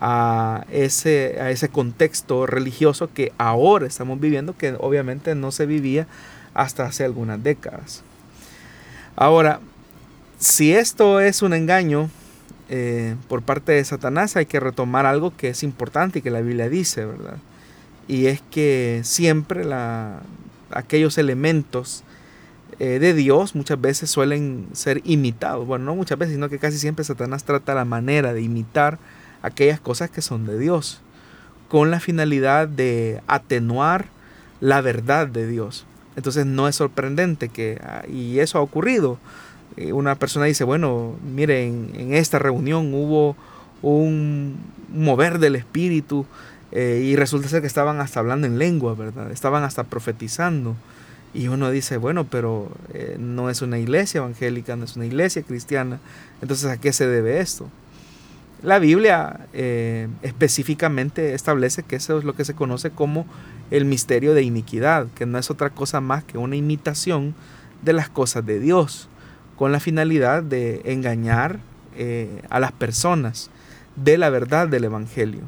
a 0.00 0.66
ese, 0.70 1.38
a 1.40 1.50
ese 1.50 1.68
contexto 1.68 2.46
religioso 2.46 3.10
que 3.12 3.32
ahora 3.38 3.86
estamos 3.86 4.20
viviendo, 4.20 4.56
que 4.56 4.74
obviamente 4.78 5.34
no 5.34 5.52
se 5.52 5.66
vivía 5.66 6.06
hasta 6.54 6.86
hace 6.86 7.04
algunas 7.04 7.42
décadas. 7.42 8.02
Ahora, 9.16 9.60
si 10.38 10.72
esto 10.72 11.20
es 11.20 11.42
un 11.42 11.54
engaño 11.54 12.10
eh, 12.68 13.14
por 13.28 13.42
parte 13.42 13.72
de 13.72 13.84
Satanás, 13.84 14.36
hay 14.36 14.46
que 14.46 14.60
retomar 14.60 15.06
algo 15.06 15.34
que 15.36 15.48
es 15.48 15.62
importante 15.62 16.18
y 16.18 16.22
que 16.22 16.30
la 16.30 16.40
Biblia 16.40 16.68
dice, 16.68 17.04
¿verdad? 17.06 17.38
Y 18.08 18.26
es 18.26 18.42
que 18.50 19.00
siempre 19.04 19.64
la, 19.64 20.20
aquellos 20.70 21.18
elementos 21.18 22.04
eh, 22.78 22.98
de 22.98 23.14
Dios 23.14 23.54
muchas 23.54 23.80
veces 23.80 24.10
suelen 24.10 24.66
ser 24.72 25.00
imitados. 25.04 25.66
Bueno, 25.66 25.86
no 25.86 25.94
muchas 25.94 26.18
veces, 26.18 26.34
sino 26.34 26.48
que 26.48 26.58
casi 26.58 26.78
siempre 26.78 27.04
Satanás 27.04 27.44
trata 27.44 27.74
la 27.74 27.84
manera 27.84 28.32
de 28.32 28.42
imitar 28.42 28.98
aquellas 29.42 29.80
cosas 29.80 30.10
que 30.10 30.22
son 30.22 30.46
de 30.46 30.58
Dios, 30.58 31.00
con 31.68 31.90
la 31.90 32.00
finalidad 32.00 32.68
de 32.68 33.20
atenuar 33.26 34.06
la 34.60 34.80
verdad 34.80 35.26
de 35.26 35.46
Dios. 35.46 35.86
Entonces 36.16 36.46
no 36.46 36.68
es 36.68 36.76
sorprendente 36.76 37.48
que, 37.48 37.80
ah, 37.84 38.04
y 38.08 38.38
eso 38.38 38.58
ha 38.58 38.62
ocurrido, 38.62 39.18
eh, 39.76 39.92
una 39.92 40.14
persona 40.14 40.46
dice, 40.46 40.64
bueno, 40.64 41.14
miren, 41.22 41.90
en 41.94 42.14
esta 42.14 42.38
reunión 42.38 42.94
hubo 42.94 43.36
un 43.82 44.56
mover 44.92 45.38
del 45.38 45.56
espíritu 45.56 46.26
eh, 46.72 47.02
y 47.04 47.16
resulta 47.16 47.48
ser 47.48 47.60
que 47.60 47.66
estaban 47.66 48.00
hasta 48.00 48.20
hablando 48.20 48.46
en 48.46 48.58
lengua, 48.58 48.94
¿verdad? 48.94 49.30
Estaban 49.30 49.64
hasta 49.64 49.84
profetizando. 49.84 50.74
Y 51.34 51.48
uno 51.48 51.70
dice, 51.70 51.98
bueno, 51.98 52.24
pero 52.24 52.70
eh, 52.94 53.16
no 53.18 53.50
es 53.50 53.60
una 53.60 53.78
iglesia 53.78 54.18
evangélica, 54.18 54.76
no 54.76 54.84
es 54.84 54.96
una 54.96 55.04
iglesia 55.04 55.42
cristiana. 55.42 56.00
Entonces, 56.40 56.70
¿a 56.70 56.78
qué 56.78 56.94
se 56.94 57.06
debe 57.06 57.40
esto? 57.40 57.68
La 58.62 58.78
Biblia 58.78 59.46
específicamente 60.22 61.34
establece 61.34 61.82
que 61.82 61.96
eso 61.96 62.18
es 62.18 62.24
lo 62.24 62.34
que 62.34 62.44
se 62.44 62.54
conoce 62.54 62.90
como 62.90 63.26
el 63.70 63.84
misterio 63.84 64.34
de 64.34 64.42
iniquidad, 64.42 65.08
que 65.14 65.26
no 65.26 65.38
es 65.38 65.50
otra 65.50 65.70
cosa 65.70 66.00
más 66.00 66.24
que 66.24 66.38
una 66.38 66.56
imitación 66.56 67.34
de 67.82 67.92
las 67.92 68.08
cosas 68.08 68.46
de 68.46 68.58
Dios 68.60 69.08
con 69.56 69.72
la 69.72 69.80
finalidad 69.80 70.42
de 70.42 70.82
engañar 70.84 71.58
eh, 71.96 72.42
a 72.50 72.60
las 72.60 72.72
personas 72.72 73.50
de 73.96 74.18
la 74.18 74.30
verdad 74.30 74.68
del 74.68 74.84
Evangelio. 74.84 75.42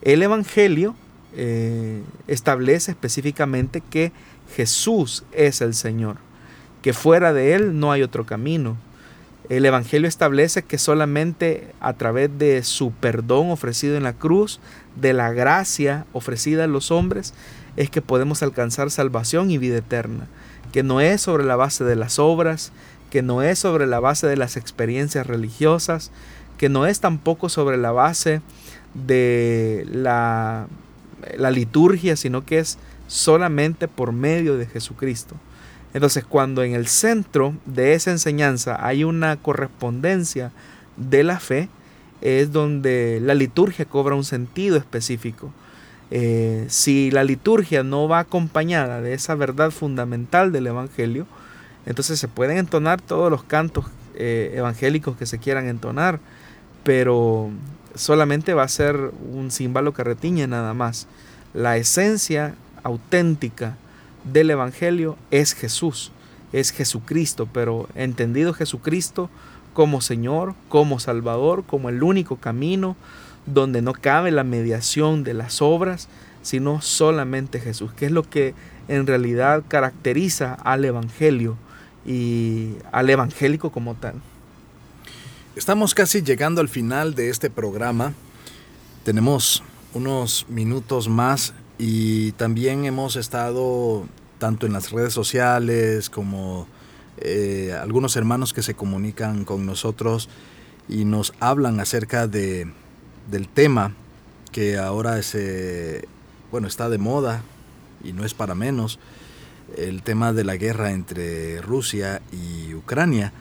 El 0.00 0.22
Evangelio 0.22 0.94
eh, 1.34 2.02
establece 2.28 2.92
específicamente 2.92 3.80
que 3.80 4.12
Jesús 4.54 5.24
es 5.32 5.60
el 5.60 5.74
Señor, 5.74 6.16
que 6.82 6.92
fuera 6.92 7.32
de 7.32 7.54
Él 7.54 7.78
no 7.78 7.90
hay 7.92 8.02
otro 8.02 8.24
camino. 8.24 8.76
El 9.48 9.66
Evangelio 9.66 10.08
establece 10.08 10.62
que 10.62 10.78
solamente 10.78 11.72
a 11.80 11.94
través 11.94 12.30
de 12.38 12.62
su 12.62 12.92
perdón 12.92 13.50
ofrecido 13.50 13.96
en 13.96 14.04
la 14.04 14.12
cruz, 14.12 14.60
de 14.96 15.12
la 15.12 15.32
gracia 15.32 16.06
ofrecida 16.12 16.64
a 16.64 16.68
los 16.68 16.90
hombres, 16.90 17.34
es 17.76 17.90
que 17.90 18.02
podemos 18.02 18.42
alcanzar 18.42 18.90
salvación 18.90 19.50
y 19.50 19.58
vida 19.58 19.78
eterna, 19.78 20.28
que 20.72 20.82
no 20.82 21.00
es 21.00 21.22
sobre 21.22 21.44
la 21.44 21.56
base 21.56 21.84
de 21.84 21.96
las 21.96 22.18
obras, 22.18 22.72
que 23.10 23.22
no 23.22 23.42
es 23.42 23.58
sobre 23.58 23.86
la 23.86 24.00
base 24.00 24.26
de 24.26 24.36
las 24.36 24.56
experiencias 24.56 25.26
religiosas, 25.26 26.10
que 26.56 26.68
no 26.68 26.86
es 26.86 27.00
tampoco 27.00 27.48
sobre 27.48 27.76
la 27.76 27.92
base 27.92 28.40
de 28.94 29.86
la, 29.90 30.66
la 31.36 31.50
liturgia, 31.50 32.16
sino 32.16 32.44
que 32.44 32.58
es 32.58 32.78
solamente 33.08 33.88
por 33.88 34.12
medio 34.12 34.56
de 34.56 34.66
Jesucristo. 34.66 35.36
Entonces, 35.94 36.24
cuando 36.24 36.62
en 36.62 36.74
el 36.74 36.86
centro 36.86 37.54
de 37.66 37.94
esa 37.94 38.10
enseñanza 38.10 38.84
hay 38.84 39.04
una 39.04 39.36
correspondencia 39.36 40.50
de 40.96 41.22
la 41.22 41.38
fe, 41.38 41.68
es 42.20 42.52
donde 42.52 43.20
la 43.20 43.34
liturgia 43.34 43.84
cobra 43.84 44.14
un 44.14 44.24
sentido 44.24 44.76
específico. 44.76 45.52
Eh, 46.10 46.66
si 46.68 47.10
la 47.10 47.24
liturgia 47.24 47.82
no 47.82 48.08
va 48.08 48.20
acompañada 48.20 49.00
de 49.00 49.14
esa 49.14 49.34
verdad 49.34 49.70
fundamental 49.70 50.52
del 50.52 50.66
Evangelio, 50.66 51.26
entonces 51.84 52.18
se 52.18 52.28
pueden 52.28 52.58
entonar 52.58 53.00
todos 53.00 53.30
los 53.30 53.42
cantos 53.42 53.86
eh, 54.14 54.52
evangélicos 54.54 55.16
que 55.16 55.26
se 55.26 55.38
quieran 55.38 55.68
entonar, 55.68 56.20
pero 56.84 57.50
solamente 57.94 58.54
va 58.54 58.62
a 58.62 58.68
ser 58.68 59.10
un 59.32 59.50
símbolo 59.50 59.92
que 59.92 60.04
retiñe 60.04 60.46
nada 60.46 60.74
más. 60.74 61.08
La 61.54 61.76
esencia 61.76 62.54
auténtica 62.82 63.76
del 64.24 64.50
Evangelio 64.50 65.16
es 65.30 65.54
Jesús, 65.54 66.12
es 66.52 66.70
Jesucristo, 66.70 67.48
pero 67.52 67.88
entendido 67.94 68.54
Jesucristo 68.54 69.30
como 69.74 70.00
Señor, 70.00 70.54
como 70.68 71.00
Salvador, 71.00 71.64
como 71.66 71.88
el 71.88 72.02
único 72.02 72.36
camino, 72.36 72.96
donde 73.46 73.82
no 73.82 73.92
cabe 73.92 74.30
la 74.30 74.44
mediación 74.44 75.24
de 75.24 75.34
las 75.34 75.62
obras, 75.62 76.08
sino 76.42 76.80
solamente 76.80 77.60
Jesús, 77.60 77.92
que 77.92 78.06
es 78.06 78.12
lo 78.12 78.28
que 78.28 78.54
en 78.88 79.06
realidad 79.06 79.62
caracteriza 79.68 80.54
al 80.54 80.84
Evangelio 80.84 81.56
y 82.04 82.74
al 82.90 83.10
evangélico 83.10 83.70
como 83.70 83.94
tal. 83.94 84.14
Estamos 85.54 85.94
casi 85.94 86.22
llegando 86.22 86.60
al 86.60 86.68
final 86.68 87.14
de 87.14 87.28
este 87.28 87.50
programa. 87.50 88.14
Tenemos 89.04 89.62
unos 89.94 90.46
minutos 90.48 91.08
más 91.08 91.54
y 91.78 92.32
también 92.32 92.84
hemos 92.84 93.16
estado 93.16 94.06
tanto 94.38 94.66
en 94.66 94.72
las 94.72 94.90
redes 94.90 95.12
sociales 95.12 96.10
como 96.10 96.66
eh, 97.18 97.76
algunos 97.80 98.16
hermanos 98.16 98.52
que 98.52 98.62
se 98.62 98.74
comunican 98.74 99.44
con 99.44 99.66
nosotros 99.66 100.28
y 100.88 101.04
nos 101.04 101.32
hablan 101.40 101.80
acerca 101.80 102.26
de, 102.26 102.70
del 103.30 103.48
tema 103.48 103.94
que 104.50 104.78
ahora 104.78 105.22
se, 105.22 106.08
bueno, 106.50 106.66
está 106.66 106.88
de 106.88 106.98
moda 106.98 107.42
y 108.04 108.12
no 108.12 108.24
es 108.24 108.34
para 108.34 108.54
menos, 108.54 108.98
el 109.76 110.02
tema 110.02 110.32
de 110.32 110.44
la 110.44 110.56
guerra 110.56 110.90
entre 110.90 111.60
Rusia 111.62 112.20
y 112.32 112.74
Ucrania. 112.74 113.32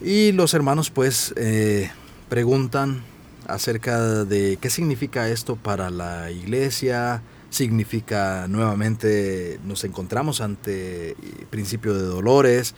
Y 0.00 0.32
los 0.32 0.54
hermanos 0.54 0.90
pues 0.90 1.32
eh, 1.36 1.90
preguntan 2.28 3.02
acerca 3.46 4.24
de 4.24 4.58
qué 4.60 4.70
significa 4.70 5.28
esto 5.28 5.56
para 5.56 5.90
la 5.90 6.30
iglesia, 6.30 7.22
significa 7.54 8.46
nuevamente 8.48 9.60
nos 9.64 9.84
encontramos 9.84 10.40
ante 10.40 11.16
principio 11.50 11.94
de 11.94 12.02
dolores, 12.02 12.74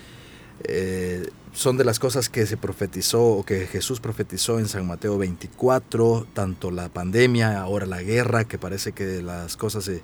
eh, 0.65 1.31
son 1.55 1.79
de 1.79 1.85
las 1.85 1.99
cosas 1.99 2.29
que 2.29 2.45
se 2.45 2.59
profetizó 2.59 3.25
o 3.25 3.43
que 3.43 3.67
Jesús 3.67 4.01
profetizó 4.01 4.59
en 4.59 4.69
San 4.69 4.87
Mateo 4.87 5.17
24, 5.17 6.27
tanto 6.35 6.71
la 6.71 6.91
pandemia, 6.91 7.59
ahora 7.59 7.87
la 7.87 8.03
guerra, 8.03 8.45
que 8.45 8.59
parece 8.59 8.93
que 8.93 9.23
las 9.23 9.57
cosas 9.57 9.85
se, 9.85 10.03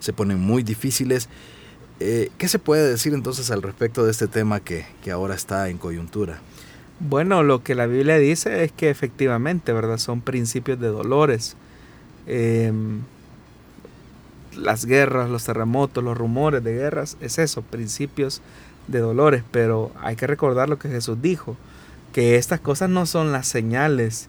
se 0.00 0.14
ponen 0.14 0.40
muy 0.40 0.62
difíciles. 0.62 1.28
Eh, 2.00 2.30
¿Qué 2.38 2.48
se 2.48 2.58
puede 2.58 2.88
decir 2.88 3.12
entonces 3.12 3.50
al 3.50 3.60
respecto 3.60 4.06
de 4.06 4.10
este 4.10 4.26
tema 4.26 4.60
que, 4.60 4.86
que 5.02 5.10
ahora 5.10 5.34
está 5.34 5.68
en 5.68 5.76
coyuntura? 5.76 6.40
Bueno, 6.98 7.42
lo 7.42 7.62
que 7.62 7.74
la 7.74 7.86
Biblia 7.86 8.16
dice 8.16 8.64
es 8.64 8.72
que 8.72 8.88
efectivamente, 8.88 9.74
¿verdad? 9.74 9.98
Son 9.98 10.22
principios 10.22 10.80
de 10.80 10.88
dolores. 10.88 11.56
Eh, 12.26 12.72
las 14.56 14.86
guerras, 14.86 15.30
los 15.30 15.44
terremotos, 15.44 16.02
los 16.02 16.16
rumores 16.16 16.62
de 16.62 16.74
guerras, 16.74 17.16
es 17.20 17.38
eso, 17.38 17.62
principios 17.62 18.42
de 18.88 19.00
dolores, 19.00 19.42
pero 19.50 19.92
hay 20.00 20.16
que 20.16 20.26
recordar 20.26 20.68
lo 20.68 20.78
que 20.78 20.88
Jesús 20.88 21.20
dijo, 21.20 21.56
que 22.12 22.36
estas 22.36 22.60
cosas 22.60 22.90
no 22.90 23.06
son 23.06 23.32
las 23.32 23.48
señales 23.48 24.28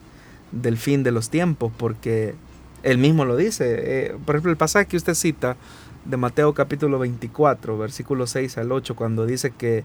del 0.52 0.76
fin 0.76 1.02
de 1.02 1.12
los 1.12 1.30
tiempos, 1.30 1.72
porque 1.76 2.34
él 2.82 2.98
mismo 2.98 3.24
lo 3.24 3.36
dice. 3.36 3.76
Eh, 3.78 4.16
por 4.24 4.36
ejemplo, 4.36 4.50
el 4.50 4.56
pasaje 4.56 4.86
que 4.86 4.96
usted 4.96 5.14
cita 5.14 5.56
de 6.04 6.16
Mateo 6.16 6.54
capítulo 6.54 6.98
24, 6.98 7.76
versículo 7.78 8.26
6 8.26 8.58
al 8.58 8.72
8, 8.72 8.94
cuando 8.96 9.26
dice 9.26 9.50
que, 9.50 9.84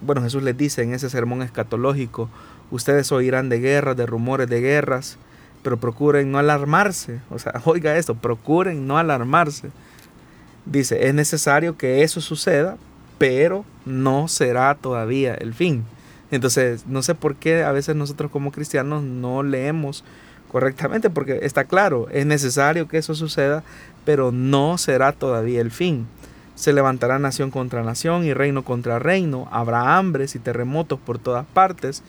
bueno, 0.00 0.22
Jesús 0.22 0.42
les 0.42 0.56
dice 0.56 0.82
en 0.82 0.94
ese 0.94 1.10
sermón 1.10 1.42
escatológico, 1.42 2.28
ustedes 2.70 3.12
oirán 3.12 3.48
de 3.48 3.60
guerras, 3.60 3.96
de 3.96 4.06
rumores 4.06 4.48
de 4.48 4.60
guerras, 4.60 5.18
pero 5.66 5.78
procuren 5.78 6.30
no 6.30 6.38
alarmarse. 6.38 7.18
O 7.28 7.40
sea, 7.40 7.60
oiga 7.64 7.96
esto, 7.96 8.14
procuren 8.14 8.86
no 8.86 8.98
alarmarse. 8.98 9.70
Dice, 10.64 11.08
es 11.08 11.12
necesario 11.12 11.76
que 11.76 12.04
eso 12.04 12.20
suceda, 12.20 12.76
pero 13.18 13.64
no 13.84 14.28
será 14.28 14.76
todavía 14.76 15.34
el 15.34 15.54
fin. 15.54 15.82
Entonces, 16.30 16.86
no 16.86 17.02
sé 17.02 17.16
por 17.16 17.34
qué 17.34 17.64
a 17.64 17.72
veces 17.72 17.96
nosotros 17.96 18.30
como 18.30 18.52
cristianos 18.52 19.02
no 19.02 19.42
leemos 19.42 20.04
correctamente, 20.52 21.10
porque 21.10 21.40
está 21.42 21.64
claro, 21.64 22.06
es 22.12 22.26
necesario 22.26 22.86
que 22.86 22.98
eso 22.98 23.16
suceda, 23.16 23.64
pero 24.04 24.30
no 24.30 24.78
será 24.78 25.10
todavía 25.10 25.60
el 25.60 25.72
fin. 25.72 26.06
Se 26.54 26.72
levantará 26.72 27.18
nación 27.18 27.50
contra 27.50 27.82
nación 27.82 28.24
y 28.24 28.34
reino 28.34 28.64
contra 28.64 29.00
reino, 29.00 29.48
habrá 29.50 29.98
hambres 29.98 30.36
y 30.36 30.38
terremotos 30.38 31.00
por 31.00 31.18
todas 31.18 31.44
partes. 31.44 32.04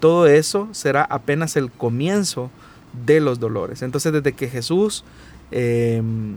Todo 0.00 0.26
eso 0.26 0.70
será 0.72 1.04
apenas 1.04 1.56
el 1.56 1.70
comienzo 1.70 2.50
de 2.92 3.20
los 3.20 3.40
dolores. 3.40 3.82
Entonces 3.82 4.12
desde 4.12 4.32
que 4.32 4.48
Jesús 4.48 5.04
em, 5.50 6.36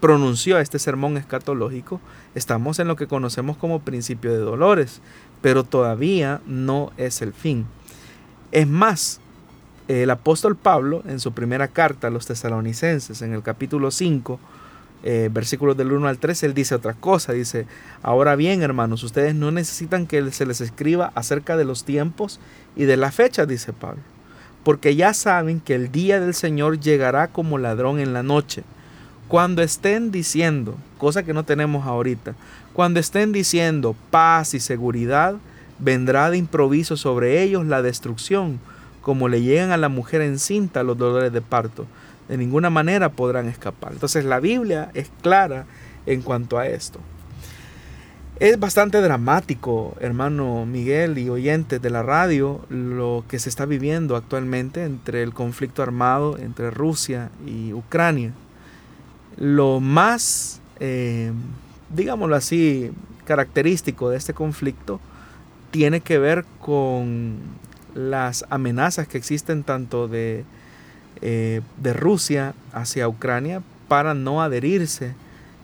pronunció 0.00 0.58
este 0.58 0.78
sermón 0.78 1.16
escatológico, 1.16 2.00
estamos 2.34 2.78
en 2.78 2.88
lo 2.88 2.96
que 2.96 3.06
conocemos 3.06 3.56
como 3.56 3.80
principio 3.80 4.32
de 4.32 4.38
dolores, 4.38 5.00
pero 5.42 5.64
todavía 5.64 6.40
no 6.46 6.92
es 6.96 7.22
el 7.22 7.32
fin. 7.32 7.66
Es 8.52 8.66
más, 8.66 9.20
el 9.88 10.10
apóstol 10.10 10.56
Pablo 10.56 11.02
en 11.06 11.20
su 11.20 11.32
primera 11.32 11.68
carta 11.68 12.06
a 12.06 12.10
los 12.10 12.26
tesalonicenses, 12.26 13.22
en 13.22 13.32
el 13.32 13.42
capítulo 13.42 13.90
5, 13.90 14.38
eh, 15.02 15.30
versículos 15.32 15.76
del 15.76 15.92
1 15.92 16.08
al 16.08 16.18
3, 16.18 16.42
él 16.44 16.54
dice 16.54 16.74
otra 16.74 16.94
cosa, 16.94 17.32
dice, 17.32 17.66
ahora 18.02 18.36
bien 18.36 18.62
hermanos, 18.62 19.02
ustedes 19.02 19.34
no 19.34 19.50
necesitan 19.50 20.06
que 20.06 20.30
se 20.30 20.46
les 20.46 20.60
escriba 20.60 21.10
acerca 21.14 21.56
de 21.56 21.64
los 21.64 21.84
tiempos 21.84 22.38
y 22.76 22.84
de 22.84 22.96
la 22.96 23.10
fecha, 23.10 23.46
dice 23.46 23.72
Pablo 23.72 24.02
porque 24.64 24.94
ya 24.94 25.14
saben 25.14 25.60
que 25.60 25.74
el 25.74 25.90
día 25.90 26.20
del 26.20 26.34
Señor 26.34 26.80
llegará 26.80 27.28
como 27.28 27.58
ladrón 27.58 27.98
en 27.98 28.12
la 28.12 28.22
noche. 28.22 28.62
Cuando 29.28 29.62
estén 29.62 30.10
diciendo, 30.10 30.76
cosa 30.98 31.22
que 31.22 31.32
no 31.32 31.44
tenemos 31.44 31.86
ahorita, 31.86 32.34
cuando 32.72 33.00
estén 33.00 33.32
diciendo 33.32 33.94
paz 34.10 34.54
y 34.54 34.60
seguridad, 34.60 35.36
vendrá 35.78 36.30
de 36.30 36.36
improviso 36.36 36.96
sobre 36.96 37.42
ellos 37.42 37.66
la 37.66 37.82
destrucción, 37.82 38.60
como 39.02 39.28
le 39.28 39.42
llegan 39.42 39.70
a 39.70 39.76
la 39.76 39.88
mujer 39.88 40.20
encinta 40.20 40.82
los 40.82 40.98
dolores 40.98 41.32
de 41.32 41.40
parto. 41.40 41.86
De 42.28 42.36
ninguna 42.36 42.70
manera 42.70 43.08
podrán 43.10 43.48
escapar. 43.48 43.92
Entonces 43.92 44.24
la 44.24 44.40
Biblia 44.40 44.90
es 44.94 45.10
clara 45.22 45.66
en 46.06 46.22
cuanto 46.22 46.58
a 46.58 46.66
esto. 46.66 47.00
Es 48.40 48.58
bastante 48.58 49.02
dramático, 49.02 49.94
hermano 50.00 50.64
Miguel 50.64 51.18
y 51.18 51.28
oyentes 51.28 51.82
de 51.82 51.90
la 51.90 52.02
radio, 52.02 52.64
lo 52.70 53.22
que 53.28 53.38
se 53.38 53.50
está 53.50 53.66
viviendo 53.66 54.16
actualmente 54.16 54.84
entre 54.84 55.22
el 55.22 55.34
conflicto 55.34 55.82
armado 55.82 56.38
entre 56.38 56.70
Rusia 56.70 57.30
y 57.46 57.74
Ucrania. 57.74 58.32
Lo 59.36 59.80
más, 59.80 60.62
eh, 60.78 61.32
digámoslo 61.94 62.34
así, 62.34 62.92
característico 63.26 64.08
de 64.08 64.16
este 64.16 64.32
conflicto 64.32 65.00
tiene 65.70 66.00
que 66.00 66.18
ver 66.18 66.46
con 66.60 67.36
las 67.94 68.46
amenazas 68.48 69.06
que 69.06 69.18
existen 69.18 69.64
tanto 69.64 70.08
de, 70.08 70.46
eh, 71.20 71.60
de 71.76 71.92
Rusia 71.92 72.54
hacia 72.72 73.06
Ucrania 73.06 73.60
para 73.86 74.14
no 74.14 74.40
adherirse 74.40 75.14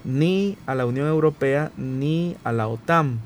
ni 0.07 0.57
a 0.66 0.74
la 0.74 0.86
Unión 0.86 1.09
Europea 1.09 1.72
ni 1.76 2.36
a 2.44 2.52
la 2.52 2.68
OTAN, 2.68 3.18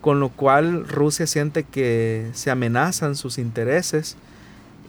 con 0.00 0.20
lo 0.20 0.28
cual 0.28 0.86
Rusia 0.86 1.26
siente 1.26 1.62
que 1.62 2.28
se 2.32 2.50
amenazan 2.50 3.14
sus 3.14 3.38
intereses 3.38 4.16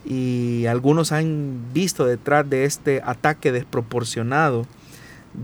y 0.04 0.66
algunos 0.66 1.12
han 1.12 1.62
visto 1.74 2.06
detrás 2.06 2.50
de 2.50 2.66
este 2.66 3.02
ataque 3.06 3.52
desproporcionado 3.52 4.66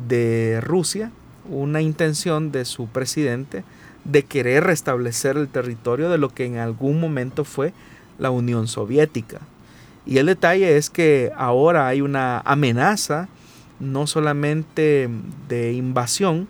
de 0.07 0.59
Rusia 0.61 1.11
una 1.49 1.81
intención 1.81 2.51
de 2.51 2.65
su 2.65 2.87
presidente 2.87 3.63
de 4.03 4.23
querer 4.23 4.63
restablecer 4.63 5.37
el 5.37 5.47
territorio 5.47 6.09
de 6.09 6.17
lo 6.17 6.29
que 6.29 6.45
en 6.45 6.57
algún 6.57 6.99
momento 6.99 7.45
fue 7.45 7.73
la 8.17 8.31
Unión 8.31 8.67
Soviética. 8.67 9.41
Y 10.05 10.17
el 10.17 10.25
detalle 10.25 10.77
es 10.77 10.89
que 10.89 11.31
ahora 11.35 11.87
hay 11.87 12.01
una 12.01 12.39
amenaza 12.39 13.27
no 13.79 14.07
solamente 14.07 15.09
de 15.47 15.73
invasión, 15.73 16.47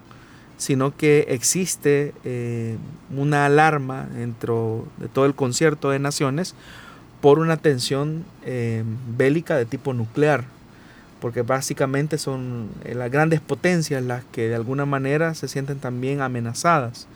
sino 0.57 0.95
que 0.95 1.27
existe 1.29 2.13
eh, 2.23 2.77
una 3.15 3.45
alarma 3.45 4.07
dentro 4.13 4.87
de 4.97 5.07
todo 5.07 5.25
el 5.25 5.35
concierto 5.35 5.91
de 5.91 5.99
naciones 5.99 6.55
por 7.21 7.39
una 7.39 7.57
tensión 7.57 8.25
eh, 8.43 8.83
bélica 9.15 9.55
de 9.55 9.65
tipo 9.65 9.93
nuclear, 9.93 10.45
porque 11.21 11.43
básicamente 11.43 12.17
son 12.17 12.69
eh, 12.85 12.95
las 12.95 13.11
grandes 13.11 13.39
potencias 13.39 14.03
las 14.03 14.23
que 14.31 14.49
de 14.49 14.55
alguna 14.55 14.85
manera 14.85 15.35
se 15.35 15.47
sienten 15.47 15.79
también 15.79 16.21
amenazadas, 16.21 17.07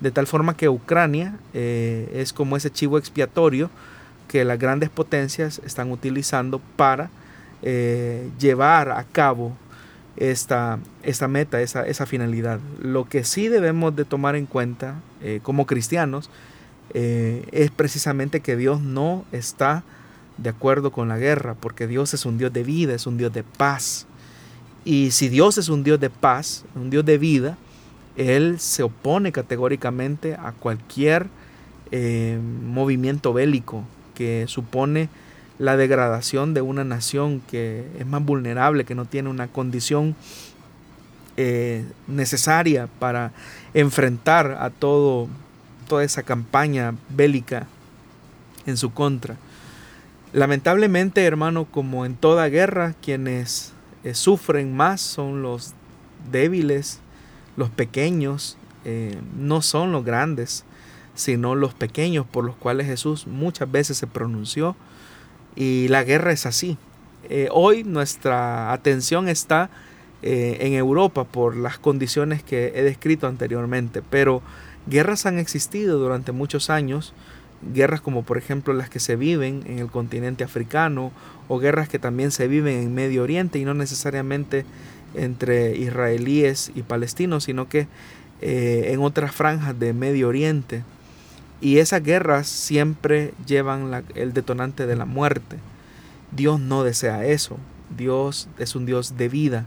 de 0.00 0.10
tal 0.10 0.26
forma 0.26 0.56
que 0.56 0.68
Ucrania 0.68 1.38
es 1.54 2.32
como 2.32 2.56
ese 2.56 2.70
chivo 2.70 2.98
expiatorio 2.98 3.70
que 4.28 4.44
las 4.44 4.58
grandes 4.58 4.90
potencias 4.90 5.62
están 5.64 5.92
utilizando 5.92 6.60
para 6.76 7.10
eh, 7.66 8.28
llevar 8.38 8.90
a 8.90 9.04
cabo 9.04 9.56
esta, 10.18 10.78
esta 11.02 11.28
meta, 11.28 11.62
esa, 11.62 11.86
esa, 11.86 12.04
finalidad. 12.04 12.60
Lo 12.78 13.08
que 13.08 13.24
sí 13.24 13.48
debemos 13.48 13.96
de 13.96 14.04
tomar 14.04 14.36
en 14.36 14.44
cuenta 14.44 14.96
eh, 15.22 15.40
como 15.42 15.64
cristianos 15.64 16.28
eh, 16.92 17.48
es 17.52 17.70
precisamente 17.70 18.40
que 18.40 18.58
Dios 18.58 18.82
no 18.82 19.24
está 19.32 19.82
de 20.36 20.50
acuerdo 20.50 20.92
con 20.92 21.08
la 21.08 21.16
guerra, 21.16 21.54
porque 21.58 21.86
Dios 21.86 22.12
es 22.12 22.26
un 22.26 22.36
Dios 22.36 22.52
de 22.52 22.64
vida, 22.64 22.94
es 22.94 23.06
un 23.06 23.16
Dios 23.16 23.32
de 23.32 23.44
paz. 23.44 24.06
Y 24.84 25.12
si 25.12 25.30
Dios 25.30 25.56
es 25.56 25.70
un 25.70 25.84
Dios 25.84 25.98
de 25.98 26.10
paz, 26.10 26.66
un 26.74 26.90
Dios 26.90 27.06
de 27.06 27.16
vida, 27.16 27.56
Él 28.18 28.60
se 28.60 28.82
opone 28.82 29.32
categóricamente 29.32 30.34
a 30.34 30.52
cualquier 30.52 31.28
movimiento 31.90 33.32
bélico 33.32 33.84
que 34.14 34.44
supone 34.48 35.08
la 35.58 35.76
degradación 35.76 36.54
de 36.54 36.60
una 36.60 36.84
nación 36.84 37.40
que 37.40 37.86
es 37.98 38.06
más 38.06 38.24
vulnerable, 38.24 38.84
que 38.84 38.94
no 38.94 39.04
tiene 39.04 39.30
una 39.30 39.48
condición 39.48 40.16
eh, 41.36 41.84
necesaria 42.06 42.88
para 42.98 43.32
enfrentar 43.72 44.58
a 44.60 44.70
todo, 44.70 45.28
toda 45.88 46.04
esa 46.04 46.22
campaña 46.22 46.94
bélica 47.08 47.66
en 48.66 48.76
su 48.76 48.92
contra. 48.92 49.36
Lamentablemente, 50.32 51.24
hermano, 51.24 51.64
como 51.64 52.06
en 52.06 52.16
toda 52.16 52.48
guerra, 52.48 52.94
quienes 53.00 53.72
eh, 54.02 54.14
sufren 54.14 54.76
más 54.76 55.00
son 55.00 55.42
los 55.42 55.74
débiles, 56.30 57.00
los 57.56 57.70
pequeños, 57.70 58.56
eh, 58.84 59.18
no 59.38 59.62
son 59.62 59.92
los 59.92 60.04
grandes, 60.04 60.64
sino 61.14 61.54
los 61.54 61.74
pequeños 61.74 62.26
por 62.26 62.44
los 62.44 62.56
cuales 62.56 62.86
Jesús 62.86 63.26
muchas 63.26 63.70
veces 63.70 63.96
se 63.96 64.06
pronunció. 64.06 64.76
Y 65.56 65.88
la 65.88 66.04
guerra 66.04 66.32
es 66.32 66.46
así. 66.46 66.76
Eh, 67.28 67.48
hoy 67.52 67.84
nuestra 67.84 68.72
atención 68.72 69.28
está 69.28 69.70
en 70.26 70.72
Europa 70.72 71.24
por 71.24 71.54
las 71.54 71.76
condiciones 71.76 72.42
que 72.42 72.72
he 72.74 72.82
descrito 72.82 73.26
anteriormente, 73.26 74.00
pero 74.00 74.40
guerras 74.86 75.26
han 75.26 75.38
existido 75.38 75.98
durante 75.98 76.32
muchos 76.32 76.70
años 76.70 77.12
guerras 77.72 78.00
como 78.00 78.22
por 78.22 78.36
ejemplo 78.36 78.74
las 78.74 78.90
que 78.90 79.00
se 79.00 79.16
viven 79.16 79.62
en 79.66 79.78
el 79.78 79.88
continente 79.88 80.44
africano 80.44 81.12
o 81.48 81.58
guerras 81.58 81.88
que 81.88 81.98
también 81.98 82.30
se 82.30 82.48
viven 82.48 82.82
en 82.82 82.94
Medio 82.94 83.22
Oriente 83.22 83.58
y 83.58 83.64
no 83.64 83.74
necesariamente 83.74 84.64
entre 85.14 85.76
israelíes 85.76 86.72
y 86.74 86.82
palestinos, 86.82 87.44
sino 87.44 87.68
que 87.68 87.86
eh, 88.40 88.90
en 88.92 89.00
otras 89.00 89.32
franjas 89.32 89.78
de 89.78 89.92
Medio 89.92 90.28
Oriente. 90.28 90.82
Y 91.64 91.78
esas 91.78 92.02
guerras 92.02 92.46
siempre 92.46 93.32
llevan 93.46 94.04
el 94.14 94.34
detonante 94.34 94.86
de 94.86 94.96
la 94.96 95.06
muerte. 95.06 95.56
Dios 96.30 96.60
no 96.60 96.84
desea 96.84 97.24
eso. 97.24 97.56
Dios 97.96 98.48
es 98.58 98.74
un 98.76 98.84
Dios 98.84 99.16
de 99.16 99.30
vida. 99.30 99.64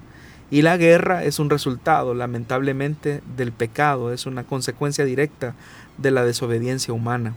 Y 0.51 0.61
la 0.61 0.77
guerra 0.77 1.23
es 1.23 1.39
un 1.39 1.49
resultado, 1.49 2.13
lamentablemente, 2.13 3.23
del 3.35 3.51
pecado, 3.51 4.13
es 4.13 4.27
una 4.27 4.43
consecuencia 4.43 5.05
directa 5.05 5.55
de 5.97 6.11
la 6.11 6.23
desobediencia 6.23 6.93
humana. 6.93 7.33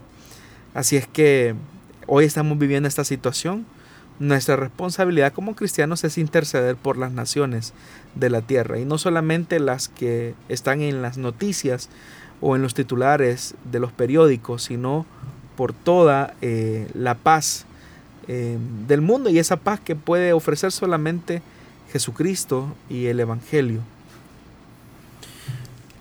Así 0.75 0.99
es 0.99 1.07
que 1.07 1.55
hoy 2.07 2.27
estamos 2.27 2.59
viviendo 2.59 2.87
esta 2.87 3.05
situación. 3.05 3.65
Nuestra 4.19 4.57
responsabilidad 4.57 5.33
como 5.33 5.57
cristianos 5.57 6.05
es 6.05 6.19
interceder 6.19 6.77
por 6.77 6.99
las 6.99 7.13
naciones 7.13 7.73
de 8.15 8.29
la 8.29 8.43
tierra 8.43 8.79
y 8.79 8.85
no 8.85 8.99
solamente 8.99 9.59
las 9.59 9.89
que 9.89 10.35
están 10.51 10.83
en 10.83 11.01
las 11.01 11.17
noticias 11.17 11.89
o 12.41 12.57
en 12.57 12.63
los 12.63 12.75
titulares 12.75 13.55
de 13.71 13.81
los 13.81 13.93
periódicos, 13.93 14.65
sino 14.65 15.07
por 15.57 15.73
toda 15.73 16.35
eh, 16.41 16.89
la 16.95 17.15
paz 17.15 17.67
eh, 18.29 18.59
del 18.87 19.01
mundo 19.01 19.29
y 19.31 19.39
esa 19.39 19.57
paz 19.57 19.81
que 19.81 19.97
puede 19.97 20.33
ofrecer 20.33 20.73
solamente 20.73 21.43
Jesucristo 21.93 22.75
y 22.89 23.07
el 23.07 23.21
Evangelio. 23.21 23.81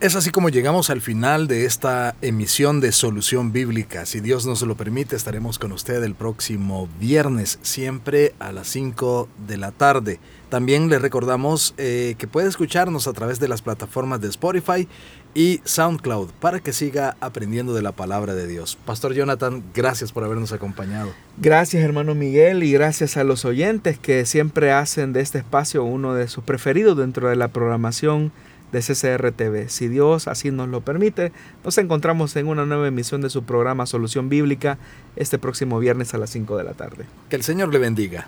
Es 0.02 0.16
así 0.16 0.30
como 0.30 0.48
llegamos 0.48 0.90
al 0.90 1.02
final 1.02 1.50
de 1.50 1.66
esta 1.66 2.16
emisión 2.22 2.80
de 2.80 2.94
Solución 2.94 3.52
Bíblica. 3.52 4.06
Si 4.06 4.22
Dios 4.22 4.46
nos 4.46 4.62
lo 4.62 4.78
permite, 4.78 5.18
estaremos 5.18 5.60
con 5.60 5.74
usted 5.74 6.02
el 6.06 6.16
próximo 6.16 6.88
viernes, 7.02 7.60
siempre 7.64 8.34
a 8.40 8.54
las 8.54 8.70
5 8.70 9.28
de 9.46 9.58
la 9.58 9.72
tarde. 9.72 10.22
También 10.48 10.88
le 10.88 11.00
recordamos 11.00 11.74
eh, 11.78 12.16
que 12.18 12.28
puede 12.28 12.48
escucharnos 12.48 13.10
a 13.10 13.14
través 13.14 13.42
de 13.42 13.50
las 13.50 13.62
plataformas 13.62 14.22
de 14.22 14.30
Spotify 14.30 14.88
y 15.34 15.62
SoundCloud 15.64 16.30
para 16.40 16.60
que 16.60 16.74
siga 16.74 17.16
aprendiendo 17.20 17.74
de 17.74 17.82
la 17.82 17.92
palabra 17.92 18.36
de 18.36 18.48
Dios. 18.48 18.78
Pastor 18.86 19.14
Jonathan, 19.14 19.64
gracias 19.74 20.12
por 20.12 20.24
habernos 20.24 20.52
acompañado. 20.52 21.12
Gracias 21.38 21.84
hermano 21.84 22.16
Miguel 22.16 22.64
y 22.64 22.72
gracias 22.72 23.18
a 23.18 23.24
los 23.24 23.46
oyentes 23.46 24.00
que 24.00 24.26
siempre 24.26 24.72
hacen 24.72 25.14
de 25.14 25.22
este 25.22 25.38
espacio 25.38 25.84
uno 25.84 26.14
de 26.14 26.28
sus 26.28 26.44
preferidos 26.44 26.98
dentro 26.98 27.30
de 27.30 27.36
la 27.36 27.50
programación 27.50 28.32
de 28.72 28.82
CCRTV. 28.82 29.70
Si 29.70 29.88
Dios 29.88 30.28
así 30.28 30.52
nos 30.52 30.70
lo 30.70 30.82
permite, 30.82 31.32
nos 31.64 31.78
encontramos 31.78 32.36
en 32.36 32.48
una 32.48 32.66
nueva 32.66 32.88
emisión 32.88 33.22
de 33.22 33.30
su 33.30 33.44
programa 33.44 33.86
Solución 33.86 34.30
Bíblica 34.30 34.78
este 35.16 35.40
próximo 35.40 35.80
viernes 35.80 36.14
a 36.14 36.18
las 36.18 36.30
5 36.30 36.58
de 36.58 36.64
la 36.64 36.74
tarde. 36.74 37.06
Que 37.30 37.36
el 37.36 37.44
Señor 37.44 37.74
le 37.74 37.80
bendiga. 37.80 38.28